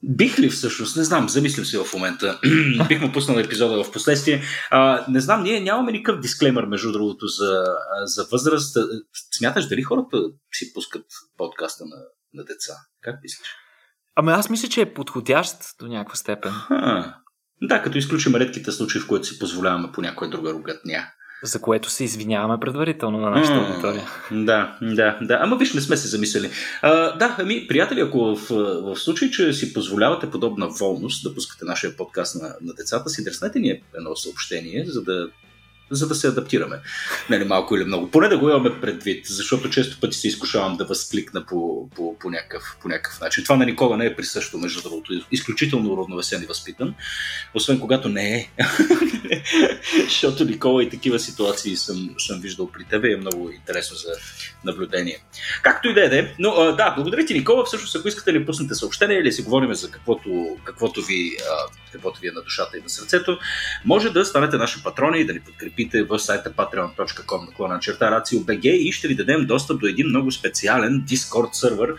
Бих 0.02 0.38
ли 0.38 0.50
всъщност, 0.50 0.96
не 0.96 1.04
знам, 1.04 1.28
замислям 1.28 1.66
се 1.66 1.78
в 1.78 1.94
момента, 1.94 2.40
бих 2.88 3.00
му 3.00 3.12
пуснал 3.12 3.38
епизода 3.38 3.84
в 3.84 3.92
последствие. 3.92 4.42
А, 4.70 5.04
не 5.08 5.20
знам, 5.20 5.42
ние 5.42 5.60
нямаме 5.60 5.92
никакъв 5.92 6.20
дисклеймер, 6.20 6.64
между 6.64 6.92
другото, 6.92 7.26
за, 7.26 7.64
за 8.04 8.26
възраст. 8.32 8.76
Смяташ 9.38 9.68
дали 9.68 9.82
хората 9.82 10.22
си 10.52 10.72
пускат 10.74 11.06
подкаста 11.36 11.84
на, 11.84 11.96
на 12.34 12.44
деца? 12.44 12.74
Как 13.00 13.22
мислиш? 13.22 13.48
Ами 14.16 14.32
аз 14.32 14.50
мисля, 14.50 14.68
че 14.68 14.80
е 14.80 14.94
подходящ 14.94 15.56
до 15.80 15.86
някаква 15.88 16.16
степен. 16.16 16.52
А, 16.68 17.14
да, 17.62 17.82
като 17.82 17.98
изключим 17.98 18.34
редките 18.34 18.72
случаи, 18.72 19.00
в 19.00 19.06
които 19.06 19.26
си 19.26 19.38
позволяваме 19.38 19.92
по 19.92 20.00
някоя 20.00 20.30
друга 20.30 20.52
ругатня. 20.52 21.06
За 21.42 21.60
което 21.60 21.90
се 21.90 22.04
извиняваме 22.04 22.60
предварително 22.60 23.18
на 23.18 23.30
нашата 23.30 23.58
аудитория. 23.58 24.02
Да, 24.32 24.76
да, 24.82 25.18
да. 25.22 25.38
Ама 25.42 25.56
виж, 25.56 25.74
не 25.74 25.80
сме 25.80 25.96
се 25.96 26.08
замислили. 26.08 26.50
А, 26.82 27.16
да, 27.16 27.36
ами, 27.38 27.66
приятели, 27.66 28.00
ако 28.00 28.36
в, 28.36 28.48
в 28.82 28.96
случай, 28.96 29.30
че 29.30 29.52
си 29.52 29.72
позволявате 29.72 30.30
подобна 30.30 30.68
волност 30.68 31.24
да 31.24 31.34
пускате 31.34 31.64
нашия 31.64 31.96
подкаст 31.96 32.42
на, 32.42 32.54
на 32.62 32.74
децата 32.74 33.10
си, 33.10 33.24
дреснете 33.24 33.58
ни 33.58 33.80
едно 33.94 34.16
съобщение, 34.16 34.84
за 34.86 35.02
да 35.02 35.28
за 35.90 36.08
да 36.08 36.14
се 36.14 36.28
адаптираме. 36.28 36.80
Нали, 37.30 37.44
малко 37.44 37.76
или 37.76 37.84
много. 37.84 38.10
Поне 38.10 38.28
да 38.28 38.38
го 38.38 38.48
имаме 38.48 38.80
предвид, 38.80 39.26
защото 39.26 39.70
често 39.70 40.00
пъти 40.00 40.16
се 40.16 40.28
изкушавам 40.28 40.76
да 40.76 40.84
възкликна 40.84 41.46
по, 41.46 41.88
по, 41.96 42.18
по, 42.18 42.30
някакъв, 42.30 42.76
по 42.82 42.88
някакъв 42.88 43.20
начин. 43.20 43.44
Това 43.44 43.56
на 43.56 43.66
Никола 43.66 43.96
не 43.96 44.06
е 44.06 44.16
присъщо, 44.16 44.58
между 44.58 44.82
другото. 44.82 45.12
Изключително 45.32 45.96
равновесен 45.96 46.42
и 46.42 46.46
възпитан. 46.46 46.94
Освен 47.54 47.80
когато 47.80 48.08
не 48.08 48.36
е. 48.36 48.50
защото 50.04 50.44
Никола 50.44 50.82
и 50.82 50.90
такива 50.90 51.18
ситуации 51.18 51.76
съм, 51.76 52.10
съм 52.18 52.40
виждал 52.40 52.70
при 52.72 52.84
тебе 52.84 53.08
и 53.08 53.12
е 53.12 53.16
много 53.16 53.50
интересно 53.50 53.96
за 53.96 54.12
наблюдение. 54.64 55.24
Както 55.62 55.88
и 55.88 55.94
да 55.94 56.18
е, 56.18 56.34
но 56.38 56.50
да, 56.76 56.94
благодаря 56.96 57.26
ти, 57.26 57.34
Никола. 57.34 57.64
Всъщност, 57.64 57.96
ако 57.96 58.08
искате 58.08 58.32
ли 58.32 58.46
пуснете 58.46 58.74
съобщение 58.74 59.18
или 59.18 59.32
си 59.32 59.42
говорим 59.42 59.74
за 59.74 59.90
каквото, 59.90 60.56
каквото, 60.64 61.02
ви, 61.02 61.36
каквото 61.92 62.20
ви 62.20 62.28
е 62.28 62.32
на 62.32 62.42
душата 62.42 62.78
и 62.78 62.82
на 62.82 62.88
сърцето, 62.88 63.38
може 63.84 64.10
да 64.10 64.24
станете 64.24 64.56
наши 64.56 64.82
патрони 64.82 65.20
и 65.20 65.24
да 65.24 65.32
ни 65.32 65.40
подкрепите 65.40 65.79
подкрепите 65.80 66.02
в 66.02 66.18
сайта 66.18 66.50
patreon.com 66.50 67.46
наклона 67.46 67.80
черта 67.80 68.10
RACIO.BG 68.10 68.66
и 68.66 68.92
ще 68.92 69.08
ви 69.08 69.14
дадем 69.14 69.46
достъп 69.46 69.80
до 69.80 69.86
един 69.86 70.06
много 70.06 70.32
специален 70.32 71.04
Discord 71.08 71.52
сервер, 71.52 71.94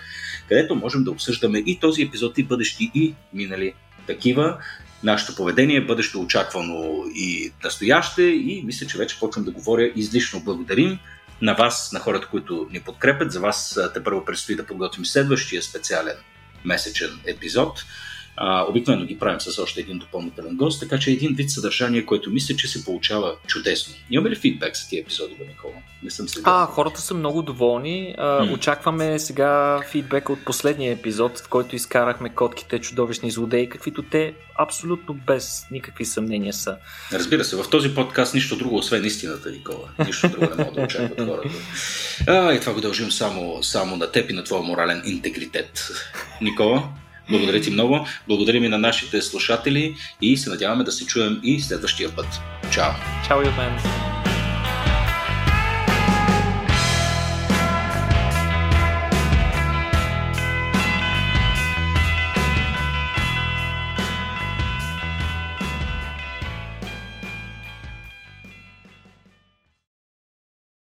където 0.50 0.76
можем 0.76 1.04
да 1.04 1.12
обсъждаме 1.12 1.60
и 1.60 1.80
този 1.80 2.02
епизод 2.02 2.38
и 2.38 2.44
бъдещи 2.44 2.92
и 2.94 3.16
минали 3.34 3.74
такива. 4.08 4.58
Нашето 5.04 5.36
поведение, 5.36 5.86
бъдещо 5.86 6.22
очаквано 6.22 7.04
и 7.16 7.52
настояще 7.64 8.24
и 8.24 8.64
мисля, 8.66 8.88
че 8.88 8.98
вече 8.98 9.20
почвам 9.20 9.46
да 9.46 9.52
говоря 9.52 9.92
излишно. 9.96 10.44
Благодарим 10.44 11.00
на 11.42 11.54
вас, 11.54 11.92
на 11.94 12.00
хората, 12.00 12.28
които 12.28 12.68
ни 12.72 12.80
подкрепят. 12.80 13.32
За 13.32 13.40
вас 13.40 13.80
те 13.94 14.04
първо 14.04 14.26
предстои 14.26 14.56
да 14.56 14.66
подготвим 14.66 15.06
следващия 15.06 15.62
специален 15.62 16.16
месечен 16.66 17.20
епизод. 17.26 17.86
А, 18.38 18.66
обикновено 18.70 19.06
ги 19.06 19.20
правим 19.20 19.42
с 19.42 19.60
още 19.60 19.80
един 19.80 19.98
допълнителен 19.98 20.56
гост, 20.56 20.80
така 20.80 21.00
че 21.00 21.12
един 21.12 21.34
вид 21.36 21.52
съдържание, 21.52 22.06
което 22.06 22.30
мисля, 22.30 22.56
че 22.56 22.68
се 22.68 22.86
получава 22.86 23.36
чудесно. 23.48 23.94
Имаме 24.12 24.30
ли 24.30 24.36
фидбек 24.36 24.78
за 24.78 24.88
тия 24.90 25.02
епизоди, 25.02 25.36
Никола? 25.48 25.74
Не 26.04 26.10
съм 26.12 26.28
се 26.30 26.42
А, 26.44 26.66
хората 26.66 27.02
са 27.02 27.14
много 27.14 27.42
доволни. 27.42 28.16
А. 28.18 28.44
Очакваме 28.44 29.20
сега 29.20 29.82
фидбек 29.92 30.30
от 30.30 30.46
последния 30.46 30.94
епизод, 30.94 31.40
в 31.40 31.50
който 31.50 31.76
изкарахме 31.76 32.30
котките 32.30 32.80
чудовищни 32.80 33.32
злодеи, 33.32 33.70
каквито 33.70 34.02
те 34.02 34.34
абсолютно 34.60 35.14
без 35.14 35.66
никакви 35.72 36.06
съмнения 36.06 36.54
са. 36.54 36.78
Разбира 37.14 37.44
се, 37.44 37.56
в 37.56 37.70
този 37.70 37.96
подкаст 37.96 38.34
нищо 38.34 38.58
друго, 38.58 38.76
освен 38.76 39.06
истината, 39.06 39.52
Никола. 39.52 39.90
Нищо 40.06 40.30
друго 40.30 40.56
не 40.58 40.64
мога 40.64 40.76
да 40.76 40.82
очакват 40.82 41.22
хората. 41.28 41.50
А, 42.28 42.54
и 42.54 42.60
това 42.60 42.74
го 42.74 42.82
дължим 42.82 43.12
само, 43.12 43.64
само 43.64 43.96
на 43.96 44.12
теб 44.12 44.30
и 44.30 44.34
на 44.34 44.44
твоя 44.44 44.64
морален 44.64 45.02
интегритет. 45.06 45.88
Никола? 46.42 46.90
Благодаря 47.32 47.62
ти 47.62 47.72
много. 47.72 48.08
Благодарим 48.28 48.64
и 48.64 48.70
на 48.70 48.78
нашите 48.78 49.22
слушатели 49.22 49.96
и 50.22 50.38
се 50.38 50.50
надяваме 50.50 50.84
да 50.84 50.92
се 50.92 51.06
чуем 51.06 51.40
и 51.44 51.62
следващия 51.62 52.16
път. 52.16 52.28
Чао! 52.72 52.92
Чао 53.28 53.42
и 53.42 53.48
от 53.48 53.58
мен! 53.58 54.11